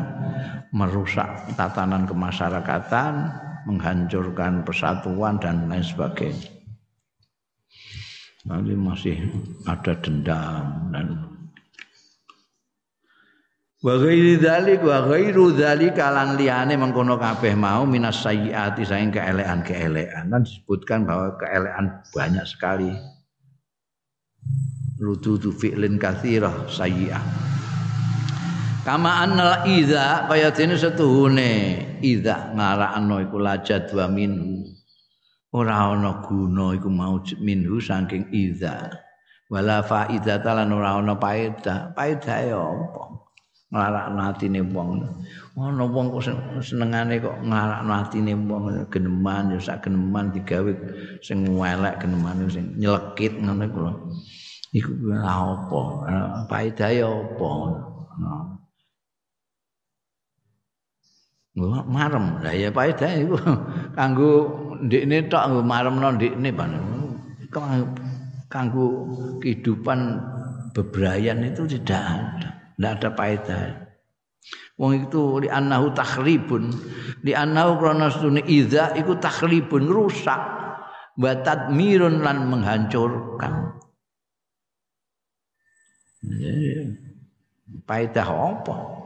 merusak 0.74 1.54
tatanan 1.54 2.10
kemasyarakatan, 2.10 3.30
menghancurkan 3.70 4.66
persatuan 4.66 5.38
dan 5.38 5.70
lain 5.70 5.86
sebagainya. 5.86 6.50
Nanti 8.44 8.76
masih 8.76 9.18
ada 9.64 9.96
dendam 10.04 10.92
dan 10.92 11.08
wa 13.84 13.96
ghairi 13.96 14.36
dzalik 14.36 14.84
wa 14.84 15.08
ghairu 15.08 15.56
dzalika 15.56 16.12
lan 16.12 16.36
liyane 16.36 16.76
mengkono 16.76 17.16
kabeh 17.16 17.56
mau 17.56 17.88
minas 17.88 18.20
sayyiati 18.20 18.84
saing 18.84 19.16
keelekan-keelekan. 19.16 20.28
Dan 20.28 20.44
disebutkan 20.44 21.08
bahwa 21.08 21.40
keelekan 21.40 22.04
banyak 22.12 22.44
sekali. 22.44 22.92
Rududu 25.00 25.56
fi'lin 25.56 25.96
katsirah 25.96 26.68
sayyi'ah 26.68 27.54
kama 28.84 29.24
annal 29.24 29.64
idza 29.64 30.28
kaya 30.28 30.52
dene 30.52 30.76
setuhune. 30.76 31.52
Idza 32.04 32.52
ngarakno 32.52 33.24
iku 33.24 33.40
lajad 33.40 33.88
wa 33.96 34.06
minhu. 34.12 34.68
Ora 35.56 35.96
ana 35.96 36.20
guna 36.20 36.76
iku 36.76 36.92
mau 36.92 37.18
minhu 37.40 37.80
saking 37.80 38.28
iza 38.36 38.92
wala 39.48 39.86
faidata 39.86 40.52
lan 40.52 40.76
ora 40.76 41.00
ana 41.00 41.16
paedah. 41.16 41.96
Paedah 41.96 42.40
ya 42.44 42.60
apa? 42.60 43.04
Nglarakno 43.74 44.22
atine 44.30 44.62
wong. 44.70 45.02
Ana 45.58 45.86
wong 45.88 46.06
kok 46.14 46.30
senengane 46.60 47.24
kok 47.24 47.40
nglarakno 47.40 47.92
atine 47.96 48.36
wong. 48.36 48.84
Geneman 48.92 49.56
ya 49.56 49.64
sak 49.64 49.88
geneman 49.88 50.36
digawe 50.36 50.74
sing 51.24 51.48
elek 51.48 52.04
geneman 52.04 52.52
sing 52.52 52.76
nyelekit 52.76 53.40
ngono 53.40 53.64
iku 53.64 53.80
lho 53.80 53.94
iku 54.76 54.92
apa? 55.24 55.82
Paedah 56.50 56.90
ya 56.92 57.08
apa 57.08 57.50
Wah, 61.54 61.86
marem. 61.86 62.42
Lah 62.42 62.54
ya 62.54 62.74
paedah 62.74 63.12
iku 63.22 63.38
kanggo 63.98 64.32
ndekne 64.82 65.30
tok 65.30 65.44
nggo 65.54 65.62
maremno 65.62 66.08
ndekne 66.18 66.50
pan. 66.54 66.72
kanggo 68.54 69.10
kehidupan 69.42 70.22
bebrayan 70.74 71.46
itu 71.46 71.66
tidak 71.66 72.02
ada 72.02 72.50
tidak 72.78 72.92
ada 73.00 73.10
faedah 73.14 73.62
Wong 74.74 75.06
itu 75.06 75.46
li 75.46 75.50
annahu 75.54 75.94
takhribun 75.94 76.74
li 77.22 77.34
annahu 77.38 77.78
krana 77.78 78.10
sunni 78.10 78.42
idza 78.50 78.98
iku 78.98 79.22
takhribun 79.22 79.86
rusak 79.86 80.42
wa 81.14 81.32
tadmirun 81.46 82.26
lan 82.26 82.50
menghancurkan 82.50 83.78
Faedah 87.84 88.30
apa? 88.32 89.03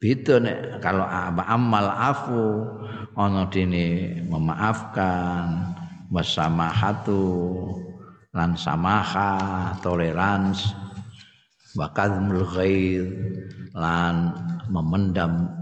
Beda 0.00 0.40
nek 0.40 0.80
kalau 0.80 1.04
amal 1.44 1.92
afu 1.92 2.64
ana 3.12 3.44
dene 3.52 4.16
memaafkan 4.32 5.76
wasamahatu 6.08 7.20
lan 8.32 8.56
samaha 8.56 9.76
tolerans 9.84 10.72
wa 11.76 11.92
kadmul 11.92 12.48
ghair 12.48 13.12
lan 13.76 14.32
memendam 14.72 15.52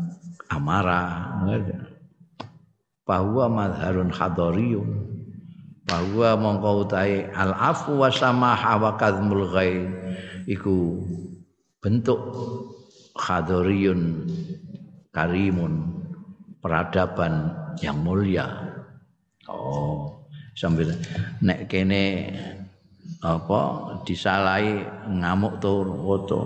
amarah. 0.55 1.35
Bahwa 3.03 3.51
madharun 3.51 4.15
hadariyun 4.15 4.91
bahwa 5.83 6.39
mongko 6.39 6.87
utahe 6.87 7.27
al 7.35 7.57
afu 7.59 7.99
wa 7.99 8.13
samaha 8.13 8.79
wa 8.79 8.95
kadmul 8.95 9.51
ghair 9.51 9.91
iku 10.47 11.03
bentuk 11.83 12.23
hadariyun 13.19 14.31
karimun 15.11 15.75
peradaban 16.63 17.53
yang 17.83 17.99
mulia. 18.01 18.47
Oh 19.51 20.19
sambil 20.59 20.91
nek 21.39 21.71
kene 21.71 22.35
apa 23.23 23.61
disalahi 24.03 24.83
ngamuk 25.07 25.63
tur 25.63 25.87
foto 26.03 26.41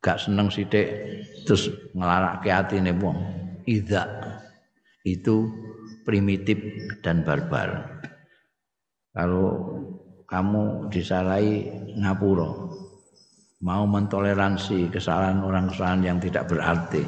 gak 0.00 0.24
seneng 0.24 0.48
sithik 0.48 0.88
terus 1.44 1.68
ngelarake 1.92 2.48
atine 2.52 2.92
wong. 2.96 3.18
Idza 3.68 4.08
itu 5.04 5.44
primitif 6.08 6.56
dan 7.04 7.20
barbar. 7.20 8.00
Kalau 9.12 9.48
kamu 10.24 10.88
disalahi 10.88 11.68
ngapura 12.00 12.67
mau 13.58 13.82
mentoleransi 13.90 14.90
kesalahan 14.94 15.42
orang 15.42 15.66
kesalahan 15.70 16.02
yang 16.14 16.18
tidak 16.22 16.46
berarti 16.46 17.02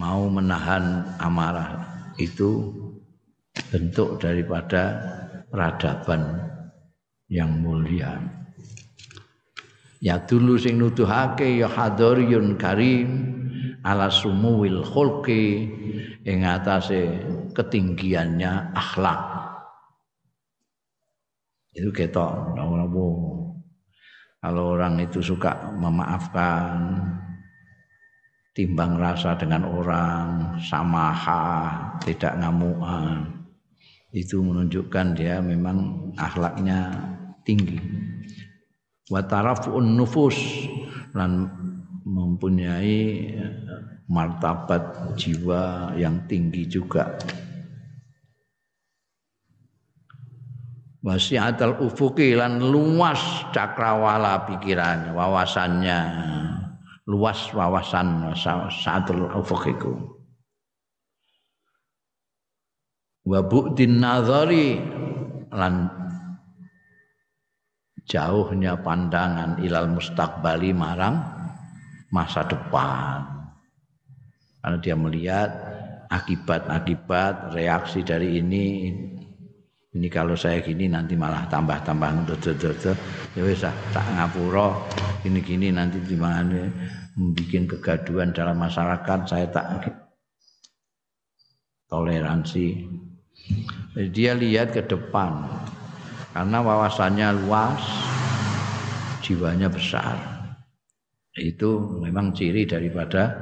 mau 0.00 0.24
menahan 0.32 1.04
amarah 1.20 1.84
itu 2.16 2.72
bentuk 3.68 4.16
daripada 4.16 4.96
peradaban 5.52 6.40
yang 7.28 7.52
mulia. 7.60 8.16
Ya 10.00 10.16
dulu 10.16 10.56
sing 10.56 10.80
nuduhake 10.80 11.60
ya 11.60 11.68
hadariyun 11.68 12.56
karim 12.56 13.08
ala 13.84 14.08
sumuwil 14.08 14.80
khulqi 14.80 15.68
ing 16.24 16.48
atase 16.48 17.20
ketinggiannya 17.52 18.72
akhlak. 18.72 19.20
Itu 21.76 21.92
ketok 21.92 22.56
nopo. 22.56 23.39
Kalau 24.40 24.72
orang 24.72 24.96
itu 25.04 25.20
suka 25.20 25.68
memaafkan 25.76 26.96
timbang 28.56 28.96
rasa 28.96 29.36
dengan 29.36 29.68
orang 29.68 30.56
samaha 30.64 31.76
tidak 32.00 32.40
ngamuan 32.40 33.40
itu 34.10 34.42
menunjukkan 34.42 35.06
dia 35.14 35.38
memang 35.38 36.10
akhlaknya 36.18 36.88
tinggi. 37.46 37.78
Wa 39.12 39.22
tarafuun 39.22 39.94
nufus 39.94 40.66
dan 41.14 41.46
mempunyai 42.02 43.30
martabat 44.10 45.14
jiwa 45.14 45.94
yang 45.94 46.26
tinggi 46.26 46.66
juga 46.66 47.14
wasiatul 51.00 51.80
ufuki 51.80 52.36
lan 52.36 52.60
luas 52.60 53.48
cakrawala 53.56 54.44
pikirannya 54.44 55.16
wawasannya 55.16 55.98
luas 57.08 57.48
wawasan 57.56 58.36
saatul 58.70 59.26
ufukiku 59.32 59.96
wa 63.24 63.40
bu'din 63.40 63.96
nazari 64.00 64.76
lan 65.50 65.88
jauhnya 68.10 68.74
pandangan 68.82 69.62
ilal 69.62 69.86
mustaqbali 69.94 70.74
marang 70.74 71.22
masa 72.10 72.42
depan. 72.42 73.22
Karena 74.60 74.78
dia 74.82 74.96
melihat 74.98 75.50
akibat-akibat 76.10 77.54
reaksi 77.54 78.02
dari 78.02 78.42
ini 78.42 78.66
ini 79.90 80.06
kalau 80.06 80.38
saya 80.38 80.62
gini 80.62 80.86
nanti 80.86 81.18
malah 81.18 81.50
tambah-tambah 81.50 82.22
dodo-dodo 82.22 82.94
ya 83.34 83.42
wis 83.42 83.66
ah, 83.66 83.74
tak 83.90 84.06
ngapura. 84.14 84.78
Gini-gini 85.26 85.74
nanti 85.74 85.98
di 85.98 86.14
mana 86.14 86.62
membuat 87.18 87.74
kegaduhan 87.74 88.30
dalam 88.30 88.54
masyarakat 88.62 89.18
saya 89.26 89.50
tak 89.50 89.66
toleransi. 91.90 92.86
Dia 94.14 94.38
lihat 94.38 94.78
ke 94.78 94.86
depan. 94.86 95.58
Karena 96.30 96.62
wawasannya 96.62 97.28
luas, 97.42 97.82
jiwanya 99.26 99.66
besar. 99.66 100.14
Itu 101.34 101.98
memang 101.98 102.30
ciri 102.30 102.62
daripada 102.62 103.34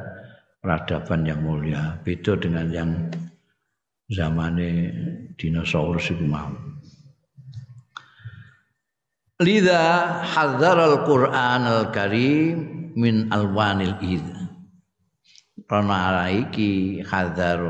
peradaban 0.65 1.29
yang 1.29 1.45
mulia. 1.45 2.01
Beda 2.01 2.41
dengan 2.41 2.73
yang 2.73 2.91
zamane 4.09 4.93
dinosaurus 5.37 6.11
itu 6.13 6.25
mau. 6.25 6.51
Lida 9.39 10.19
hadzar 10.27 10.77
al-Qur'an 10.83 11.63
al-Karim 11.63 12.57
min 12.99 13.31
alwanil 13.31 13.95
id. 14.03 14.27
Karena 15.69 16.27
iki 16.33 17.05
hadzar 17.05 17.61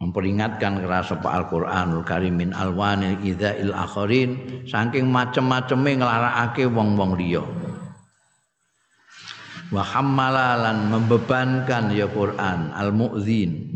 memperingatkan 0.00 0.80
keras 0.80 1.12
apa 1.12 1.28
Al-Qur'anul 1.28 2.02
Karim 2.08 2.40
min 2.40 2.50
alwanil 2.56 3.20
idzail 3.20 3.70
akharin 3.76 4.64
saking 4.64 5.12
macem-maceme 5.12 6.00
nglarakake 6.00 6.64
wong-wong 6.64 7.20
liya 7.20 7.44
wa 9.70 9.82
hammalalan 9.86 10.90
membebankan 10.90 11.94
ya 11.94 12.10
Quran 12.10 12.74
al 12.74 12.90
mu'zin 12.90 13.70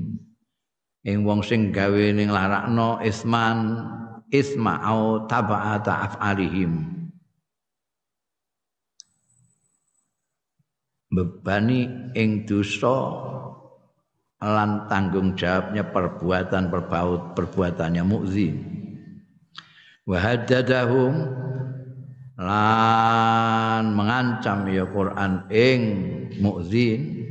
ing 1.07 1.23
wong 1.23 1.47
sing 1.47 1.71
gawe 1.71 2.05
ning 2.11 2.31
larakno 2.31 2.99
isman 3.03 3.79
isma 4.35 4.83
au 4.83 5.31
taba'ata 5.31 6.11
af'alihim. 6.11 6.91
Bebani 11.15 12.11
ing 12.19 12.43
dosa 12.43 13.31
lan 14.43 14.91
tanggung 14.91 15.39
jawabnya 15.39 15.87
perbuatan 15.89 16.69
perbaut 16.69 17.39
perbuatannya 17.39 18.03
mukzin 18.05 18.55
wa 20.05 20.21
haddadahum 20.21 21.13
lan 22.35 23.95
mengancam 23.95 24.67
ya 24.67 24.85
Quran 24.91 25.47
ing 25.55 25.81
mukzin 26.43 27.23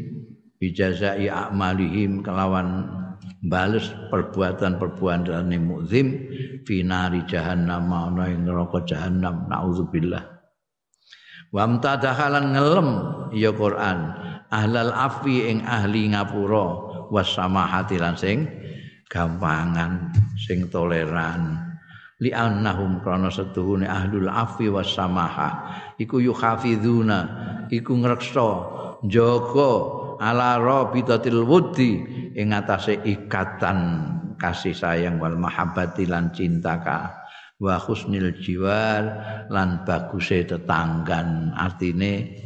bijazai 0.64 1.28
a'malihim 1.28 2.24
kelawan 2.24 2.88
bales 3.44 3.92
perbuatan-perbuatan 4.08 5.52
mukzim 5.60 6.32
finari 6.64 7.28
jahannam 7.28 7.92
ana 7.92 8.32
ing 8.32 8.48
neraka 8.48 8.88
jahannam 8.88 9.52
naudzubillah. 9.52 10.24
Wa 11.52 11.68
amtadahalan 11.68 12.56
ngelem 12.56 12.90
ya 13.36 13.52
Quran 13.52 13.98
ahlal 14.48 14.96
afi 14.96 15.52
ing 15.52 15.68
ahli 15.68 16.16
ngapura 16.16 16.66
wasamahati 17.12 18.00
lan 18.00 18.16
sing 18.16 18.48
gampangan 19.12 20.16
sing 20.40 20.72
toleran 20.72 21.73
li 22.24 22.32
annahum 22.32 23.04
krana 23.04 23.28
setuhune 23.28 23.84
ahlul 23.84 24.32
afi 24.32 24.72
wasamaha 24.72 25.50
iku 26.00 26.24
yuhafizuna 26.24 27.20
iku 27.68 28.00
ngreksa 28.00 28.50
jaga 29.04 29.74
ala 30.24 30.56
rabitatil 30.56 31.44
wuddi 31.44 32.00
ing 32.40 32.56
atase 32.56 33.04
ikatan 33.04 33.80
kasih 34.40 34.76
sayang 34.76 35.20
wal 35.20 35.36
mahabbati 35.36 36.08
lan 36.08 36.32
cinta 36.36 36.80
ka. 36.80 37.00
Wa 37.64 37.80
husnil 37.80 38.36
jiwar 38.44 39.04
lan 39.48 39.88
baguse 39.88 40.44
tetanggan. 40.44 41.56
Artine 41.56 42.44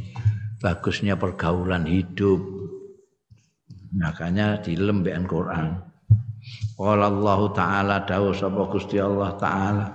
bagusnya 0.61 1.17
pergaulan 1.17 1.89
hidup. 1.89 2.37
Makanya 3.97 4.61
di 4.61 4.77
lembaga 4.77 5.25
Quran 5.25 5.86
Qala 6.77 7.09
Allah 7.09 7.39
taala 7.57 7.95
dawuh 8.05 8.37
sapa 8.37 8.69
Gusti 8.69 9.01
Allah 9.01 9.33
taala. 9.33 9.85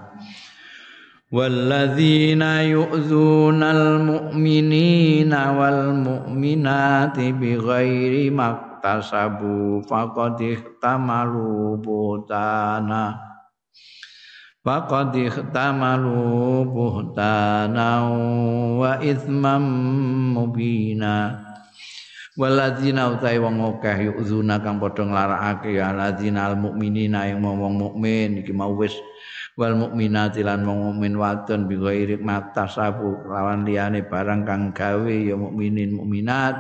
والذين 1.33 2.43
يؤذون 2.43 3.63
المؤمنين 3.63 5.33
والمؤمنات 5.33 7.17
بغير 7.19 8.33
ما 8.33 8.49
اكتسبوا 8.53 9.83
فقد 9.83 10.37
احتملوا 10.43 11.77
بهتانا 11.77 13.05
فقد 14.65 15.17
احتملوا 15.17 16.65
بهتانا 16.65 17.91
وإثما 18.79 19.59
مبينا 20.37 21.17
Waladzina 22.33 23.13
utai 23.13 23.37
wong 23.37 23.61
akeh 23.61 24.09
yuzuna 24.09 24.57
kang 24.65 24.81
padha 24.81 25.05
nglarakake 25.05 25.77
ya 25.77 25.93
ladzina 25.93 26.49
al 26.49 26.57
mukminina 26.57 27.29
yang 27.29 27.45
wong 27.45 27.77
mukmin 27.77 28.41
iki 28.41 28.57
mau 28.57 28.73
wis 28.73 28.97
wal 29.53 29.77
mukminati 29.77 30.41
lan 30.41 30.65
wong 30.65 30.97
mukmin 30.97 31.21
wadon 31.21 31.69
bi 31.69 31.77
ghairi 31.77 32.17
matasabu 32.17 33.29
lawan 33.29 33.69
liyane 33.69 34.09
barang 34.09 34.49
kang 34.49 34.73
gawe 34.73 35.13
ya 35.13 35.37
mukminin 35.37 35.93
mukminat 35.93 36.57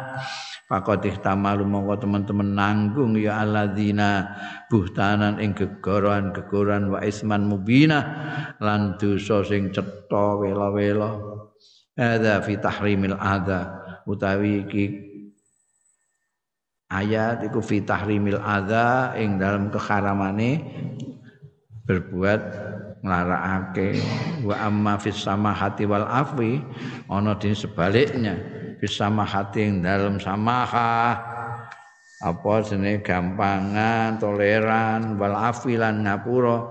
Fakot 0.72 1.04
ihtamalu 1.04 1.68
mongko 1.68 2.08
teman-teman 2.08 2.56
nanggung 2.56 3.12
ya 3.20 3.44
alladzina 3.44 4.24
buhtanan 4.72 5.36
ing 5.36 5.52
gegoran-gegoran 5.52 6.88
wa 6.88 7.04
isman 7.04 7.44
mubina 7.44 8.00
lan 8.56 8.96
dosa 8.96 9.44
sing 9.44 9.68
cetha 9.68 10.40
wela-wela. 10.40 11.20
Hadza 11.92 12.40
fi 12.40 12.56
tahrimil 12.56 13.20
adza 13.20 13.68
utawi 14.08 14.64
iki 14.64 14.84
ayat 16.92 17.48
iku 17.48 17.64
fi 17.64 17.80
tahrimil 17.80 18.36
adza 18.44 19.16
ing 19.16 19.40
dalam 19.40 19.72
keharamane 19.72 20.60
berbuat 21.88 22.42
nglarakake. 23.00 23.98
Wa 24.44 24.68
amma 24.68 25.00
fis 25.00 25.18
samahati 25.24 25.88
wal 25.88 26.04
afwi 26.04 26.60
ana 27.08 27.32
di 27.40 27.56
sebaliknya. 27.56 28.36
Fis 28.78 28.94
samahati 29.00 29.64
ing 29.64 29.74
dalem 29.80 30.20
samaha 30.20 31.31
apa 32.22 32.62
sene 32.62 33.02
gampangan 33.02 34.22
toleran 34.22 35.18
wal 35.18 35.34
afilan 35.34 36.06
ngapura? 36.06 36.70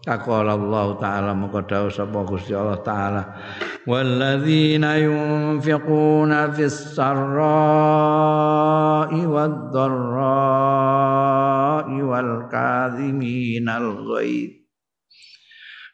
Taqala 0.00 0.56
Allah 0.56 0.96
taala 0.96 1.36
moko 1.36 1.60
dawuh 1.60 1.92
sapa 1.92 2.24
Gusti 2.24 2.56
Allah 2.56 2.80
taala. 2.80 3.36
Walladzina 3.84 4.96
yunfiquna 4.96 6.48
fis 6.56 6.96
sarra'i 6.96 7.28
wad 9.28 9.68
dharra'i 9.76 10.26
wal 12.00 12.48
al 12.48 14.00
ghaidh 14.00 14.64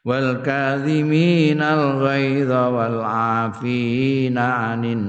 wal 0.06 0.42
al 0.46 1.86
ghaidha 2.06 2.62
wal 2.70 3.02
'afina 3.02 4.46
'anil 4.70 5.06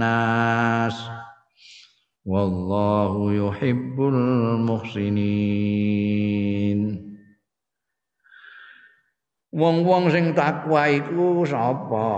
nas 0.00 1.13
Wallahu 2.24 3.36
yuhibbul 3.36 4.16
muhsinin. 4.64 5.20
Wong-wong 9.52 10.08
sing 10.08 10.32
takwa 10.32 10.88
iku 10.88 11.44
sapa? 11.44 12.08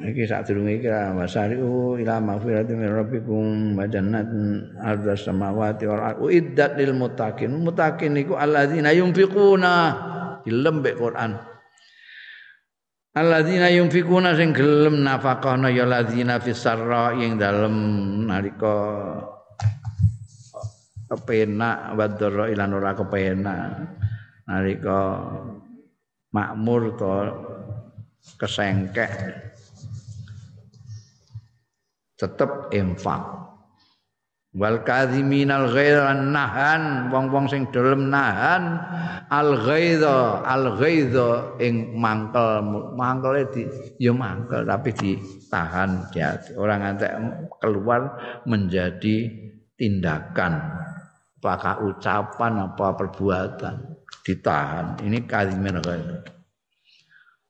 Iki 0.00 0.24
sadurunge 0.24 0.80
iki 0.80 0.88
wasariu 0.88 2.00
ila 2.00 2.16
magfiratin 2.16 2.80
min 2.80 2.88
rabbikum 2.88 3.76
wa 3.76 3.84
jannatin 3.84 4.72
ardha 4.80 5.12
samawati 5.12 5.84
wal 5.84 6.00
ardh 6.00 6.24
uiddat 6.24 6.80
lil 6.80 6.96
muttaqin. 6.96 7.52
Muttaqin 7.60 8.16
iku 8.16 8.40
alladzina 8.40 8.88
yunfiquna 8.96 10.00
dilembek 10.48 10.96
Quran. 10.96 11.49
Alladzina 13.10 13.66
yunfikuna 13.74 14.38
sing 14.38 14.54
gelem 14.54 15.02
nafakahna 15.02 15.66
ya 15.74 15.82
ladzina 15.82 16.38
fis 16.38 16.62
sarra 16.62 17.10
ing 17.18 17.42
dalem 17.42 17.74
nalika 18.30 18.78
kepenak 21.10 21.98
wadara 21.98 22.46
ilan 22.54 22.70
ora 22.70 22.94
kepenak. 22.94 23.70
Nalika 24.46 25.26
makmur 26.30 26.94
to 26.94 27.10
kesengkek 28.38 29.10
tetep 32.14 32.70
infak 32.78 33.49
wal 34.50 34.82
kadhiminal 34.82 35.70
ghaidha 35.70 36.10
nahan 36.14 37.06
wong-wong 37.14 37.46
sing 37.46 37.70
dolem 37.70 38.10
nahan 38.10 38.82
al 39.30 39.54
ghaidha 39.62 40.42
al 40.42 40.74
ghaidha 40.74 41.54
ing 41.62 41.94
mangkel 41.94 42.62
mangkele 42.98 43.46
di 43.54 43.62
ya 44.02 44.10
mangkel 44.10 44.66
tapi 44.66 44.90
ditahan 44.90 46.10
di 46.10 46.18
hati 46.18 46.58
orang 46.58 46.82
ngantek 46.82 47.12
keluar 47.62 48.00
menjadi 48.42 49.30
tindakan 49.78 50.58
apakah 51.38 51.86
ucapan 51.86 52.68
apa 52.68 52.86
perbuatan 52.98 53.90
ditahan. 54.24 55.00
Ini 55.00 55.24
kadhimin 55.24 55.80
ghaidha. 55.80 56.18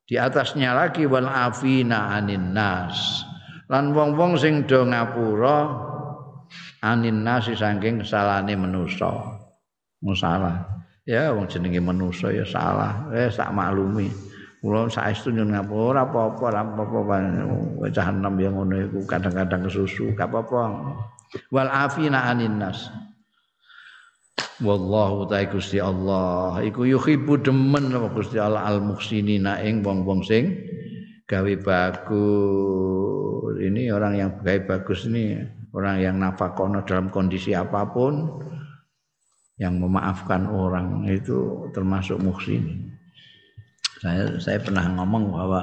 Di 0.06 0.18
atasnya 0.18 0.74
lagi 0.74 1.06
wal 1.06 1.26
afina 1.26 2.18
anin 2.18 2.50
nas. 2.54 3.22
Lan 3.70 3.94
wong-wong 3.94 4.34
sing 4.34 4.66
do 4.66 4.82
ngapura 4.82 5.89
anin 6.80 7.24
nasi 7.24 7.56
saking 7.56 8.04
salahane 8.04 8.56
manusa. 8.56 9.40
Musalah 10.00 10.80
ya 11.04 11.32
wong 11.34 11.48
jenenge 11.48 11.80
manusa 11.80 12.32
ya 12.32 12.44
salah. 12.46 13.08
Eh 13.12 13.28
sak 13.28 13.52
maklumi. 13.52 14.08
Kula 14.60 14.92
saestu 14.92 15.32
nyun 15.32 15.56
ngapura 15.56 16.04
apa-apa 16.04 16.42
ora 16.52 16.60
apa-apa. 16.60 17.16
Jahanam 17.88 18.36
yang 18.36 18.60
ngono 18.60 18.76
iku 18.76 19.00
kadang-kadang 19.08 19.64
kesusu 19.64 20.12
gak 20.12 20.28
apa-apa. 20.28 21.00
Wal 21.48 21.70
afina 21.72 22.28
anin 22.28 22.60
nas. 22.60 22.92
Wallahu 24.60 25.24
ta'ala 25.24 25.48
Gusti 25.48 25.80
Allah. 25.80 26.60
Iku 26.60 26.84
yuhibbu 26.84 27.40
demen 27.40 27.88
apa 27.96 28.12
Gusti 28.12 28.36
Allah 28.36 28.68
al 28.68 28.84
muhsinina 28.84 29.64
ing 29.64 29.80
wong-wong 29.80 30.20
sing 30.20 30.52
gawe 31.24 31.52
bagus. 31.64 33.56
Ini 33.64 33.88
orang 33.96 34.20
yang 34.20 34.36
gawe 34.44 34.60
bagus 34.68 35.08
ini 35.08 35.40
orang 35.74 35.96
yang 36.02 36.16
nafakono 36.18 36.82
dalam 36.82 37.10
kondisi 37.10 37.54
apa 37.54 37.86
pun 37.90 38.42
yang 39.60 39.76
memaafkan 39.76 40.48
orang 40.48 41.04
itu 41.06 41.68
termasuk 41.76 42.16
muhsin. 42.16 42.90
Saya 44.00 44.40
saya 44.40 44.56
pernah 44.56 44.88
ngomong 44.96 45.36
bahwa 45.36 45.60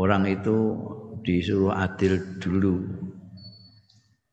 orang 0.00 0.24
itu 0.24 0.72
disuruh 1.20 1.76
adil 1.76 2.16
dulu. 2.40 2.80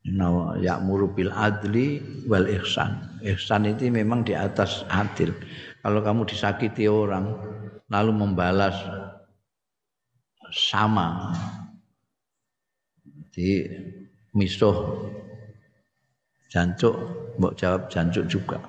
Nah, 0.02 0.58
ya'muru 0.58 1.14
bil 1.14 1.30
adli 1.30 2.02
wal 2.26 2.48
ihsan. 2.48 3.22
Ihsan 3.22 3.70
itu 3.70 3.92
memang 3.92 4.26
di 4.26 4.34
atas 4.34 4.82
adil. 4.90 5.36
Kalau 5.84 6.02
kamu 6.02 6.26
disakiti 6.26 6.90
orang 6.90 7.38
lalu 7.92 8.12
membalas 8.16 8.74
sama 10.50 11.36
di 13.32 13.68
misuh 14.32 14.76
jancuk 16.52 16.96
mbok 17.40 17.56
jawab 17.56 17.88
jancuk 17.88 18.28
juga. 18.28 18.60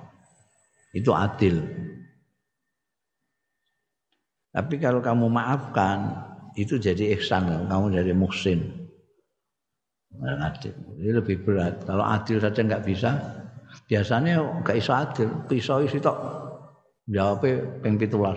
Itu 0.95 1.11
adil. 1.17 1.59
Tapi 4.53 4.75
kalau 4.77 5.01
kamu 5.01 5.27
maafkan 5.33 6.13
itu 6.55 6.77
jadi 6.77 7.17
ihsan 7.17 7.49
kamu 7.67 7.97
jadi 7.97 8.13
muhsin. 8.13 8.61
Adil. 10.23 10.77
Ini 11.01 11.11
lebih 11.25 11.41
berat. 11.41 11.89
Kalau 11.89 12.05
adil 12.05 12.37
saja 12.37 12.61
nggak 12.61 12.85
bisa 12.85 13.17
biasanya 13.89 14.61
nggak 14.61 14.77
iso 14.77 14.93
adil. 14.93 15.29
Pisau 15.49 15.81
isi 15.81 15.99
tok. 15.99 16.17
Jawabnya 17.09 17.81
peng 17.81 17.97
pitulas. 17.97 18.37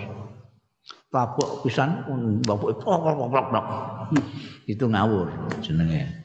Tabuk 1.11 1.63
pisan 1.63 2.07
bapak 2.45 2.77
itu 4.71 4.85
ngawur 4.85 5.27
jenenge 5.63 6.24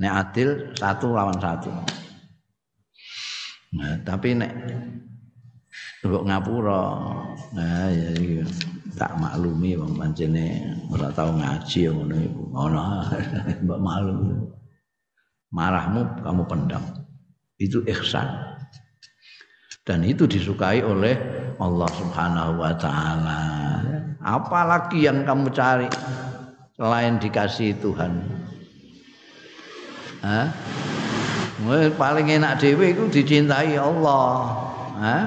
Nek 0.00 0.12
adil 0.16 0.72
satu 0.80 1.12
lawan 1.12 1.36
satu. 1.36 1.68
Nah, 3.76 4.00
tapi 4.00 4.32
nek 4.32 4.52
mbok 6.00 6.24
ngapura, 6.24 6.84
nah 7.52 7.86
ya 7.92 8.10
iya. 8.16 8.44
tak 8.96 9.14
maklumi 9.20 9.76
wong 9.76 9.94
pancene 10.00 10.74
ora 10.88 11.12
tau 11.12 11.36
ngaji 11.36 11.80
ngono 11.92 12.16
iku. 12.16 12.42
Ngono 12.48 12.80
mbok 13.68 13.80
maklum. 13.84 14.18
Marahmu 15.52 16.24
kamu 16.24 16.42
pendam. 16.48 16.84
Itu 17.60 17.84
ihsan. 17.84 18.56
Dan 19.84 20.06
itu 20.06 20.24
disukai 20.24 20.80
oleh 20.80 21.18
Allah 21.60 21.90
Subhanahu 21.92 22.62
wa 22.62 22.72
taala. 22.78 23.40
Apalagi 24.22 25.04
yang 25.04 25.28
kamu 25.28 25.50
cari 25.52 25.90
selain 26.78 27.18
dikasih 27.20 27.76
Tuhan? 27.82 28.39
Hah? 30.20 30.48
paling 31.96 32.28
enak 32.28 32.60
dhewe 32.60 32.92
iku 32.92 33.08
dicintai 33.08 33.76
Allah. 33.76 34.28
Hah? 35.00 35.24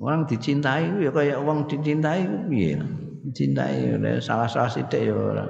Orang 0.00 0.24
dicintai 0.24 0.88
ya 0.96 1.10
kayak 1.12 1.38
wong 1.44 1.68
dicintai 1.68 2.24
piye. 2.48 2.80
Dicintai 3.20 4.00
salah-salah 4.18 4.72
sithik 4.72 5.12
ya 5.12 5.14
ora. 5.14 5.44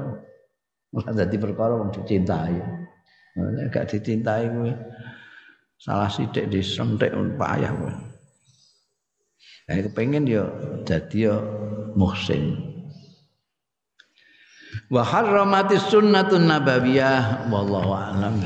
Ora 0.91 1.11
dadi 1.14 1.36
perkara 1.38 1.78
wong 1.78 1.95
dicintai. 1.95 2.59
Nek 3.38 3.70
gak 3.70 3.95
dicintai 3.95 4.51
kuwi 4.51 4.74
salah 5.78 6.11
sithik 6.11 6.51
disentik 6.51 7.14
payah 7.38 7.70
kuwi. 7.70 7.95
Nek 9.70 9.86
kepengin 9.86 10.26
ya 10.26 10.45
dadi 10.82 11.30
ya 11.30 11.38
muhsin. 11.95 12.69
Wa 14.91 15.07
harramatis 15.07 15.86
sunnatun 15.86 16.51
nabawiyah 16.51 17.47
wallahu 17.47 17.95
a'lam. 17.95 18.43